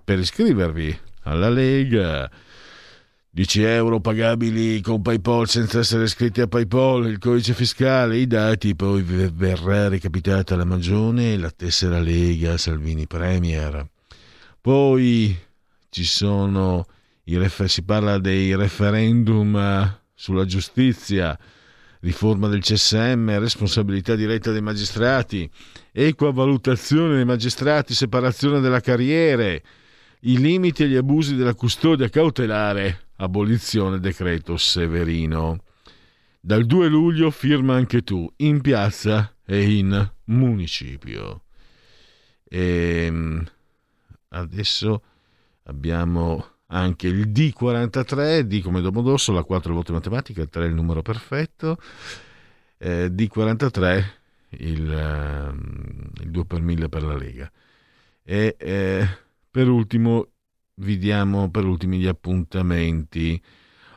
per 0.04 0.20
iscrivervi 0.20 1.00
alla 1.24 1.50
Lega 1.50 2.30
10 3.32 3.62
euro 3.62 4.00
pagabili 4.00 4.82
con 4.82 5.02
Paypal 5.02 5.48
senza 5.48 5.80
essere 5.80 6.06
iscritti 6.06 6.42
a 6.42 6.48
Paypal, 6.48 7.08
il 7.08 7.20
codice 7.20 7.54
fiscale, 7.54 8.18
i 8.18 8.26
dati, 8.26 8.76
poi 8.76 9.04
verrà 9.04 9.88
recapitata 9.88 10.56
la 10.56 10.66
magione 10.66 11.34
e 11.34 11.38
la 11.38 11.52
tessera 11.52 12.00
Lega 12.00 12.58
Salvini 12.58 13.06
Premier. 13.06 13.88
Poi 14.60 15.38
ci 15.90 16.04
sono 16.04 16.88
i 17.26 17.38
refer- 17.38 17.70
si 17.70 17.84
parla 17.84 18.18
dei 18.18 18.56
referendum 18.56 20.00
sulla 20.16 20.46
giustizia, 20.46 21.38
riforma 22.02 22.48
del 22.48 22.62
CSM, 22.62 23.40
responsabilità 23.40 24.16
diretta 24.16 24.52
dei 24.52 24.62
magistrati, 24.62 25.50
equa 25.92 26.32
valutazione 26.32 27.16
dei 27.16 27.26
magistrati, 27.26 27.94
separazione 27.94 28.60
della 28.60 28.80
carriere, 28.80 29.64
i 30.22 30.38
limiti 30.38 30.84
e 30.84 30.88
gli 30.88 30.96
abusi 30.96 31.36
della 31.36 31.56
custodia 31.56 32.10
cautelare, 32.10 33.08
abolizione 33.18 34.00
decreto 34.00 34.58
Severino. 34.58 35.64
Dal 36.42 36.66
2 36.66 36.88
luglio 36.88 37.32
firma 37.32 37.76
anche 37.76 38.02
tu, 38.02 38.32
in 38.38 38.62
piazza 38.62 39.36
e 39.46 39.78
in 39.78 40.12
municipio. 40.26 41.44
E 42.44 43.44
adesso 44.30 45.04
abbiamo 45.64 46.46
anche 46.72 47.08
il 47.08 47.30
D43, 47.30 48.42
D 48.42 48.62
come 48.62 48.82
Domodossola, 48.82 49.40
la 49.40 49.44
4 49.46 49.74
volte 49.74 49.92
matematica, 49.92 50.42
il 50.42 50.50
3 50.50 50.66
è 50.66 50.68
il 50.68 50.74
numero 50.74 51.02
perfetto, 51.02 51.78
eh, 52.78 53.08
D43 53.08 54.04
il, 54.58 54.92
ehm, 54.92 56.12
il 56.22 56.32
2 56.32 56.46
per 56.46 56.62
1000 56.62 56.90
per 56.90 57.04
la 57.04 57.16
Lega. 57.16 57.52
E 58.24 58.56
eh, 58.60 59.08
per 59.50 59.68
ultimo 59.68 60.28
vi 60.76 60.98
diamo 60.98 61.50
per 61.50 61.66
ultimi 61.66 62.00
gli 62.00 62.08
appuntamenti. 62.08 63.42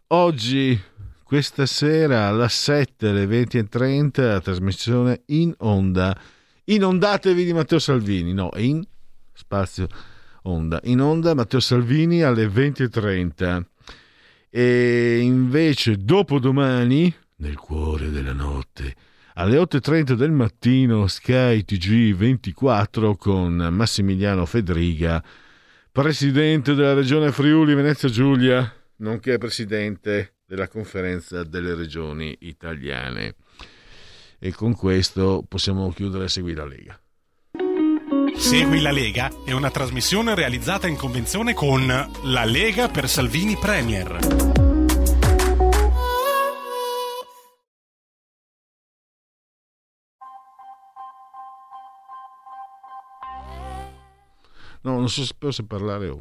Oggi, 0.08 0.78
questa 1.22 1.66
sera, 1.66 2.26
alle 2.26 2.48
7, 2.48 3.08
alle 3.08 3.26
20.30, 3.26 4.22
la 4.22 4.40
trasmissione 4.40 5.22
in 5.26 5.54
onda. 5.58 6.18
Inondatevi 6.64 7.44
di 7.44 7.52
Matteo 7.52 7.78
Salvini, 7.78 8.32
no, 8.32 8.50
in 8.56 8.82
spazio 9.32 9.88
onda. 10.42 10.80
In 10.84 11.00
onda 11.00 11.34
Matteo 11.34 11.60
Salvini 11.60 12.22
alle 12.22 12.46
20.30. 12.46 13.64
E 14.50 15.18
invece 15.20 15.96
dopodomani, 15.96 17.14
nel 17.36 17.56
cuore 17.56 18.10
della 18.10 18.34
notte, 18.34 18.94
alle 19.34 19.56
8.30 19.56 20.12
del 20.12 20.30
mattino, 20.30 21.06
Sky 21.06 21.64
TG 21.64 22.14
24 22.14 23.16
con 23.16 23.54
Massimiliano 23.54 24.44
Fedriga, 24.44 25.24
presidente 25.90 26.74
della 26.74 26.92
regione 26.92 27.32
Friuli 27.32 27.74
Venezia 27.74 28.10
Giulia, 28.10 28.70
nonché 28.96 29.38
presidente 29.38 30.34
della 30.44 30.68
conferenza 30.68 31.44
delle 31.44 31.74
regioni 31.74 32.36
italiane. 32.40 33.36
E 34.38 34.52
con 34.52 34.74
questo 34.74 35.44
possiamo 35.48 35.90
chiudere 35.92 36.24
a 36.24 36.28
seguire 36.28 36.60
la 36.60 36.66
Lega. 36.66 37.01
Segui 38.36 38.80
la 38.80 38.90
Lega 38.90 39.30
è 39.44 39.52
una 39.52 39.70
trasmissione 39.70 40.34
realizzata 40.34 40.86
in 40.86 40.96
convenzione 40.96 41.54
con 41.54 41.86
La 41.86 42.44
Lega 42.44 42.88
per 42.88 43.08
Salvini 43.08 43.56
Premier. 43.56 44.18
No, 54.82 54.98
non 54.98 55.08
so 55.08 55.24
se 55.24 55.62
parlare 55.64 56.08
o... 56.08 56.20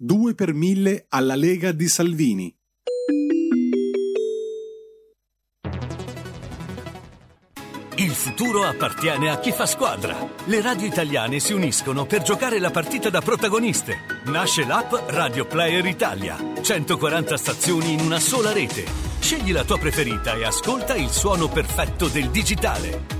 2 0.00 0.36
per 0.36 0.54
1000 0.54 1.06
alla 1.08 1.34
Lega 1.34 1.72
di 1.72 1.88
Salvini. 1.88 2.56
Il 7.96 8.10
futuro 8.10 8.62
appartiene 8.62 9.28
a 9.28 9.40
chi 9.40 9.50
fa 9.50 9.66
squadra. 9.66 10.16
Le 10.44 10.60
radio 10.60 10.86
italiane 10.86 11.40
si 11.40 11.52
uniscono 11.52 12.06
per 12.06 12.22
giocare 12.22 12.60
la 12.60 12.70
partita 12.70 13.10
da 13.10 13.20
protagoniste. 13.20 14.22
Nasce 14.26 14.64
l'app 14.64 14.92
Radio 15.08 15.44
Player 15.46 15.84
Italia. 15.84 16.36
140 16.62 17.36
stazioni 17.36 17.94
in 17.94 18.00
una 18.00 18.20
sola 18.20 18.52
rete. 18.52 18.84
Scegli 19.18 19.50
la 19.50 19.64
tua 19.64 19.78
preferita 19.78 20.34
e 20.34 20.44
ascolta 20.44 20.94
il 20.94 21.08
suono 21.08 21.48
perfetto 21.48 22.06
del 22.06 22.30
digitale. 22.30 23.17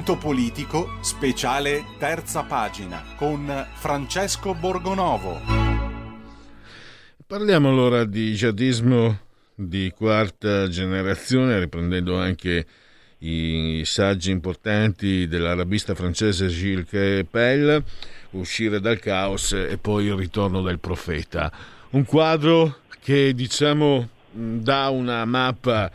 Punto 0.00 0.16
politico, 0.16 0.96
speciale 1.02 1.84
terza 1.98 2.42
pagina, 2.44 3.04
con 3.16 3.66
Francesco 3.74 4.54
Borgonovo. 4.54 5.38
Parliamo 7.26 7.68
allora 7.68 8.04
di 8.04 8.32
jihadismo 8.32 9.18
di 9.54 9.92
quarta 9.94 10.68
generazione, 10.68 11.58
riprendendo 11.58 12.18
anche 12.18 12.64
i 13.18 13.82
saggi 13.84 14.30
importanti 14.30 15.28
dell'arabista 15.28 15.94
francese 15.94 16.48
Gilles 16.48 16.86
Capel, 16.88 17.84
Uscire 18.30 18.80
dal 18.80 18.98
caos 19.00 19.52
e 19.52 19.76
poi 19.76 20.06
il 20.06 20.14
ritorno 20.14 20.62
del 20.62 20.78
profeta. 20.78 21.52
Un 21.90 22.06
quadro 22.06 22.78
che 23.02 23.34
diciamo 23.34 24.08
dà 24.30 24.88
una 24.88 25.26
mappa 25.26 25.90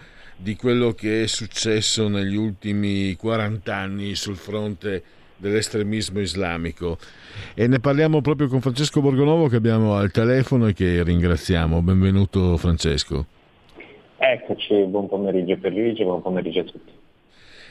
di 0.46 0.56
quello 0.56 0.91
che 0.91 1.24
è 1.24 1.26
successo 1.26 2.08
negli 2.08 2.36
ultimi 2.36 3.16
40 3.16 3.76
anni 3.76 4.14
sul 4.14 4.36
fronte 4.36 5.02
dell'estremismo 5.38 6.20
islamico 6.20 7.00
e 7.56 7.66
ne 7.66 7.80
parliamo 7.80 8.22
proprio 8.22 8.48
con 8.48 8.62
Francesco 8.62 9.02
Borgonovo 9.02 9.48
che 9.48 9.56
abbiamo 9.56 9.96
al 9.96 10.12
telefono 10.12 10.68
e 10.68 10.74
che 10.74 11.02
ringraziamo. 11.02 11.82
Benvenuto 11.82 12.58
Francesco. 12.58 13.26
Eccoci, 14.18 14.84
buon 14.84 15.10
pomeriggio 15.10 15.58
per 15.58 15.72
Luigi, 15.72 16.04
buon 16.04 16.22
pomeriggio 16.22 16.60
a 16.60 16.64
tutti. 16.66 16.91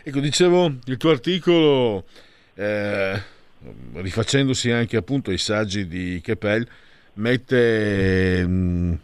Ecco, 0.02 0.18
dicevo, 0.18 0.72
il 0.86 0.96
tuo 0.96 1.10
articolo, 1.10 2.02
eh, 2.54 3.22
rifacendosi 3.92 4.72
anche 4.72 4.96
appunto 4.96 5.30
ai 5.30 5.38
saggi 5.38 5.86
di 5.86 6.20
Kepel, 6.20 6.66
mette, 7.14 8.44
mh, 8.44 8.98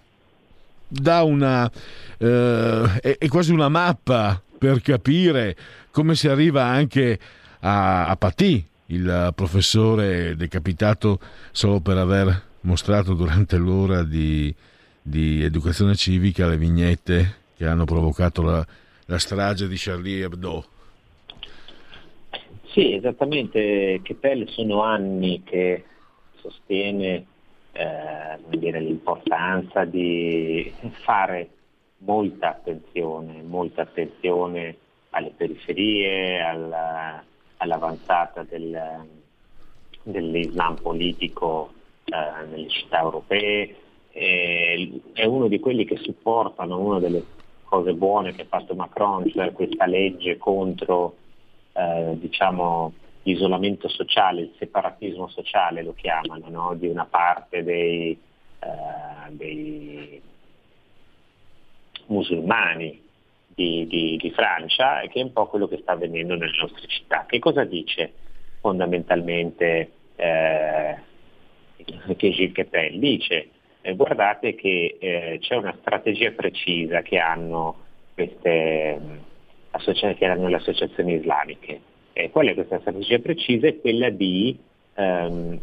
dà 0.91 1.23
una, 1.23 1.71
eh, 2.19 3.01
è, 3.01 3.29
quasi 3.29 3.53
una 3.53 3.69
mappa 3.69 4.43
per 4.59 4.83
capire 4.83 5.57
come 5.91 6.15
si 6.15 6.29
arriva 6.29 6.65
anche 6.65 7.19
a, 7.61 8.07
a 8.07 8.17
Patì, 8.17 8.65
il 8.87 9.33
professore 9.35 10.35
decapitato 10.37 11.21
solo 11.53 11.81
per 11.81 11.97
aver 11.97 12.49
mostrato 12.63 13.15
durante 13.15 13.57
l'ora 13.57 14.03
di, 14.03 14.53
di 15.01 15.43
educazione 15.43 15.95
civica 15.95 16.49
le 16.49 16.59
vignette 16.59 17.37
che 17.57 17.67
hanno 17.67 17.85
provocato 17.85 18.43
la, 18.43 18.67
la 19.07 19.19
strage 19.19 19.69
di 19.69 19.77
Charlie 19.79 20.25
Hebdo. 20.25 20.65
Sì, 22.73 22.95
esattamente, 22.95 24.01
Kepel 24.03 24.49
sono 24.49 24.83
anni 24.83 25.43
che 25.45 25.85
sostiene 26.41 27.27
eh, 27.73 28.81
l'importanza 28.81 29.85
di 29.85 30.73
fare 31.05 31.49
molta 31.99 32.51
attenzione, 32.51 33.43
molta 33.43 33.83
attenzione 33.83 34.77
alle 35.11 35.33
periferie, 35.37 36.41
alla- 36.41 37.23
all'avanzata 37.59 38.43
del, 38.43 39.07
dell'Islam 40.03 40.77
politico 40.77 41.73
eh, 42.05 42.47
nelle 42.47 42.69
città 42.69 43.01
europee, 43.01 43.77
eh, 44.13 45.01
è 45.13 45.25
uno 45.25 45.47
di 45.49 45.61
quelli 45.61 45.85
che 45.85 45.97
supportano 45.97 46.79
una 46.79 46.99
delle 46.99 47.25
cose 47.65 47.93
buone 47.93 48.35
che 48.35 48.43
ha 48.43 48.47
fatto 48.47 48.75
Macron, 48.75 49.29
cioè 49.31 49.53
questa 49.53 49.87
legge 49.87 50.39
contro 50.39 51.15
eh, 51.73 52.17
diciamo, 52.19 52.93
l'isolamento 53.23 53.89
sociale, 53.89 54.43
il 54.43 54.55
separatismo 54.59 55.29
sociale 55.29 55.83
lo 55.83 55.95
chiamano, 55.95 56.49
no? 56.49 56.75
di 56.75 56.87
una 56.89 57.05
parte 57.07 57.63
dei, 57.63 58.19
eh, 58.59 59.31
dei 59.31 60.23
musulmani 62.07 63.03
di, 63.47 63.87
di- 63.87 64.17
di 64.17 64.31
Francia 64.31 65.01
che 65.09 65.21
è 65.21 65.23
un 65.23 65.33
po' 65.33 65.47
quello 65.47 65.69
che 65.69 65.79
sta 65.79 65.93
avvenendo 65.93 66.35
nelle 66.35 66.57
nostre 66.59 66.87
città. 66.87 67.25
Che 67.27 67.39
cosa 67.39 67.65
dice 67.65 68.13
fondamentalmente 68.61 69.93
eh, 70.17 70.97
Gilles 72.17 72.53
Kepel? 72.53 72.99
Dice 72.99 73.49
eh, 73.83 73.95
guardate 73.95 74.55
che 74.55 74.97
eh, 75.01 75.39
c'è 75.41 75.57
una 75.57 75.77
strategia 75.81 76.31
precisa 76.33 77.03
che 77.03 77.19
hanno, 77.19 77.87
queste, 78.15 78.99
mh, 78.99 79.19
associa- 79.73 80.15
che 80.15 80.27
hanno 80.27 80.49
le 80.49 80.57
associazioni 80.57 81.15
islamiche. 81.15 81.81
E 82.13 82.31
qual 82.31 82.47
è 82.47 82.55
questa 82.55 82.81
strategia 82.81 83.19
precisa? 83.19 83.67
È 83.69 83.81
quella 83.81 84.11
di 84.11 84.59
ehm, 84.95 85.61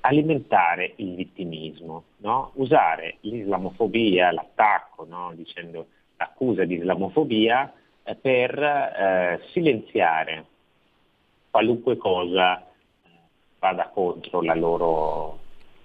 alimentare 0.00 0.94
il 0.96 1.14
vittimismo, 1.14 2.04
no? 2.18 2.52
usare 2.54 3.16
l'islamofobia, 3.20 4.32
l'attacco, 4.32 5.04
no? 5.04 5.32
dicendo 5.34 5.86
l'accusa 6.16 6.64
di 6.64 6.76
islamofobia 6.76 7.72
eh, 8.02 8.14
per 8.14 8.58
eh, 8.58 9.40
silenziare 9.52 10.44
qualunque 11.50 11.96
cosa 11.96 12.60
eh, 12.60 13.08
vada 13.58 13.90
contro 13.92 14.40
la 14.42 14.54
loro, 14.54 15.38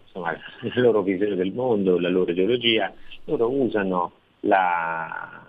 insomma, 0.05 0.31
la 0.61 0.81
loro 0.81 1.01
visione 1.01 1.35
del 1.35 1.51
mondo, 1.51 1.99
la 1.99 2.09
loro 2.09 2.31
ideologia. 2.31 2.93
Loro 3.25 3.49
usano 3.49 4.11
la, 4.41 5.45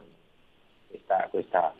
questa, 0.89 1.29
questa 1.31 1.75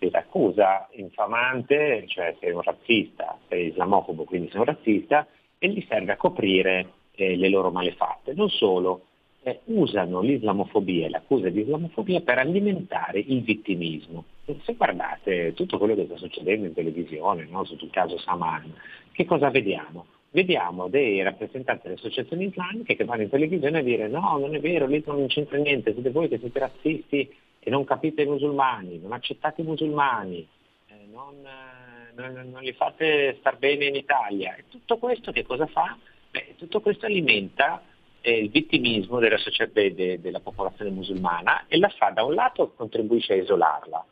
questa 0.00 0.20
accusa 0.20 0.88
infamante, 0.92 2.04
cioè 2.06 2.34
sei 2.40 2.52
un 2.52 2.62
razzista, 2.62 3.38
sei 3.48 3.66
islamofobo, 3.66 4.24
quindi 4.24 4.48
sei 4.48 4.60
un 4.60 4.64
razzista, 4.64 5.26
e 5.58 5.68
gli 5.68 5.84
serve 5.86 6.12
a 6.12 6.16
coprire 6.16 6.92
eh, 7.12 7.36
le 7.36 7.50
loro 7.50 7.70
malefatte. 7.70 8.32
Non 8.32 8.48
solo, 8.48 9.04
eh, 9.42 9.60
usano 9.64 10.22
l'islamofobia 10.22 11.06
e 11.06 11.10
l'accusa 11.10 11.50
di 11.50 11.60
islamofobia 11.60 12.22
per 12.22 12.38
alimentare 12.38 13.20
il 13.20 13.42
vittimismo. 13.42 14.24
Se 14.62 14.72
guardate 14.72 15.52
tutto 15.52 15.76
quello 15.76 15.94
che 15.94 16.06
sta 16.06 16.16
succedendo 16.16 16.66
in 16.66 16.72
televisione, 16.72 17.46
no? 17.50 17.64
sotto 17.64 17.84
il 17.84 17.90
caso 17.90 18.16
Saman, 18.18 18.72
che 19.12 19.26
cosa 19.26 19.50
vediamo? 19.50 20.06
Vediamo 20.30 20.88
dei 20.88 21.22
rappresentanti 21.22 21.82
delle 21.84 21.96
associazioni 21.96 22.46
islamiche 22.46 22.96
che 22.96 23.04
vanno 23.04 23.22
in 23.22 23.28
televisione 23.28 23.80
a 23.80 23.82
dire 23.82 24.08
no, 24.08 24.38
non 24.38 24.54
è 24.54 24.60
vero, 24.60 24.86
l'Islam 24.86 25.18
non 25.18 25.26
c'entra 25.26 25.58
niente, 25.58 25.92
siete 25.92 26.10
voi 26.10 26.28
che 26.28 26.38
siete 26.38 26.58
razzisti 26.58 27.28
e 27.60 27.70
non 27.70 27.84
capite 27.84 28.22
i 28.22 28.26
musulmani, 28.26 28.98
non 28.98 29.12
accettate 29.12 29.60
i 29.60 29.64
musulmani, 29.64 30.46
eh, 30.88 31.06
non, 31.12 31.34
eh, 31.44 32.12
non- 32.14 32.50
non 32.50 32.62
li 32.62 32.72
fate 32.72 33.36
star 33.38 33.58
bene 33.58 33.84
in 33.86 33.94
Italia. 33.96 34.56
E 34.56 34.64
tutto 34.68 34.96
questo 34.96 35.30
che 35.30 35.44
cosa 35.44 35.66
fa? 35.66 35.96
Beh, 36.30 36.54
tutto 36.56 36.80
questo 36.80 37.06
alimenta 37.06 37.82
eh, 38.22 38.38
il 38.38 38.50
vittimismo 38.50 39.18
della, 39.18 39.38
socia- 39.38 39.66
de- 39.66 39.94
de- 39.94 40.20
della 40.20 40.40
popolazione 40.40 40.90
musulmana 40.90 41.64
e 41.68 41.78
la 41.78 41.88
fa 41.88 42.10
da 42.10 42.22
un 42.24 42.34
lato 42.34 42.72
contribuisce 42.72 43.32
a 43.32 43.36
isolarla, 43.36 44.04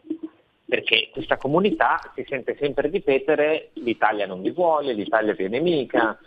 perché 0.64 1.10
questa 1.12 1.36
comunità 1.36 1.98
si 2.14 2.24
sente 2.26 2.56
sempre 2.58 2.88
ripetere 2.88 3.70
l'Italia 3.74 4.26
non 4.26 4.40
vi 4.42 4.50
vuole, 4.50 4.92
l'Italia 4.94 5.34
vi 5.34 5.44
è 5.44 5.48
nemica, 5.48 6.18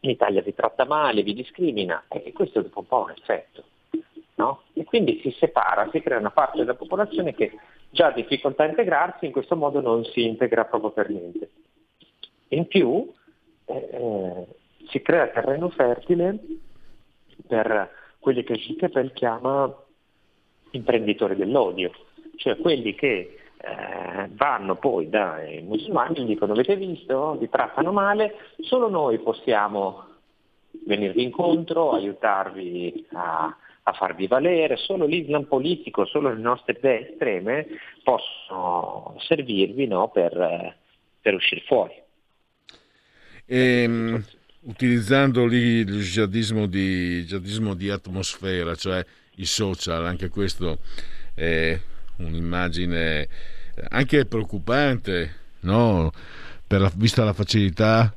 l'Italia 0.00 0.42
vi 0.42 0.54
tratta 0.54 0.84
male, 0.84 1.22
vi 1.22 1.34
discrimina 1.34 2.04
e 2.08 2.32
questo 2.32 2.60
dopo 2.62 2.80
un 2.80 2.86
po' 2.86 3.02
un 3.04 3.10
effetto. 3.10 3.64
No? 4.36 4.62
E 4.72 4.84
quindi 4.84 5.20
si 5.22 5.30
separa, 5.32 5.88
si 5.90 6.00
crea 6.00 6.18
una 6.18 6.30
parte 6.30 6.58
della 6.58 6.74
popolazione 6.74 7.34
che 7.34 7.52
già 7.90 8.06
ha 8.06 8.12
difficoltà 8.12 8.64
a 8.64 8.68
integrarsi, 8.68 9.26
in 9.26 9.32
questo 9.32 9.56
modo 9.56 9.80
non 9.80 10.04
si 10.04 10.24
integra 10.24 10.64
proprio 10.64 10.90
per 10.90 11.10
niente. 11.10 11.50
In 12.48 12.66
più 12.66 13.12
eh, 13.64 14.46
si 14.88 15.02
crea 15.02 15.28
terreno 15.28 15.68
fertile 15.70 16.38
per 17.46 17.90
quelli 18.18 18.44
che 18.44 18.54
Gilles 18.54 19.12
chiama 19.12 19.72
imprenditori 20.70 21.36
dell'odio, 21.36 21.90
cioè 22.36 22.56
quelli 22.56 22.94
che 22.94 23.38
eh, 23.56 24.28
vanno 24.32 24.76
poi 24.76 25.08
dai 25.08 25.62
musulmani 25.62 26.18
e 26.18 26.24
dicono 26.24 26.52
avete 26.52 26.76
visto, 26.76 27.36
vi 27.38 27.48
trattano 27.48 27.92
male, 27.92 28.34
solo 28.60 28.88
noi 28.88 29.18
possiamo 29.18 30.04
venirvi 30.84 31.22
incontro, 31.22 31.92
aiutarvi 31.92 33.06
a, 33.12 33.56
a 33.88 33.92
farvi 33.92 34.26
valere, 34.26 34.76
solo 34.76 35.06
l'Islam 35.06 35.44
politico, 35.44 36.06
solo 36.06 36.32
le 36.32 36.40
nostre 36.40 36.74
idee 36.76 37.10
estreme 37.10 37.66
possono 38.02 39.14
servirvi 39.20 39.86
no, 39.86 40.08
per, 40.08 40.76
per 41.20 41.34
uscire 41.34 41.62
fuori. 41.66 41.94
Ehm, 43.46 44.24
utilizzando 44.62 45.46
lì 45.46 45.78
il 45.78 46.00
jihadismo 46.00 46.66
di, 46.66 47.22
jihadismo 47.24 47.74
di 47.74 47.88
atmosfera, 47.88 48.74
cioè 48.74 49.04
i 49.36 49.44
social, 49.44 50.04
anche 50.04 50.30
questo 50.30 50.78
è 51.34 51.78
un'immagine 52.16 53.28
anche 53.90 54.24
preoccupante, 54.24 55.34
no? 55.60 56.10
la- 56.66 56.92
vista 56.96 57.22
la 57.22 57.32
facilità 57.32 58.12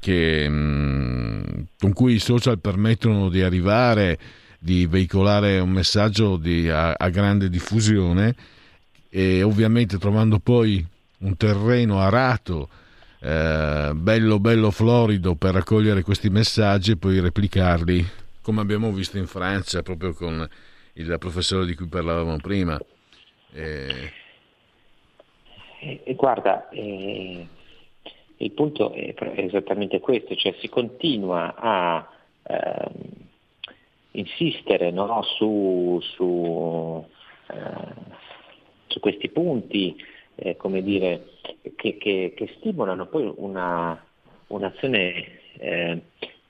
che, 0.00 0.48
mh, 0.48 1.66
con 1.78 1.92
cui 1.92 2.14
i 2.14 2.18
social 2.18 2.58
permettono 2.58 3.28
di 3.28 3.42
arrivare, 3.42 4.18
di 4.62 4.86
veicolare 4.86 5.58
un 5.58 5.70
messaggio 5.70 6.36
di- 6.36 6.68
a, 6.68 6.92
a 6.92 7.08
grande 7.08 7.48
diffusione 7.48 8.34
e 9.10 9.42
ovviamente 9.42 9.98
trovando 9.98 10.38
poi 10.38 10.86
un 11.18 11.36
terreno 11.36 11.98
arato 11.98 12.68
eh, 13.20 13.90
bello 13.94 14.38
bello 14.38 14.70
florido 14.70 15.34
per 15.34 15.54
raccogliere 15.54 16.02
questi 16.02 16.30
messaggi 16.30 16.92
e 16.92 16.96
poi 16.96 17.18
replicarli 17.18 18.06
come 18.40 18.60
abbiamo 18.60 18.92
visto 18.92 19.18
in 19.18 19.26
Francia 19.26 19.82
proprio 19.82 20.14
con 20.14 20.48
il 20.94 21.16
professore 21.18 21.66
di 21.66 21.74
cui 21.74 21.86
parlavamo 21.86 22.36
prima. 22.36 22.78
Eh, 23.52 24.12
E, 25.80 26.00
e 26.04 26.14
guarda, 26.14 26.68
eh, 26.68 27.46
il 28.36 28.50
punto 28.52 28.92
è 28.92 29.14
esattamente 29.36 29.98
questo, 29.98 30.36
cioè 30.36 30.54
si 30.60 30.68
continua 30.68 31.54
a 31.56 32.08
ehm, 32.44 33.30
insistere 34.12 34.90
no, 34.90 35.22
su, 35.22 35.98
su, 36.00 37.04
eh, 37.48 37.94
su 38.86 39.00
questi 39.00 39.28
punti, 39.30 39.96
eh, 40.34 40.56
dire, 40.82 41.28
che, 41.76 41.96
che- 41.98 42.32
che 42.34 42.54
stimolano 42.56 43.06
poi 43.06 43.32
una, 43.36 44.02
un'azione 44.48 45.40
eh, 45.58 46.00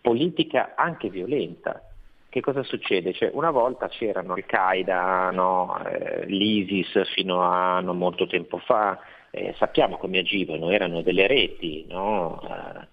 politica 0.00 0.74
anche 0.76 1.08
violenta. 1.08 1.86
Che 2.28 2.40
cosa 2.40 2.62
succede? 2.62 3.12
Cioè, 3.12 3.30
una 3.34 3.50
volta 3.50 3.88
c'erano 3.88 4.32
Al-Qaeda, 4.32 5.30
no, 5.30 5.78
eh, 5.84 6.24
l'ISIS 6.26 7.12
fino 7.12 7.42
a 7.42 7.80
non 7.80 7.98
molto 7.98 8.26
tempo 8.26 8.56
fa, 8.58 8.98
eh, 9.30 9.54
sappiamo 9.58 9.98
come 9.98 10.18
agivano, 10.18 10.70
erano 10.70 11.02
delle 11.02 11.26
reti, 11.26 11.84
no, 11.88 12.40
eh, 12.42 12.88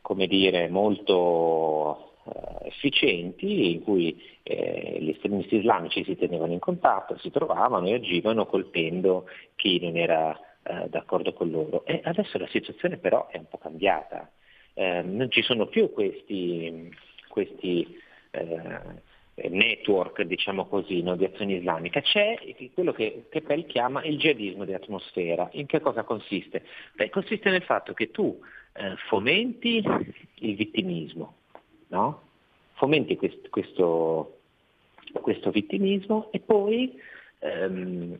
come 0.00 0.26
dire, 0.26 0.68
molto 0.70 2.13
efficienti 2.62 3.72
in 3.72 3.82
cui 3.82 4.22
eh, 4.42 4.98
gli 5.00 5.10
estremisti 5.10 5.56
islamici 5.56 6.04
si 6.04 6.16
tenevano 6.16 6.52
in 6.52 6.60
contatto, 6.60 7.18
si 7.18 7.30
trovavano 7.30 7.86
e 7.86 7.94
agivano 7.94 8.46
colpendo 8.46 9.26
chi 9.56 9.80
non 9.80 9.96
era 9.96 10.38
eh, 10.62 10.88
d'accordo 10.88 11.32
con 11.32 11.50
loro. 11.50 11.84
E 11.84 12.00
adesso 12.04 12.38
la 12.38 12.48
situazione 12.48 12.96
però 12.96 13.28
è 13.28 13.38
un 13.38 13.46
po' 13.48 13.58
cambiata, 13.58 14.30
Eh, 14.76 15.02
non 15.02 15.30
ci 15.30 15.42
sono 15.42 15.66
più 15.68 15.92
questi, 15.92 16.90
questi 17.28 17.96
eh, 18.32 19.48
network, 19.48 20.22
diciamo 20.22 20.66
così, 20.66 21.00
no, 21.00 21.14
di 21.14 21.24
azione 21.24 21.54
islamica, 21.54 22.00
c'è 22.00 22.36
quello 22.74 22.92
che 22.92 23.26
Keppel 23.30 23.66
chiama 23.66 24.02
il 24.02 24.18
jihadismo 24.18 24.64
di 24.64 24.74
atmosfera. 24.74 25.48
In 25.52 25.66
che 25.66 25.78
cosa 25.80 26.02
consiste? 26.02 26.64
Beh, 26.96 27.08
consiste 27.10 27.50
nel 27.50 27.62
fatto 27.62 27.92
che 27.94 28.10
tu 28.10 28.36
eh, 28.74 28.96
fomenti 29.08 29.80
il 30.40 30.56
vittimismo, 30.56 31.36
no? 31.94 32.22
fomenti 32.74 33.16
quest- 33.16 33.48
questo, 33.48 34.38
questo 35.20 35.50
vittimismo 35.50 36.28
e 36.32 36.40
poi 36.40 37.00
ehm, 37.38 38.18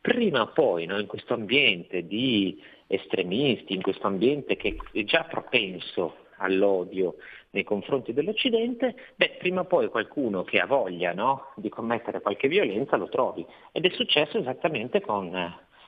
prima 0.00 0.42
o 0.42 0.48
poi 0.48 0.86
no, 0.86 0.98
in 0.98 1.06
questo 1.06 1.34
ambiente 1.34 2.06
di 2.06 2.62
estremisti, 2.86 3.74
in 3.74 3.82
questo 3.82 4.06
ambiente 4.06 4.56
che 4.56 4.76
è 4.92 5.04
già 5.04 5.24
propenso 5.24 6.16
all'odio 6.38 7.16
nei 7.50 7.64
confronti 7.64 8.12
dell'Occidente, 8.12 8.94
beh, 9.14 9.36
prima 9.38 9.60
o 9.60 9.64
poi 9.64 9.88
qualcuno 9.88 10.42
che 10.42 10.58
ha 10.58 10.66
voglia 10.66 11.12
no, 11.12 11.52
di 11.56 11.68
commettere 11.68 12.20
qualche 12.20 12.48
violenza 12.48 12.96
lo 12.96 13.08
trovi. 13.08 13.44
Ed 13.72 13.84
è 13.84 13.90
successo 13.90 14.38
esattamente 14.38 15.00
con, 15.00 15.30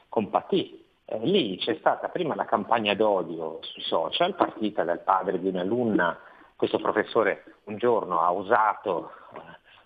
con 0.09 0.31
Paty. 0.31 0.85
Eh, 1.05 1.19
lì 1.21 1.57
c'è 1.57 1.77
stata 1.79 2.09
prima 2.09 2.35
la 2.35 2.45
campagna 2.45 2.95
d'odio 2.95 3.59
sui 3.63 3.83
social, 3.83 4.35
partita 4.35 4.85
dal 4.85 5.03
padre 5.03 5.41
di 5.41 5.49
un'alunna, 5.49 6.21
questo 6.63 6.79
professore 6.79 7.43
un 7.65 7.77
giorno 7.77 8.21
ha 8.21 8.31
usato 8.31 9.11
eh, 9.35 9.41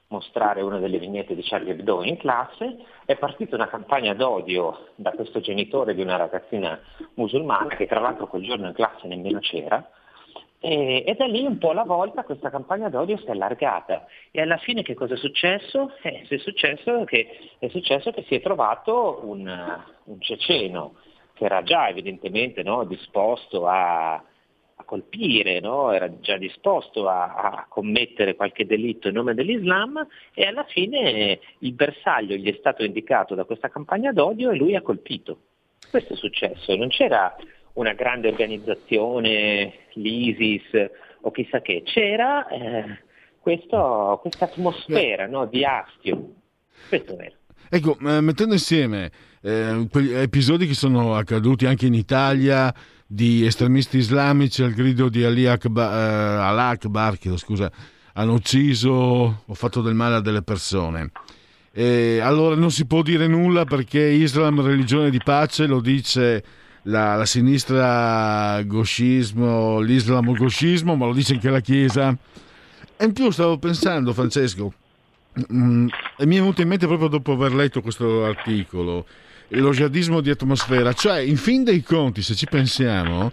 mostrare 0.08 0.60
una 0.60 0.76
delle 0.78 0.98
vignette 0.98 1.34
di 1.34 1.40
Charlie 1.42 1.72
Hebdo 1.72 2.04
in 2.04 2.18
classe, 2.18 2.76
è 3.06 3.16
partita 3.16 3.56
una 3.56 3.66
campagna 3.66 4.12
d'odio 4.12 4.88
da 4.94 5.12
questo 5.12 5.40
genitore 5.40 5.94
di 5.94 6.02
una 6.02 6.16
ragazzina 6.16 6.78
musulmana 7.14 7.74
che 7.76 7.86
tra 7.86 7.98
l'altro 7.98 8.26
quel 8.26 8.44
giorno 8.44 8.66
in 8.66 8.74
classe 8.74 9.06
nemmeno 9.06 9.38
c'era, 9.38 9.90
e, 10.58 11.02
e 11.06 11.14
da 11.14 11.24
lì 11.24 11.46
un 11.46 11.56
po' 11.56 11.70
alla 11.70 11.84
volta 11.84 12.24
questa 12.24 12.50
campagna 12.50 12.90
d'odio 12.90 13.16
si 13.16 13.24
è 13.24 13.30
allargata 13.30 14.04
e 14.30 14.42
alla 14.42 14.58
fine 14.58 14.82
che 14.82 14.92
cosa 14.92 15.14
è 15.14 15.16
successo? 15.16 15.92
Eh, 16.02 16.26
è, 16.28 16.36
successo 16.36 17.04
che, 17.04 17.54
è 17.58 17.68
successo 17.68 18.10
che 18.10 18.22
si 18.28 18.34
è 18.34 18.42
trovato 18.42 19.22
un, 19.22 19.82
un 20.04 20.20
ceceno 20.20 20.96
che 21.32 21.46
era 21.46 21.62
già 21.62 21.88
evidentemente 21.88 22.62
no, 22.62 22.84
disposto 22.84 23.66
a, 23.66 24.22
a 24.78 24.84
colpire, 24.84 25.58
no? 25.60 25.90
era 25.90 26.20
già 26.20 26.36
disposto 26.36 27.08
a, 27.08 27.34
a, 27.34 27.66
commettere 27.68 28.36
qualche 28.36 28.66
delitto 28.66 29.08
in 29.08 29.14
nome 29.14 29.34
dell'Islam 29.34 30.06
e 30.34 30.44
alla 30.44 30.64
fine 30.64 31.40
il 31.60 31.72
bersaglio 31.72 32.36
gli 32.36 32.52
è 32.52 32.56
stato 32.58 32.84
indicato 32.84 33.34
da 33.34 33.44
questa 33.44 33.68
campagna 33.68 34.12
d'odio 34.12 34.50
e 34.50 34.56
lui 34.56 34.76
ha 34.76 34.82
colpito. 34.82 35.38
Questo 35.90 36.12
è 36.12 36.16
successo, 36.16 36.76
non 36.76 36.88
c'era 36.88 37.34
una 37.74 37.94
grande 37.94 38.28
organizzazione, 38.28 39.72
l'ISIS 39.92 40.90
o 41.22 41.30
chissà 41.30 41.60
che, 41.60 41.82
c'era 41.84 42.46
eh, 42.48 42.98
questa 43.38 44.18
atmosfera 44.40 45.26
no, 45.26 45.46
di 45.46 45.64
astio. 45.64 46.34
Questo 46.88 47.18
era. 47.18 47.34
Ecco, 47.68 47.96
eh, 48.00 48.20
mettendo 48.20 48.54
insieme 48.54 49.10
eh, 49.42 49.86
episodi 50.22 50.66
che 50.66 50.74
sono 50.74 51.14
accaduti 51.16 51.66
anche 51.66 51.86
in 51.86 51.94
Italia 51.94 52.72
di 53.06 53.46
estremisti 53.46 53.98
islamici 53.98 54.62
al 54.62 54.72
grido 54.72 55.08
di 55.08 55.24
Ali 55.24 55.46
Akbar, 55.46 55.92
eh, 55.92 56.42
Allah 56.42 56.68
Akbar 56.68 57.18
che 57.18 57.36
scusa, 57.36 57.70
hanno 58.14 58.34
ucciso 58.34 58.90
o 59.46 59.54
fatto 59.54 59.80
del 59.80 59.94
male 59.94 60.16
a 60.16 60.20
delle 60.20 60.42
persone. 60.42 61.10
E 61.72 62.20
allora 62.20 62.56
non 62.56 62.70
si 62.70 62.86
può 62.86 63.02
dire 63.02 63.26
nulla 63.26 63.64
perché 63.64 64.00
Islam 64.00 64.62
religione 64.62 65.10
di 65.10 65.20
pace 65.22 65.66
lo 65.66 65.80
dice 65.80 66.42
la, 66.84 67.16
la 67.16 67.26
sinistra 67.26 68.62
goscismo, 68.62 69.80
l'islamo-goscismo, 69.80 70.96
ma 70.96 71.06
lo 71.06 71.12
dice 71.12 71.34
anche 71.34 71.50
la 71.50 71.60
Chiesa. 71.60 72.16
E 72.96 73.04
in 73.04 73.12
più 73.12 73.30
stavo 73.30 73.58
pensando, 73.58 74.14
Francesco, 74.14 74.72
mm, 75.52 75.88
e 76.16 76.26
mi 76.26 76.36
è 76.36 76.38
venuto 76.38 76.62
in 76.62 76.68
mente 76.68 76.86
proprio 76.86 77.08
dopo 77.08 77.32
aver 77.32 77.54
letto 77.54 77.82
questo 77.82 78.24
articolo, 78.24 79.04
lo 79.48 79.70
jihadismo 79.70 80.20
di 80.20 80.30
atmosfera, 80.30 80.92
cioè 80.92 81.20
in 81.20 81.36
fin 81.36 81.64
dei 81.64 81.82
conti, 81.82 82.22
se 82.22 82.34
ci 82.34 82.46
pensiamo, 82.46 83.30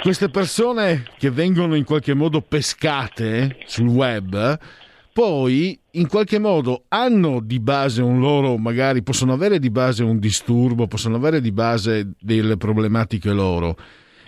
queste 0.00 0.28
persone 0.28 1.04
che 1.18 1.30
vengono 1.30 1.74
in 1.74 1.84
qualche 1.84 2.14
modo 2.14 2.40
pescate 2.42 3.58
sul 3.66 3.88
web, 3.88 4.58
poi 5.12 5.78
in 5.92 6.08
qualche 6.08 6.38
modo 6.38 6.84
hanno 6.88 7.40
di 7.40 7.60
base 7.60 8.02
un 8.02 8.18
loro, 8.18 8.56
magari 8.56 9.02
possono 9.02 9.32
avere 9.32 9.58
di 9.58 9.70
base 9.70 10.02
un 10.02 10.18
disturbo, 10.18 10.86
possono 10.86 11.16
avere 11.16 11.40
di 11.40 11.52
base 11.52 12.12
delle 12.18 12.56
problematiche 12.56 13.30
loro. 13.30 13.76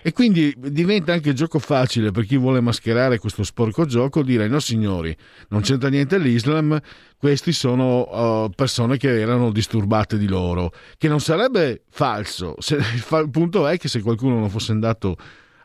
E 0.07 0.13
quindi 0.13 0.53
diventa 0.55 1.13
anche 1.13 1.33
gioco 1.33 1.57
facile 1.57 2.11
per 2.11 2.27
chi 2.27 2.37
vuole 2.37 2.61
mascherare 2.61 3.17
questo 3.17 3.41
sporco 3.41 3.85
gioco 3.85 4.21
dire 4.21 4.47
no 4.47 4.59
signori, 4.59 5.17
non 5.49 5.61
c'entra 5.61 5.89
niente 5.89 6.19
l'Islam, 6.19 6.79
questi 7.17 7.51
sono 7.51 8.43
uh, 8.43 8.51
persone 8.51 8.97
che 8.97 9.19
erano 9.19 9.51
disturbate 9.51 10.19
di 10.19 10.27
loro, 10.27 10.71
che 10.99 11.07
non 11.07 11.19
sarebbe 11.19 11.85
falso. 11.89 12.53
Se, 12.59 12.75
il 12.77 13.29
punto 13.31 13.67
è 13.67 13.79
che 13.79 13.87
se 13.87 14.03
qualcuno 14.03 14.37
non 14.37 14.51
fosse 14.51 14.73
andato 14.73 15.17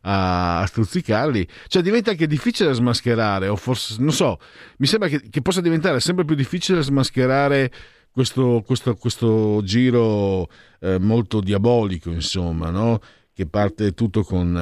a 0.05 0.65
stuzzicarli, 0.67 1.47
cioè 1.67 1.83
diventa 1.83 2.13
anche 2.13 2.27
difficile 2.27 2.73
smascherare, 2.73 3.47
o 3.47 3.57
forse 3.57 3.97
non 3.99 4.11
so, 4.11 4.39
mi 4.79 4.87
sembra 4.87 5.11
che, 5.11 5.21
che 5.29 5.43
possa 5.43 5.61
diventare 5.61 6.01
sempre 6.01 6.25
più 6.25 6.35
difficile 6.35 6.81
smascherare 6.81 7.71
questo, 8.11 8.63
questo, 8.65 8.95
questo 8.95 9.61
giro 9.65 10.49
eh, 10.81 10.99
molto 10.99 11.41
diabolico, 11.41 12.11
insomma, 12.11 12.71
no? 12.71 13.01
Che 13.41 13.47
parte 13.47 13.93
tutto 13.93 14.23
con, 14.23 14.55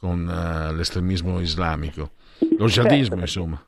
con 0.00 0.26
uh, 0.26 0.74
l'estremismo 0.74 1.38
islamico, 1.38 2.10
lo 2.58 2.66
jihadismo, 2.66 3.14
certo, 3.14 3.20
insomma. 3.20 3.64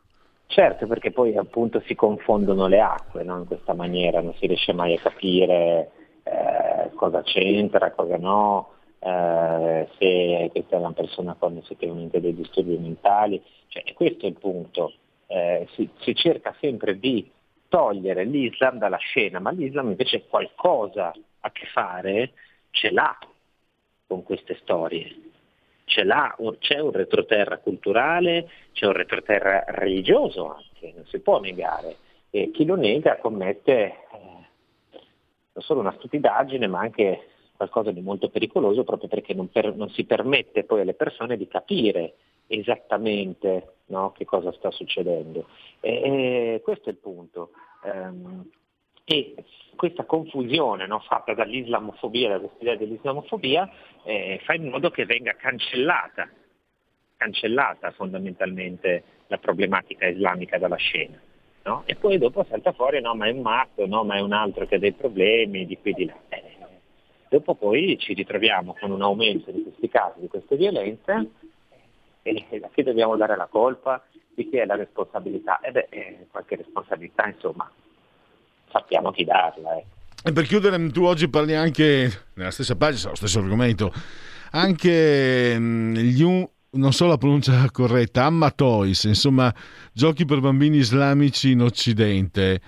Certo, 0.49 0.89
perché 0.89 1.13
poi 1.13 1.37
appunto 1.37 1.81
si 1.87 1.95
confondono 1.95 2.67
le 2.67 2.81
acque 2.81 3.23
no? 3.23 3.39
in 3.39 3.47
questa 3.47 3.73
maniera, 3.75 4.21
non 4.21 4.35
si 4.35 4.49
riesce 4.49 4.73
mai 4.73 4.97
a 4.97 5.01
capire 5.01 5.91
eh, 6.25 6.91
cosa 6.97 7.23
c'entra, 7.23 7.93
cosa 7.93 8.17
no 8.17 8.71
eh, 8.99 9.87
se 9.97 10.49
questa 10.51 10.75
è 10.75 10.79
una 10.81 10.93
persona 10.93 11.37
con 11.39 11.57
effettivamente 11.57 12.21
dei 12.21 12.35
disturbi 12.35 12.77
mentali, 12.79 13.41
cioè, 13.69 13.85
questo 13.95 14.27
è 14.27 14.31
il 14.31 14.39
punto, 14.41 14.93
eh, 15.29 15.69
si, 15.75 15.89
si, 16.01 16.17
cerca 16.17 16.53
sempre 16.59 16.99
di 16.99 17.31
togliere 17.69 18.25
l'Islam 18.25 18.79
dalla 18.79 18.97
scena, 18.97 19.39
ma 19.39 19.53
l'Islam 19.53 19.91
invece 19.91 20.27
qualcosa 20.27 21.13
a 21.41 21.51
che 21.53 21.67
fare 21.67 22.33
ce 22.71 22.91
l'ha 22.91 23.17
con 24.09 24.25
queste 24.25 24.57
storie. 24.63 25.15
Ce 25.85 26.03
l'ha, 26.03 26.37
c'è 26.59 26.81
un 26.81 26.93
retroterra 26.93 27.59
culturale, 27.59 28.51
c'è 28.73 28.87
un 28.87 28.93
retroterra 28.93 29.65
religioso 29.69 30.55
anche, 30.55 30.93
non 30.95 31.07
si 31.07 31.21
può 31.21 31.39
negare. 31.39 31.97
E 32.31 32.51
chi 32.51 32.65
lo 32.65 32.75
nega 32.75 33.19
commette 33.19 33.73
eh, 33.73 33.97
non 35.53 35.65
solo 35.65 35.81
una 35.81 35.95
stupidaggine, 35.97 36.67
ma 36.67 36.81
anche 36.81 37.29
qualcosa 37.57 37.91
di 37.91 38.01
molto 38.01 38.29
pericoloso 38.29 38.85
proprio 38.85 39.09
perché 39.09 39.35
non, 39.35 39.51
per, 39.51 39.75
non 39.75 39.91
si 39.91 40.05
permette 40.05 40.65
poi 40.65 40.83
alle 40.83 40.95
persone 40.95 41.37
di 41.37 41.49
capire 41.49 42.15
esattamente 42.47 43.75
no, 43.87 44.13
che 44.13 44.25
cosa 44.25 44.53
sta 44.53 44.71
succedendo. 44.71 45.47
E, 45.81 46.55
e 46.55 46.61
questo 46.63 46.89
è 46.89 46.93
il 46.93 46.99
punto. 46.99 47.51
Um, 47.83 48.49
e 49.11 49.35
questa 49.75 50.05
confusione 50.05 50.87
no, 50.87 50.99
fatta 50.99 51.33
dall'islamofobia, 51.33 52.29
da 52.29 52.39
questa 52.41 52.59
idea 52.61 52.77
dell'islamofobia, 52.77 53.71
eh, 54.05 54.39
fa 54.45 54.53
in 54.53 54.69
modo 54.69 54.91
che 54.91 55.07
venga 55.07 55.35
cancellata, 55.35 56.29
cancellata 57.17 57.91
fondamentalmente 57.93 59.05
la 59.29 59.39
problematica 59.39 60.07
islamica 60.07 60.59
dalla 60.59 60.77
scena. 60.77 61.19
No? 61.63 61.85
E 61.87 61.95
poi 61.95 62.19
dopo 62.19 62.45
salta 62.45 62.73
fuori, 62.73 63.01
no, 63.01 63.15
ma 63.15 63.27
è 63.27 63.31
un 63.31 63.41
matto, 63.41 63.87
no, 63.87 64.05
ma 64.05 64.17
è 64.17 64.21
un 64.21 64.33
altro 64.33 64.67
che 64.67 64.75
ha 64.75 64.79
dei 64.79 64.93
problemi, 64.93 65.65
di 65.65 65.79
qui 65.79 65.95
di 65.95 66.05
là. 66.05 66.17
Eh, 66.29 66.57
dopo 67.31 67.55
poi 67.55 67.97
ci 67.99 68.13
ritroviamo 68.13 68.77
con 68.79 68.91
un 68.91 69.01
aumento 69.01 69.51
di 69.51 69.63
questi 69.63 69.89
casi, 69.89 70.21
di 70.21 70.29
queste 70.29 70.57
violenze 70.57 71.31
e 72.23 72.45
a 72.63 72.69
chi 72.75 72.83
dobbiamo 72.83 73.17
dare 73.17 73.37
la 73.37 73.47
colpa, 73.47 74.05
di 74.35 74.49
chi 74.51 74.59
è 74.59 74.67
la 74.67 74.77
responsabilità? 74.77 75.61
E 75.61 75.73
beh, 75.73 75.87
eh, 75.89 76.27
qualche 76.31 76.57
responsabilità 76.57 77.27
insomma 77.27 77.71
sappiamo 78.71 79.11
chi 79.11 79.25
darla. 79.25 79.77
Eh. 79.77 79.85
E 80.25 80.33
per 80.33 80.47
chiudere, 80.47 80.91
tu 80.91 81.05
oggi 81.05 81.29
parli 81.29 81.55
anche, 81.55 82.11
nella 82.35 82.51
stessa 82.51 82.77
pagina, 82.77 83.11
lo 83.11 83.17
stesso 83.17 83.39
argomento, 83.39 83.93
anche 84.51 85.57
mm, 85.59 85.95
gli 85.95 86.23
non 86.71 86.93
so 86.93 87.07
la 87.07 87.17
pronuncia 87.17 87.71
corretta, 87.71 88.25
Ammatois, 88.25 89.05
insomma, 89.05 89.55
giochi 89.93 90.25
per 90.25 90.41
bambini 90.41 90.79
islamici 90.79 91.53
in 91.53 91.63
Occidente. 91.63 92.61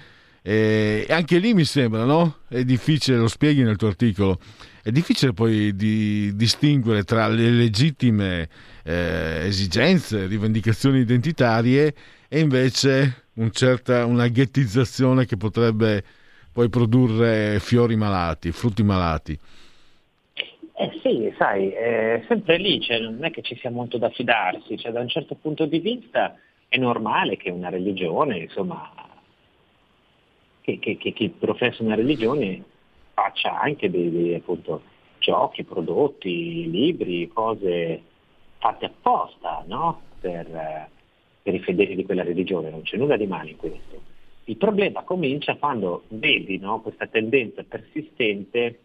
E 0.42 1.07
anche 1.11 1.38
lì 1.38 1.53
mi 1.53 1.64
sembra, 1.64 2.05
no? 2.05 2.38
È 2.48 2.64
difficile, 2.64 3.18
lo 3.18 3.28
spieghi 3.28 3.62
nel 3.62 3.76
tuo 3.76 3.88
articolo, 3.88 4.38
è 4.83 4.91
difficile 4.91 5.34
poi 5.34 5.75
di 5.76 6.34
distinguere 6.34 7.04
tra 7.04 7.29
le 7.29 7.50
legittime 7.50 8.49
eh, 8.83 9.42
esigenze, 9.45 10.26
rivendicazioni 10.26 11.00
identitarie 11.00 11.95
e 12.26 12.41
invece 12.41 13.26
un 13.41 13.50
certa, 13.53 14.04
una 14.04 14.29
ghettizzazione 14.29 15.25
che 15.25 15.37
potrebbe 15.37 16.04
poi 16.53 16.68
produrre 16.68 17.58
fiori 17.58 17.96
malati, 17.96 18.53
frutti 18.53 18.83
malati. 18.83 19.38
Eh 20.33 20.99
sì, 21.03 21.33
sai, 21.37 21.71
è 21.71 22.22
sempre 22.29 22.57
lì, 22.58 22.80
cioè 22.80 22.99
non 22.99 23.25
è 23.25 23.30
che 23.30 23.42
ci 23.42 23.57
sia 23.57 23.71
molto 23.71 23.99
da 23.99 24.11
fidarsi, 24.11 24.79
cioè 24.79 24.92
da 24.92 25.00
un 25.00 25.08
certo 25.08 25.34
punto 25.34 25.67
di 25.67 25.79
vista 25.79 26.37
è 26.68 26.76
normale 26.76 27.37
che 27.37 27.50
una 27.50 27.68
religione, 27.68 28.38
insomma, 28.38 28.91
che, 30.62 30.79
chi 30.79 31.29
professa 31.38 31.83
una 31.83 31.95
religione 31.95 32.62
faccia 33.12 33.58
anche 33.61 33.91
dei, 33.91 34.11
dei 34.11 34.34
appunto, 34.34 34.83
giochi, 35.18 35.64
prodotti, 35.64 36.71
libri, 36.71 37.29
cose 37.29 38.03
fatte 38.58 38.87
apposta 38.87 39.62
no? 39.67 40.00
per, 40.21 40.88
per, 41.42 41.54
i 41.54 41.61
fedeli 41.61 41.95
di 41.95 42.04
quella 42.04 42.22
religione, 42.22 42.71
non 42.71 42.83
c'è 42.83 42.96
nulla 42.96 43.17
di 43.17 43.26
male 43.26 43.50
in 43.50 43.57
questo. 43.57 44.03
Il 44.45 44.57
problema 44.57 45.03
comincia 45.03 45.57
quando 45.57 46.04
vedi 46.08 46.58
no, 46.58 46.80
questa 46.80 47.07
tendenza 47.07 47.62
persistente 47.62 48.80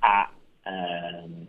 a 0.00 0.30
ehm, 0.62 1.46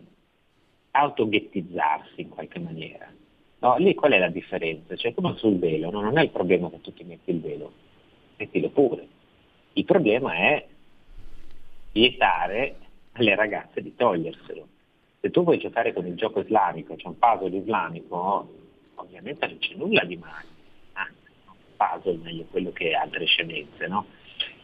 autoghettizzarsi 0.92 2.22
in 2.22 2.28
qualche 2.28 2.58
maniera. 2.58 3.12
No, 3.58 3.76
lì 3.76 3.94
qual 3.94 4.12
è 4.12 4.18
la 4.18 4.30
differenza? 4.30 4.96
Cioè 4.96 5.12
come 5.12 5.34
sul 5.36 5.58
velo, 5.58 5.90
no? 5.90 6.00
non 6.00 6.16
è 6.16 6.22
il 6.22 6.30
problema 6.30 6.70
che 6.70 6.80
tu 6.80 6.94
ti 6.94 7.04
metti 7.04 7.30
il 7.30 7.40
velo, 7.40 7.72
mettilo 8.36 8.70
pure. 8.70 9.06
Il 9.74 9.84
problema 9.84 10.34
è 10.34 10.66
vietare 11.92 12.76
alle 13.12 13.34
ragazze 13.34 13.82
di 13.82 13.94
toglierselo. 13.94 14.68
Se 15.20 15.30
tu 15.30 15.44
vuoi 15.44 15.58
giocare 15.58 15.92
con 15.92 16.06
il 16.06 16.14
gioco 16.14 16.40
islamico, 16.40 16.96
c'è 16.96 17.06
un 17.06 17.18
puzzle 17.18 17.56
islamico, 17.58 18.48
ovviamente 19.00 19.46
non 19.46 19.58
c'è 19.58 19.74
nulla 19.74 20.04
di 20.04 20.16
male, 20.16 20.46
anzi, 20.92 21.30
un 21.46 21.54
puzzle 21.76 22.18
meglio 22.22 22.44
quello 22.50 22.72
che 22.72 22.92
altre 22.92 23.24
scemenze, 23.24 23.86
no? 23.86 24.06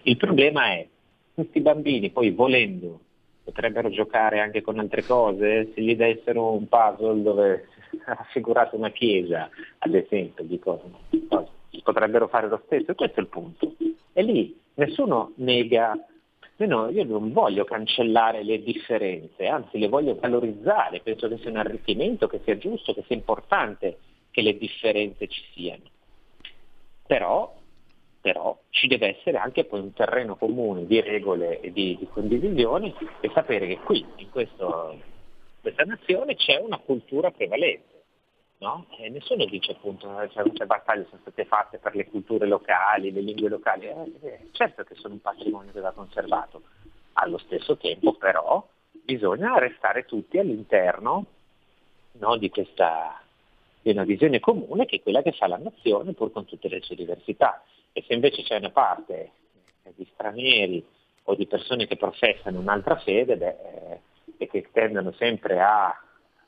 Il 0.02 0.16
problema 0.16 0.72
è, 0.72 0.86
questi 1.34 1.60
bambini 1.60 2.10
poi 2.10 2.30
volendo 2.30 3.00
potrebbero 3.46 3.90
giocare 3.90 4.40
anche 4.40 4.60
con 4.60 4.78
altre 4.80 5.04
cose, 5.04 5.70
se 5.72 5.80
gli 5.80 5.94
dessero 5.94 6.50
un 6.50 6.66
puzzle 6.66 7.22
dove 7.22 7.68
è 7.94 7.96
raffigurata 8.04 8.74
una 8.74 8.90
chiesa, 8.90 9.48
ad 9.78 9.94
esempio, 9.94 10.42
dico, 10.42 10.82
potrebbero 11.82 12.26
fare 12.26 12.48
lo 12.48 12.60
stesso, 12.64 12.90
e 12.90 12.94
questo 12.96 13.20
è 13.20 13.22
il 13.22 13.28
punto. 13.28 13.74
E 14.12 14.22
lì 14.22 14.58
nessuno 14.74 15.32
nega, 15.36 15.96
no, 16.56 16.88
io 16.88 17.04
non 17.04 17.32
voglio 17.32 17.64
cancellare 17.64 18.42
le 18.42 18.62
differenze, 18.62 19.46
anzi 19.46 19.78
le 19.78 19.88
voglio 19.88 20.16
valorizzare, 20.18 21.00
penso 21.00 21.28
che 21.28 21.38
sia 21.38 21.50
un 21.50 21.58
arricchimento, 21.58 22.26
che 22.26 22.40
sia 22.42 22.58
giusto, 22.58 22.94
che 22.94 23.04
sia 23.06 23.14
importante 23.14 23.98
che 24.36 24.42
le 24.42 24.58
differenze 24.58 25.28
ci 25.28 25.42
siano. 25.54 25.84
Però, 27.06 27.56
però 28.20 28.60
ci 28.68 28.86
deve 28.86 29.16
essere 29.16 29.38
anche 29.38 29.64
poi 29.64 29.80
un 29.80 29.94
terreno 29.94 30.36
comune 30.36 30.84
di 30.84 31.00
regole 31.00 31.60
e 31.60 31.72
di, 31.72 31.96
di 31.96 32.06
condivisione 32.06 32.92
e 33.20 33.30
sapere 33.32 33.66
che 33.66 33.78
qui, 33.78 34.04
in 34.16 34.28
questo, 34.28 35.00
questa 35.62 35.84
nazione, 35.84 36.34
c'è 36.34 36.60
una 36.60 36.76
cultura 36.76 37.30
prevalente. 37.30 37.94
No? 38.58 38.84
E 38.98 39.08
nessuno 39.08 39.46
dice 39.46 39.72
appunto 39.72 40.14
che 40.14 40.28
cioè, 40.30 40.44
molte 40.44 40.66
battaglie 40.66 41.06
sono 41.08 41.20
state 41.22 41.46
fatte 41.46 41.78
per 41.78 41.94
le 41.94 42.06
culture 42.06 42.46
locali, 42.46 43.12
le 43.12 43.22
lingue 43.22 43.48
locali, 43.48 43.86
eh, 43.86 44.12
eh, 44.20 44.48
certo 44.52 44.84
che 44.84 44.96
sono 44.96 45.14
un 45.14 45.20
patrimonio 45.20 45.72
che 45.72 45.80
va 45.80 45.92
conservato, 45.92 46.62
allo 47.14 47.38
stesso 47.38 47.78
tempo 47.78 48.14
però 48.14 48.66
bisogna 48.90 49.58
restare 49.58 50.04
tutti 50.04 50.38
all'interno 50.38 51.26
no, 52.12 52.36
di, 52.38 52.48
questa, 52.48 53.20
di 53.86 53.92
una 53.92 54.02
visione 54.02 54.40
comune 54.40 54.84
che 54.84 54.96
è 54.96 55.00
quella 55.00 55.22
che 55.22 55.30
fa 55.30 55.46
la 55.46 55.58
nazione 55.58 56.12
pur 56.12 56.32
con 56.32 56.44
tutte 56.44 56.68
le 56.68 56.80
sue 56.80 56.96
diversità. 56.96 57.62
E 57.92 58.02
se 58.06 58.14
invece 58.14 58.42
c'è 58.42 58.56
una 58.56 58.70
parte 58.70 59.30
di 59.94 60.04
stranieri 60.12 60.84
o 61.24 61.34
di 61.36 61.46
persone 61.46 61.86
che 61.86 61.96
professano 61.96 62.58
un'altra 62.58 62.96
fede 62.96 63.36
beh, 63.36 63.46
eh, 63.46 64.00
e 64.38 64.48
che 64.48 64.68
tendono 64.72 65.12
sempre 65.12 65.60
a 65.60 65.96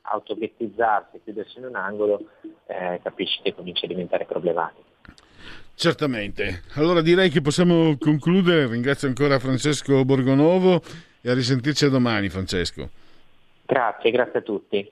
autoghettizzarsi, 0.01 1.21
chiudersi 1.23 1.59
in 1.59 1.65
un 1.65 1.75
angolo, 1.75 2.29
eh, 2.65 2.99
capisci 3.01 3.39
che 3.41 3.55
comincia 3.55 3.85
a 3.85 3.89
diventare 3.89 4.25
problematico. 4.25 4.87
Certamente. 5.75 6.63
Allora 6.73 7.01
direi 7.01 7.29
che 7.29 7.39
possiamo 7.39 7.95
concludere. 7.97 8.67
Ringrazio 8.67 9.07
ancora 9.07 9.39
Francesco 9.39 10.03
Borgonovo 10.03 10.81
e 11.21 11.29
a 11.29 11.33
risentirci 11.33 11.89
domani, 11.89 12.27
Francesco. 12.27 12.89
Grazie, 13.65 14.11
grazie 14.11 14.39
a 14.39 14.41
tutti. 14.41 14.91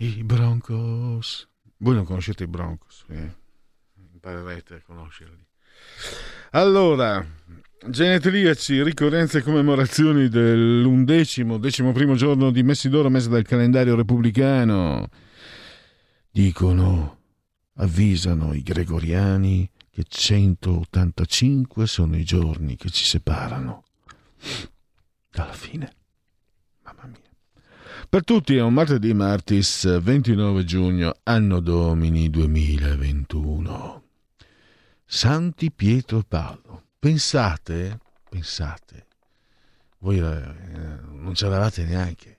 I 0.00 0.22
Broncos. 0.22 1.48
Voi 1.78 1.94
non 1.94 2.04
conoscete 2.04 2.44
i 2.44 2.46
Broncos, 2.46 3.04
eh? 3.08 3.34
imparerete 4.12 4.74
a 4.74 4.82
conoscerli. 4.82 5.44
Allora, 6.52 7.26
genetriaci, 7.84 8.80
ricorrenze 8.84 9.38
e 9.38 9.42
commemorazioni 9.42 10.28
dell'undecimo, 10.28 11.58
decimo 11.58 11.90
primo 11.90 12.14
giorno 12.14 12.52
di 12.52 12.62
Messidoro, 12.62 13.10
mese 13.10 13.28
del 13.28 13.44
calendario 13.44 13.96
repubblicano. 13.96 15.08
Dicono, 16.30 17.18
avvisano 17.74 18.54
i 18.54 18.62
gregoriani 18.62 19.68
che 19.90 20.04
185 20.06 21.88
sono 21.88 22.16
i 22.16 22.22
giorni 22.22 22.76
che 22.76 22.90
ci 22.90 23.04
separano 23.04 23.82
dalla 25.28 25.52
fine. 25.52 25.97
Per 28.10 28.24
tutti 28.24 28.56
è 28.56 28.62
un 28.62 28.72
martedì 28.72 29.12
martis 29.12 30.00
29 30.00 30.64
giugno, 30.64 31.16
anno 31.24 31.60
domini 31.60 32.30
2021. 32.30 34.02
Santi 35.04 35.70
Pietro 35.70 36.20
e 36.20 36.24
Paolo. 36.26 36.84
Pensate, 36.98 37.98
pensate, 38.30 39.06
voi 39.98 40.20
eh, 40.20 40.22
non 40.22 41.32
c'eravate 41.34 41.84
neanche. 41.84 42.38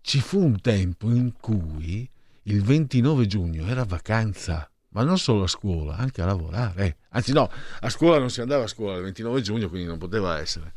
Ci 0.00 0.20
fu 0.20 0.44
un 0.44 0.60
tempo 0.60 1.10
in 1.10 1.32
cui 1.40 2.08
il 2.44 2.62
29 2.62 3.26
giugno 3.26 3.66
era 3.66 3.84
vacanza, 3.84 4.70
ma 4.90 5.02
non 5.02 5.18
solo 5.18 5.42
a 5.42 5.48
scuola, 5.48 5.96
anche 5.96 6.22
a 6.22 6.26
lavorare. 6.26 6.98
Anzi 7.08 7.32
no, 7.32 7.50
a 7.80 7.90
scuola 7.90 8.20
non 8.20 8.30
si 8.30 8.42
andava 8.42 8.62
a 8.62 8.68
scuola 8.68 8.98
il 8.98 9.02
29 9.02 9.42
giugno, 9.42 9.68
quindi 9.68 9.88
non 9.88 9.98
poteva 9.98 10.38
essere. 10.38 10.72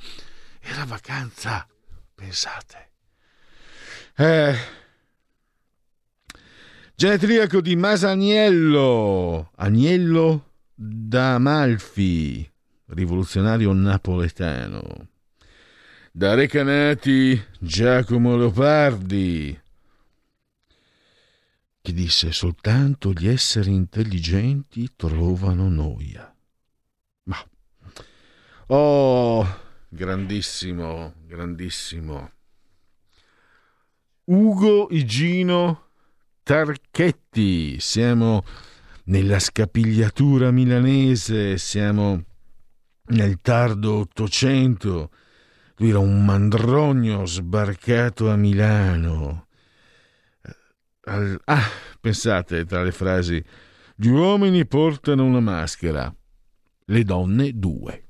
Era 0.60 0.86
vacanza, 0.86 1.68
pensate. 2.16 2.93
Eh. 4.16 4.56
Genetriaco 6.96 7.62
di 7.62 7.76
Masaniello, 7.76 9.50
Agnello 9.56 10.52
da 10.76 11.34
Amalfi, 11.34 12.48
rivoluzionario 12.90 13.74
napoletano. 13.74 15.08
Da 16.12 16.36
Recanati 16.36 17.44
Giacomo 17.58 18.38
Leopardi, 18.38 19.60
che 21.82 21.94
disse 21.94 22.32
soltanto 22.32 23.14
gli 23.14 23.28
esseri 23.28 23.74
intelligenti 23.74 24.92
trovano 24.96 25.70
noia. 25.70 26.32
Ma, 27.24 27.44
oh, 28.68 29.60
grandissimo, 29.90 31.16
grandissimo. 31.26 32.30
Ugo 34.26 34.88
Igino 34.90 35.90
Tarchetti. 36.44 37.78
Siamo 37.82 38.46
nella 39.06 39.38
scapigliatura 39.38 40.50
milanese, 40.50 41.58
siamo 41.58 42.24
nel 43.08 43.42
tardo 43.42 44.00
Ottocento. 44.00 45.12
Lui 45.76 45.90
era 45.90 46.00
un 46.00 46.24
mandrogno 46.24 47.26
sbarcato 47.26 48.30
a 48.30 48.38
Milano. 48.38 49.48
Ah, 51.44 51.70
pensate 52.00 52.64
tra 52.64 52.82
le 52.82 52.94
frasi: 52.94 53.44
gli 53.94 54.08
uomini 54.08 54.66
portano 54.66 55.26
una 55.26 55.42
maschera, 55.42 56.16
le 56.86 57.04
donne 57.04 57.52
due. 57.54 58.08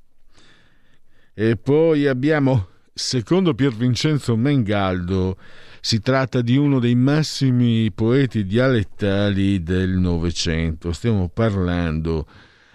E 1.34 1.58
poi 1.58 2.06
abbiamo, 2.06 2.68
secondo 2.94 3.54
Pier 3.54 3.74
Vincenzo 3.74 4.36
Mengaldo, 4.36 5.38
si 5.82 6.00
tratta 6.00 6.42
di 6.42 6.56
uno 6.56 6.80
dei 6.80 6.96
massimi 6.96 7.92
poeti 7.92 8.46
dialettali 8.46 9.64
del 9.64 9.92
Novecento. 9.92 10.94
Stiamo 10.94 11.28
parlando 11.28 12.28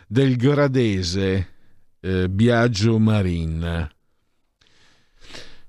del 0.06 0.36
gradese 0.36 1.48
eh, 2.00 2.28
Biagio 2.28 2.98
Marin. 2.98 3.88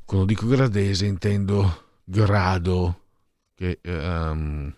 Quando 0.03 0.26
dico 0.26 0.47
gradese 0.47 1.05
intendo 1.05 1.85
grado, 2.03 3.03
che 3.53 3.80
ehm, 3.81 4.73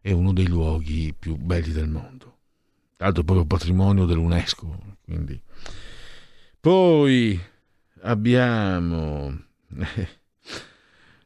è 0.00 0.12
uno 0.12 0.32
dei 0.32 0.46
luoghi 0.46 1.14
più 1.18 1.36
belli 1.36 1.72
del 1.72 1.88
mondo. 1.88 2.36
Tra 2.96 3.06
l'altro 3.06 3.22
è 3.22 3.24
proprio 3.24 3.46
patrimonio 3.46 4.04
dell'UNESCO. 4.04 4.96
Quindi. 5.04 5.40
Poi 6.60 7.40
abbiamo... 8.02 9.36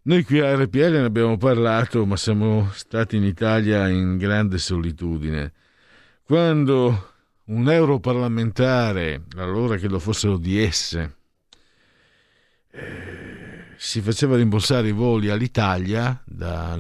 Noi 0.02 0.22
qui 0.22 0.38
a 0.38 0.54
RPL 0.54 0.92
ne 0.92 1.04
abbiamo 1.04 1.36
parlato, 1.36 2.06
ma 2.06 2.16
siamo 2.16 2.70
stati 2.72 3.16
in 3.16 3.24
Italia 3.24 3.88
in 3.88 4.16
grande 4.18 4.58
solitudine. 4.58 5.52
Quando 6.22 7.12
un 7.46 7.68
europarlamentare, 7.68 9.24
allora 9.36 9.76
che 9.76 9.88
lo 9.88 9.98
fossero 9.98 10.36
DS, 10.36 11.08
eh, 12.70 13.74
si 13.76 14.00
faceva 14.00 14.36
rimborsare 14.36 14.88
i 14.88 14.92
voli 14.92 15.28
all'Italia 15.28 16.22
da, 16.24 16.78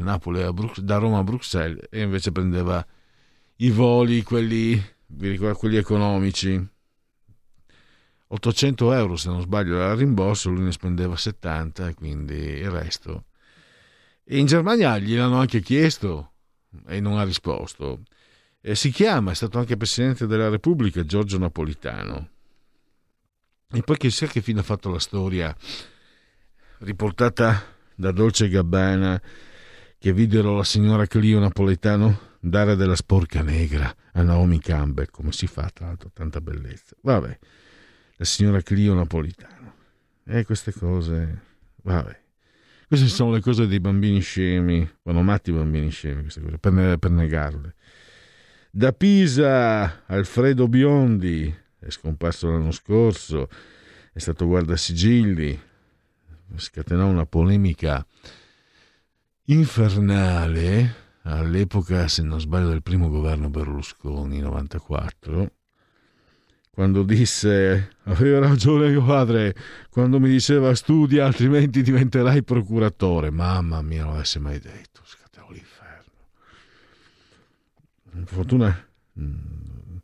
Brux- 0.52 0.80
da 0.80 0.98
Roma 0.98 1.18
a 1.18 1.24
Bruxelles 1.24 1.84
e 1.90 2.02
invece 2.02 2.30
prendeva 2.30 2.84
i 3.56 3.70
voli, 3.70 4.22
quelli, 4.22 4.80
quelli 5.54 5.76
economici. 5.76 6.74
800 8.36 8.92
euro 8.92 9.16
se 9.16 9.28
non 9.30 9.40
sbaglio 9.40 9.76
era 9.76 9.92
il 9.92 9.98
rimborso, 9.98 10.50
lui 10.50 10.64
ne 10.64 10.72
spendeva 10.72 11.16
70 11.16 11.88
e 11.88 11.94
quindi 11.94 12.34
il 12.34 12.70
resto. 12.70 13.24
E 14.24 14.38
in 14.38 14.46
Germania 14.46 14.98
gliel'hanno 14.98 15.38
anche 15.38 15.60
chiesto 15.60 16.32
e 16.86 17.00
non 17.00 17.18
ha 17.18 17.24
risposto. 17.24 18.02
E 18.60 18.74
si 18.74 18.90
chiama, 18.90 19.30
è 19.30 19.34
stato 19.34 19.58
anche 19.58 19.76
Presidente 19.76 20.26
della 20.26 20.48
Repubblica, 20.48 21.04
Giorgio 21.04 21.38
Napolitano. 21.38 22.28
E 23.72 23.82
poi 23.82 23.96
chissà 23.96 24.26
che 24.26 24.42
fine 24.42 24.60
ha 24.60 24.64
fatto 24.64 24.90
la 24.90 24.98
storia 24.98 25.54
riportata 26.78 27.74
da 27.94 28.12
Dolce 28.12 28.48
Gabbana 28.48 29.20
che 29.98 30.12
videro 30.12 30.56
la 30.56 30.64
signora 30.64 31.06
Clio 31.06 31.38
Napoletano 31.38 32.34
dare 32.40 32.76
della 32.76 32.94
sporca 32.94 33.42
negra 33.42 33.92
a 34.12 34.22
Naomi 34.22 34.60
Campbell, 34.60 35.10
come 35.10 35.32
si 35.32 35.46
fa 35.46 35.68
tra 35.72 35.86
l'altro, 35.86 36.10
tanta 36.12 36.40
bellezza. 36.40 36.94
Vabbè, 37.00 37.38
la 38.16 38.24
signora 38.24 38.60
Clio 38.62 38.94
Napolitano. 38.94 39.74
E 40.24 40.44
queste 40.44 40.72
cose, 40.72 41.40
vabbè. 41.82 42.24
Queste 42.88 43.08
sono 43.08 43.32
le 43.32 43.40
cose 43.40 43.66
dei 43.66 43.80
bambini 43.80 44.20
scemi, 44.20 44.88
vanno 45.02 45.22
matti 45.22 45.50
i 45.50 45.52
bambini 45.52 45.90
scemi, 45.90 46.22
queste 46.22 46.40
cose, 46.40 46.58
per, 46.58 46.98
per 46.98 47.10
negarle. 47.10 47.74
Da 48.70 48.92
Pisa, 48.92 50.04
Alfredo 50.06 50.68
Biondi, 50.68 51.52
è 51.78 51.90
scomparso 51.90 52.48
l'anno 52.48 52.70
scorso, 52.70 53.48
è 54.12 54.18
stato 54.18 54.46
guardasigilli, 54.46 55.60
scatenò 56.54 57.06
una 57.06 57.26
polemica 57.26 58.06
infernale 59.44 60.94
all'epoca, 61.22 62.06
se 62.08 62.22
non 62.22 62.40
sbaglio, 62.40 62.68
del 62.68 62.82
primo 62.82 63.08
governo 63.08 63.50
Berlusconi, 63.50 64.38
94, 64.40 65.50
quando 66.76 67.04
disse 67.04 67.92
aveva 68.02 68.38
ragione 68.38 68.90
mio 68.90 69.02
padre 69.02 69.56
quando 69.88 70.20
mi 70.20 70.28
diceva 70.28 70.74
studia 70.74 71.24
altrimenti 71.24 71.80
diventerai 71.80 72.42
procuratore. 72.42 73.30
Mamma 73.30 73.80
mia 73.80 74.02
non 74.02 74.12
l'avesse 74.12 74.38
mai 74.40 74.58
detto 74.58 75.00
scatenò 75.02 75.50
l'inferno. 75.52 76.12
Fortuna 78.26 78.88
mh, 79.10 79.96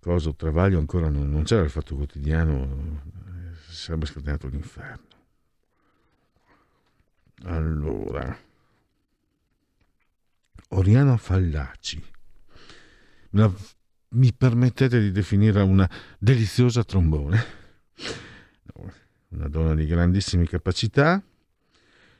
cosa 0.00 0.32
travaglio 0.32 0.78
ancora 0.78 1.10
non, 1.10 1.30
non 1.30 1.42
c'era 1.42 1.62
il 1.62 1.68
fatto 1.68 1.94
quotidiano 1.94 3.02
eh, 3.26 3.54
si 3.68 3.74
sarebbe 3.74 4.06
scatenato 4.06 4.48
l'inferno. 4.48 5.08
Allora 7.42 8.34
Oriana 10.68 11.18
Fallaci 11.18 12.02
la 13.32 13.52
mi 14.12 14.32
permettete 14.32 15.00
di 15.00 15.12
definirla 15.12 15.62
una 15.64 15.88
deliziosa 16.18 16.84
trombone. 16.84 17.44
Una 19.28 19.48
donna 19.48 19.74
di 19.74 19.86
grandissime 19.86 20.46
capacità. 20.46 21.22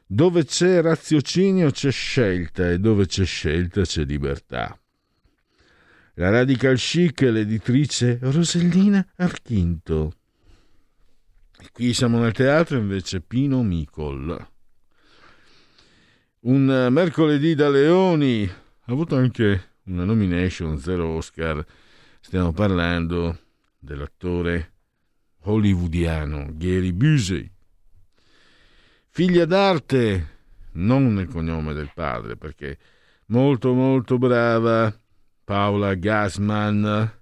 Dove 0.07 0.45
c'è 0.45 0.83
raziocinio 0.83 1.71
c'è 1.71 1.91
scelta 1.91 2.71
e 2.71 2.79
dove 2.79 3.07
c'è 3.07 3.25
scelta 3.25 3.83
c'è 3.83 4.05
libertà. 4.05 4.79
La 6.15 6.29
radical 6.29 6.77
chic 6.77 7.23
è 7.23 7.31
l'editrice 7.31 8.19
Rosellina 8.21 9.07
Archinto. 9.17 10.13
E 11.59 11.69
qui 11.73 11.95
siamo 11.95 12.19
nel 12.19 12.33
teatro 12.33 12.77
invece 12.77 13.23
Pino 13.23 13.63
Micol. 13.63 14.49
Un 16.41 16.89
mercoledì 16.91 17.55
da 17.55 17.71
Leoni 17.71 18.45
ha 18.45 18.93
avuto 18.93 19.17
anche 19.17 19.71
una 19.85 20.05
nomination, 20.05 20.79
zero 20.79 21.09
Oscar. 21.17 21.65
Stiamo 22.25 22.53
parlando 22.53 23.41
dell'attore 23.79 24.73
hollywoodiano 25.41 26.51
Gary 26.53 26.93
Busey. 26.93 27.51
Figlia 29.09 29.45
d'arte, 29.45 30.29
non 30.75 31.13
nel 31.13 31.27
cognome 31.27 31.75
del 31.75 31.91
padre, 31.93 32.37
perché 32.37 32.79
molto 33.27 33.75
molto 33.75 34.19
brava 34.19 34.97
Paola 35.45 35.95
Gassman. 35.95 37.21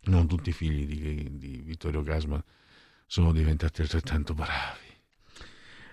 Non 0.00 0.26
tutti 0.26 0.50
i 0.50 0.52
figli 0.52 0.84
di, 0.84 1.38
di 1.38 1.62
Vittorio 1.64 2.02
Gassman 2.02 2.42
sono 3.06 3.32
diventati 3.32 3.80
altrettanto 3.80 4.34
bravi. 4.34 4.92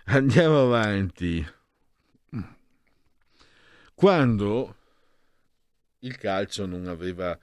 Andiamo 0.06 0.64
avanti. 0.64 1.48
Quando 3.94 4.76
il 6.00 6.18
calcio 6.18 6.66
non 6.66 6.88
aveva 6.88 7.40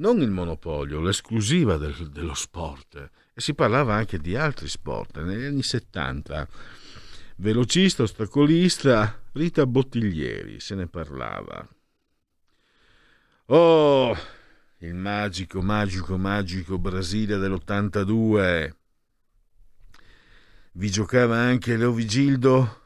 non 0.00 0.20
il 0.22 0.30
monopolio, 0.30 1.00
l'esclusiva 1.00 1.76
del- 1.76 2.10
dello 2.10 2.34
sport 2.34 3.10
e 3.34 3.40
si 3.40 3.54
parlava 3.54 3.94
anche 3.94 4.18
di 4.18 4.34
altri 4.34 4.68
sport. 4.68 5.20
Negli 5.20 5.44
anni 5.44 5.62
70, 5.62 6.48
velocista, 7.36 8.02
ostacolista, 8.02 9.22
Rita 9.32 9.66
Bottiglieri, 9.66 10.58
se 10.58 10.74
ne 10.74 10.86
parlava. 10.86 11.66
Oh, 13.46 14.16
il 14.78 14.94
magico, 14.94 15.60
magico, 15.60 16.16
magico 16.16 16.78
Brasile 16.78 17.36
dell'82. 17.36 18.74
Vi 20.72 20.90
giocava 20.90 21.36
anche 21.36 21.76
Leovigildo 21.76 22.80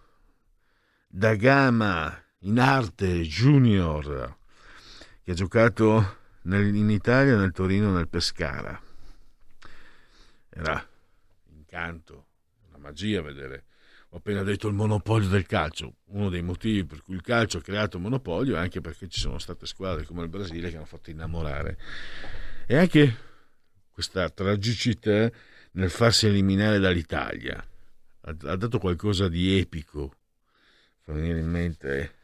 da 1.07 1.35
Gama 1.37 2.23
in 2.41 2.59
arte 2.59 3.21
junior 3.21 4.37
che 5.23 5.31
ha 5.31 5.35
giocato 5.35 6.23
nel- 6.45 6.75
in 6.75 6.91
Italia, 6.91 7.37
nel 7.37 7.53
Torino, 7.53 7.93
nel 7.93 8.09
Pescara. 8.09 8.81
Era 10.51 10.89
incanto, 11.51 12.27
una 12.69 12.79
magia 12.79 13.23
vedere. 13.23 13.65
Ho 14.11 14.19
appena 14.19 14.45
detto 14.45 14.69
il 14.69 14.75
monopolio 14.75 15.29
del 15.29 15.47
calcio. 15.47 15.97
Uno 16.07 16.29
dei 16.29 16.43
motivi 16.43 16.85
per 16.85 17.03
cui 17.03 17.17
il 17.17 17.23
calcio 17.23 17.59
ha 17.59 17.63
creato 17.63 17.97
un 17.97 18.05
monopolio 18.05 18.55
è 18.55 18.59
anche 18.59 18.81
perché 18.81 19.09
ci 19.09 19.19
sono 19.19 19.39
state 19.39 19.67
squadre 19.67 20.05
come 20.05 20.23
il 20.23 20.29
Brasile 20.29 20.71
che 20.71 20.77
hanno 20.77 20.85
fatto 20.85 21.11
innamorare. 21.11 21.77
E 22.67 22.77
anche 22.77 23.17
questa 23.91 24.31
tragicità 24.31 25.31
nel 25.73 25.91
farsi 25.91 26.27
eliminare 26.27 26.79
dall'Italia. 26.79 27.63
Ha, 28.21 28.33
dato 28.33 28.79
qualcosa 28.79 29.29
di 29.29 29.59
epico. 29.59 30.15
Fa 31.01 31.13
venire 31.13 31.41
in 31.41 31.51
mente 31.51 32.15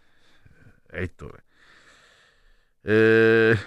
Ettore. 0.87 1.45
Eh, 2.83 3.59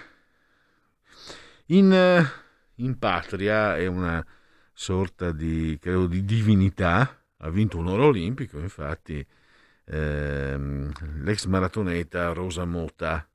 in, 1.66 2.26
in 2.74 2.98
patria 2.98 3.76
è 3.76 3.86
una 3.86 4.24
sorta 4.72 5.32
di, 5.32 5.78
credo, 5.80 6.06
di 6.06 6.24
divinità, 6.24 7.22
ha 7.38 7.50
vinto 7.50 7.78
un 7.78 7.86
oro 7.86 8.06
olimpico, 8.06 8.58
infatti, 8.58 9.24
ehm, 9.86 10.92
l'ex 11.22 11.44
maratoneta 11.46 12.32
Rosa 12.32 12.64
Mota, 12.64 13.26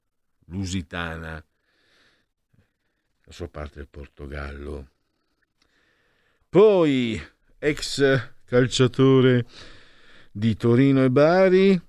lusitana, 0.47 1.43
la 3.23 3.31
sua 3.31 3.47
parte 3.47 3.77
del 3.77 3.87
Portogallo. 3.87 4.89
Poi, 6.49 7.21
ex 7.59 8.31
calciatore 8.45 9.45
di 10.31 10.55
Torino 10.55 11.03
e 11.03 11.11
Bari, 11.11 11.81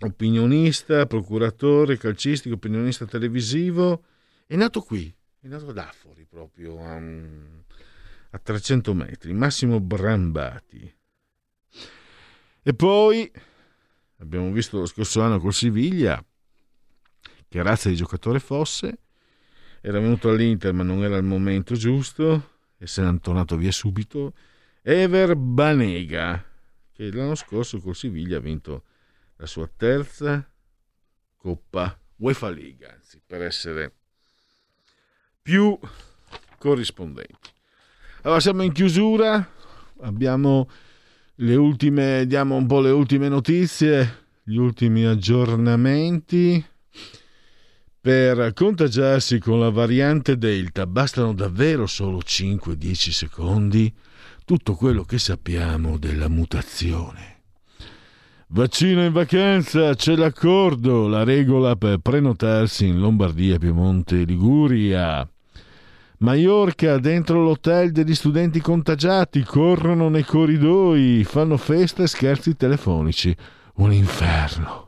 opinionista, 0.00 1.06
procuratore 1.06 1.96
calcistico, 1.96 2.56
opinionista 2.56 3.06
televisivo, 3.06 4.04
è 4.46 4.56
nato 4.56 4.80
qui, 4.80 5.12
è 5.40 5.46
nato 5.48 5.68
ad 5.68 5.78
Affori 5.78 6.24
proprio, 6.24 6.78
a, 6.84 6.94
un- 6.94 7.62
a 8.30 8.38
300 8.38 8.94
metri, 8.94 9.32
Massimo 9.32 9.80
Brambati. 9.80 10.94
E 12.62 12.74
poi 12.74 13.30
abbiamo 14.18 14.50
visto 14.50 14.78
lo 14.78 14.86
scorso 14.86 15.20
anno 15.20 15.38
col 15.38 15.52
Siviglia 15.52 16.24
che 17.48 17.62
razza 17.62 17.88
di 17.88 17.94
giocatore 17.94 18.40
fosse, 18.40 18.98
era 19.80 20.00
venuto 20.00 20.28
all'Inter 20.28 20.72
ma 20.72 20.82
non 20.82 21.04
era 21.04 21.16
il 21.16 21.24
momento 21.24 21.74
giusto 21.74 22.54
e 22.76 22.86
se 22.86 23.02
n'è 23.02 23.20
tornato 23.20 23.56
via 23.56 23.72
subito. 23.72 24.34
Ever 24.82 25.36
Banega, 25.36 26.44
che 26.92 27.10
l'anno 27.12 27.34
scorso 27.34 27.80
col 27.80 27.96
Siviglia 27.96 28.38
ha 28.38 28.40
vinto 28.40 28.84
la 29.36 29.46
sua 29.46 29.68
terza 29.74 30.48
Coppa 31.36 32.00
UEFA 32.16 32.50
League, 32.50 32.88
anzi, 32.88 33.20
per 33.24 33.42
essere 33.42 33.95
più 35.46 35.78
corrispondenti. 36.58 37.50
Allora 38.22 38.40
siamo 38.40 38.64
in 38.64 38.72
chiusura, 38.72 39.48
abbiamo 40.00 40.68
le 41.36 41.54
ultime, 41.54 42.26
diamo 42.26 42.56
un 42.56 42.66
po' 42.66 42.80
le 42.80 42.90
ultime 42.90 43.28
notizie, 43.28 44.24
gli 44.42 44.56
ultimi 44.56 45.04
aggiornamenti. 45.04 46.64
Per 48.00 48.52
contagiarsi 48.54 49.38
con 49.38 49.60
la 49.60 49.70
variante 49.70 50.36
Delta 50.36 50.84
bastano 50.84 51.32
davvero 51.32 51.86
solo 51.86 52.18
5-10 52.18 52.94
secondi? 53.10 53.94
Tutto 54.44 54.74
quello 54.74 55.04
che 55.04 55.20
sappiamo 55.20 55.96
della 55.96 56.28
mutazione. 56.28 57.34
Vaccino 58.48 59.04
in 59.04 59.12
vacanza, 59.12 59.94
c'è 59.94 60.16
l'accordo, 60.16 61.06
la 61.08 61.24
regola 61.24 61.74
per 61.74 61.98
prenotarsi 61.98 62.86
in 62.86 62.98
Lombardia, 62.98 63.58
Piemonte, 63.58 64.22
Liguria. 64.22 65.28
Maiorca, 66.18 66.98
dentro 66.98 67.42
l'hotel 67.42 67.92
degli 67.92 68.14
studenti 68.14 68.60
contagiati, 68.60 69.42
corrono 69.42 70.08
nei 70.08 70.24
corridoi, 70.24 71.24
fanno 71.24 71.58
feste 71.58 72.04
e 72.04 72.06
scherzi 72.06 72.56
telefonici. 72.56 73.36
Un 73.74 73.92
inferno. 73.92 74.84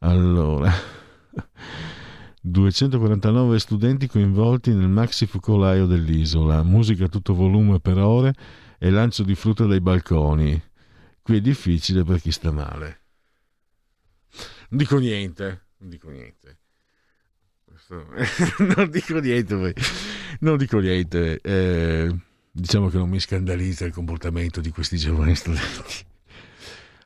Allora, 0.00 0.70
249 2.42 3.58
studenti 3.58 4.06
coinvolti 4.06 4.74
nel 4.74 4.88
maxi 4.88 5.24
focolaio 5.26 5.86
dell'isola, 5.86 6.62
musica 6.62 7.06
a 7.06 7.08
tutto 7.08 7.34
volume 7.34 7.80
per 7.80 7.96
ore 7.96 8.34
e 8.78 8.90
lancio 8.90 9.22
di 9.22 9.34
frutta 9.34 9.64
dai 9.64 9.80
balconi. 9.80 10.62
Qui 11.22 11.36
è 11.38 11.40
difficile 11.40 12.04
per 12.04 12.20
chi 12.20 12.30
sta 12.30 12.52
male. 12.52 13.00
Non 14.68 14.78
dico 14.78 14.98
niente, 14.98 15.68
non 15.78 15.88
dico 15.88 16.10
niente. 16.10 16.58
non 18.76 18.90
dico 18.90 19.18
niente, 19.18 19.74
non 20.40 20.56
dico 20.56 20.78
niente. 20.78 21.38
Eh, 21.40 22.14
diciamo 22.50 22.88
che 22.88 22.96
non 22.96 23.08
mi 23.08 23.20
scandalizza 23.20 23.84
il 23.84 23.92
comportamento 23.92 24.60
di 24.60 24.70
questi 24.70 24.96
giovani 24.96 25.34
studenti. 25.34 26.04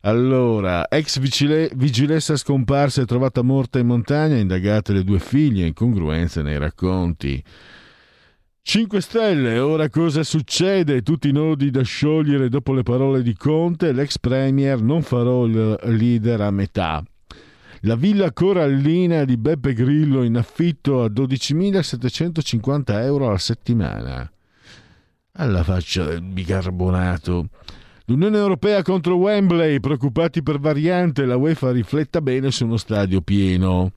Allora, 0.02 0.88
ex 0.88 1.18
vigile- 1.18 1.70
vigilessa 1.74 2.34
scomparsa 2.34 3.02
e 3.02 3.04
trovata 3.04 3.42
morta 3.42 3.78
in 3.78 3.86
montagna, 3.86 4.36
indagate 4.36 4.94
le 4.94 5.04
due 5.04 5.18
figlie, 5.18 5.66
incongruenze 5.66 6.40
nei 6.40 6.56
racconti. 6.56 7.42
5 8.62 9.00
Stelle, 9.00 9.58
ora 9.58 9.90
cosa 9.90 10.22
succede? 10.22 11.02
Tutti 11.02 11.28
i 11.28 11.32
nodi 11.32 11.70
da 11.70 11.82
sciogliere 11.82 12.48
dopo 12.48 12.72
le 12.72 12.82
parole 12.82 13.22
di 13.22 13.34
Conte, 13.34 13.92
l'ex 13.92 14.18
premier 14.18 14.80
non 14.80 15.02
farò 15.02 15.44
il 15.44 15.78
leader 15.82 16.40
a 16.42 16.50
metà. 16.50 17.02
La 17.84 17.96
villa 17.96 18.30
corallina 18.30 19.24
di 19.24 19.38
Beppe 19.38 19.72
Grillo 19.72 20.22
in 20.22 20.36
affitto 20.36 21.02
a 21.02 21.06
12.750 21.06 22.82
euro 23.02 23.28
alla 23.28 23.38
settimana. 23.38 24.30
Alla 25.32 25.62
faccia 25.62 26.04
del 26.04 26.20
bicarbonato. 26.20 27.48
L'Unione 28.04 28.36
Europea 28.36 28.82
contro 28.82 29.16
Wembley, 29.16 29.80
preoccupati 29.80 30.42
per 30.42 30.58
variante, 30.58 31.24
la 31.24 31.36
UEFA 31.36 31.72
rifletta 31.72 32.20
bene 32.20 32.50
su 32.50 32.66
uno 32.66 32.76
stadio 32.76 33.22
pieno. 33.22 33.92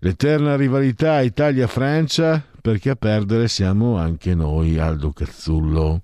L'eterna 0.00 0.54
rivalità 0.56 1.22
Italia-Francia, 1.22 2.44
perché 2.60 2.90
a 2.90 2.96
perdere 2.96 3.48
siamo 3.48 3.96
anche 3.96 4.34
noi, 4.34 4.76
Aldo 4.76 5.12
Cazzullo. 5.12 6.02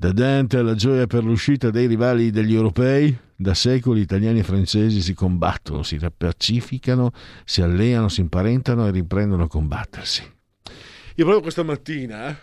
Da 0.00 0.12
Dante 0.12 0.56
alla 0.56 0.74
gioia 0.74 1.06
per 1.06 1.22
l'uscita 1.24 1.68
dei 1.68 1.86
rivali 1.86 2.30
degli 2.30 2.54
europei, 2.54 3.14
da 3.36 3.52
secoli 3.52 4.00
italiani 4.00 4.38
e 4.38 4.42
francesi 4.42 5.02
si 5.02 5.12
combattono, 5.12 5.82
si 5.82 5.98
pacificano, 6.16 7.12
si 7.44 7.60
alleano, 7.60 8.08
si 8.08 8.22
imparentano 8.22 8.86
e 8.86 8.92
riprendono 8.92 9.42
a 9.42 9.46
combattersi. 9.46 10.22
Io 10.22 10.72
proprio 11.16 11.42
questa 11.42 11.64
mattina, 11.64 12.34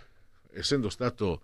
essendo 0.54 0.90
stato 0.90 1.42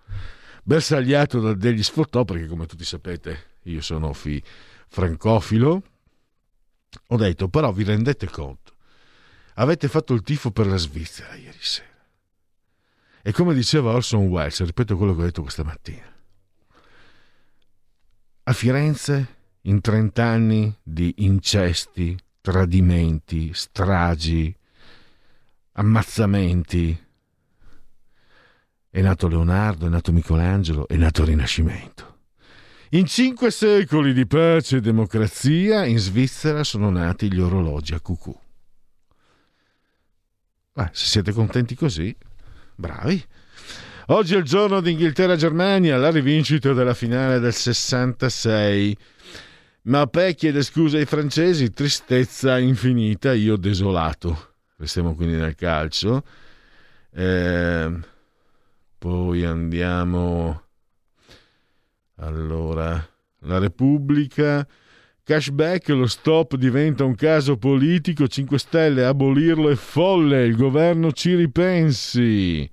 bersagliato 0.61 1.39
da 1.39 1.55
degli 1.55 1.81
sfottò, 1.81 2.23
perché 2.25 2.45
come 2.45 2.67
tutti 2.67 2.85
sapete 2.85 3.45
io 3.63 3.81
sono 3.81 4.13
fi- 4.13 4.43
francofilo, 4.89 5.83
ho 7.07 7.17
detto 7.17 7.47
però 7.47 7.71
vi 7.71 7.85
rendete 7.85 8.27
conto, 8.27 8.75
avete 9.55 9.87
fatto 9.87 10.13
il 10.13 10.21
tifo 10.21 10.51
per 10.51 10.67
la 10.67 10.77
Svizzera 10.77 11.33
ieri 11.33 11.57
sera. 11.59 11.92
E 13.25 13.31
come 13.31 13.53
diceva 13.53 13.93
Orson 13.93 14.27
Welles, 14.27 14.65
ripeto 14.65 14.97
quello 14.97 15.15
che 15.15 15.21
ho 15.21 15.23
detto 15.23 15.41
questa 15.43 15.63
mattina, 15.63 16.13
a 18.43 18.51
Firenze 18.51 19.35
in 19.61 19.79
30 19.79 20.25
anni 20.25 20.77
di 20.83 21.13
incesti, 21.19 22.17
tradimenti, 22.41 23.53
stragi, 23.53 24.53
ammazzamenti, 25.71 27.05
è 28.89 29.01
nato 29.01 29.29
Leonardo, 29.29 29.85
è 29.85 29.89
nato 29.89 30.11
Michelangelo, 30.11 30.85
è 30.89 30.97
nato 30.97 31.21
il 31.21 31.27
Rinascimento. 31.29 32.17
In 32.89 33.05
cinque 33.05 33.51
secoli 33.51 34.11
di 34.11 34.27
pace 34.27 34.77
e 34.77 34.81
democrazia 34.81 35.85
in 35.85 35.97
Svizzera 35.97 36.65
sono 36.65 36.89
nati 36.89 37.31
gli 37.31 37.39
orologi 37.39 37.93
a 37.93 38.01
cucù. 38.01 38.37
Beh, 40.73 40.89
se 40.91 41.05
siete 41.05 41.31
contenti 41.31 41.73
così, 41.73 42.13
bravi. 42.75 43.23
Oggi 44.07 44.35
è 44.35 44.37
il 44.37 44.43
giorno 44.43 44.81
di 44.81 44.91
Inghilterra-Germania, 44.91 45.97
la 45.97 46.11
rivincita 46.11 46.73
della 46.73 46.93
finale 46.93 47.39
del 47.39 47.53
66. 47.53 48.97
Ma 49.83 50.07
Pe 50.07 50.35
chiede 50.35 50.61
scusa 50.61 50.97
ai 50.97 51.05
francesi, 51.05 51.71
tristezza 51.71 52.57
infinita, 52.59 53.33
io 53.33 53.55
desolato. 53.55 54.55
Restiamo 54.77 55.15
quindi 55.15 55.35
nel 55.35 55.55
calcio. 55.55 56.23
Eh, 57.11 57.99
poi 58.97 59.45
andiamo. 59.45 60.63
Allora, 62.15 63.09
la 63.39 63.57
Repubblica. 63.57 64.67
Cashback, 65.25 65.87
lo 65.89 66.05
stop 66.05 66.55
diventa 66.55 67.05
un 67.05 67.15
caso 67.15 67.55
politico. 67.55 68.27
5 68.27 68.59
Stelle, 68.59 69.05
abolirlo 69.05 69.69
è 69.69 69.75
folle. 69.75 70.45
Il 70.45 70.57
governo 70.57 71.13
ci 71.13 71.33
ripensi. 71.35 72.69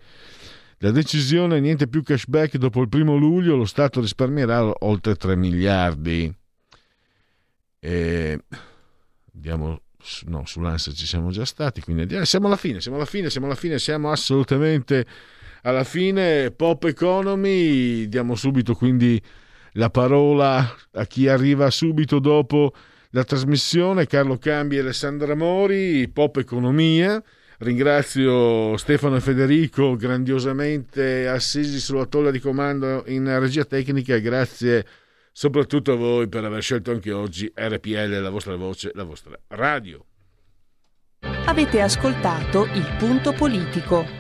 La 0.78 0.90
decisione 0.90 1.59
è 1.59 1.60
niente 1.60 1.86
più 1.86 2.02
cashback 2.02 2.56
dopo 2.56 2.81
il 2.81 2.89
primo 2.89 3.16
luglio. 3.16 3.55
Lo 3.55 3.66
Stato 3.66 4.01
risparmierà 4.01 4.68
oltre 4.81 5.14
3 5.14 5.36
miliardi. 5.36 6.35
E 7.78 8.40
andiamo 9.35 9.82
no, 10.27 10.43
sull'ANSA 10.44 10.93
ci 10.93 11.06
siamo 11.06 11.31
già 11.31 11.44
stati, 11.44 11.81
quindi 11.81 12.02
andiamo, 12.02 12.24
siamo 12.24 12.47
alla 12.47 12.56
fine, 12.56 12.81
siamo 12.81 12.97
alla 12.97 13.06
fine, 13.06 13.31
siamo 13.31 13.47
alla 13.47 13.55
fine, 13.55 13.78
siamo 13.78 14.10
assolutamente 14.10 15.06
alla 15.62 15.85
fine. 15.85 16.51
Pop 16.51 16.85
Economy, 16.85 18.09
diamo 18.09 18.35
subito 18.35 18.74
quindi 18.74 19.22
la 19.72 19.90
parola 19.90 20.74
a 20.92 21.06
chi 21.06 21.28
arriva 21.28 21.70
subito 21.70 22.18
dopo 22.18 22.72
la 23.10 23.24
trasmissione, 23.24 24.06
Carlo 24.06 24.38
Cambi 24.38 24.76
e 24.76 24.80
Alessandra 24.80 25.34
Mori, 25.34 26.09
Pop 26.09 26.36
Economia. 26.36 27.22
Ringrazio 27.59 28.76
Stefano 28.78 29.16
e 29.16 29.20
Federico 29.20 29.94
grandiosamente 29.94 31.28
assisi 31.28 31.78
sulla 31.78 32.06
tolla 32.06 32.30
di 32.30 32.40
comando 32.40 33.05
in 33.09 33.38
regia 33.38 33.64
tecnica 33.64 34.16
grazie 34.18 34.86
soprattutto 35.30 35.92
a 35.92 35.97
voi 35.97 36.28
per 36.28 36.44
aver 36.44 36.62
scelto 36.62 36.90
anche 36.90 37.12
oggi 37.12 37.52
RPL, 37.55 38.20
la 38.20 38.30
vostra 38.30 38.56
voce, 38.56 38.90
la 38.94 39.05
vostra 39.05 39.38
radio. 39.48 40.05
Avete 41.47 41.80
ascoltato 41.80 42.64
il 42.64 42.97
punto 42.98 43.32
politico. 43.32 44.19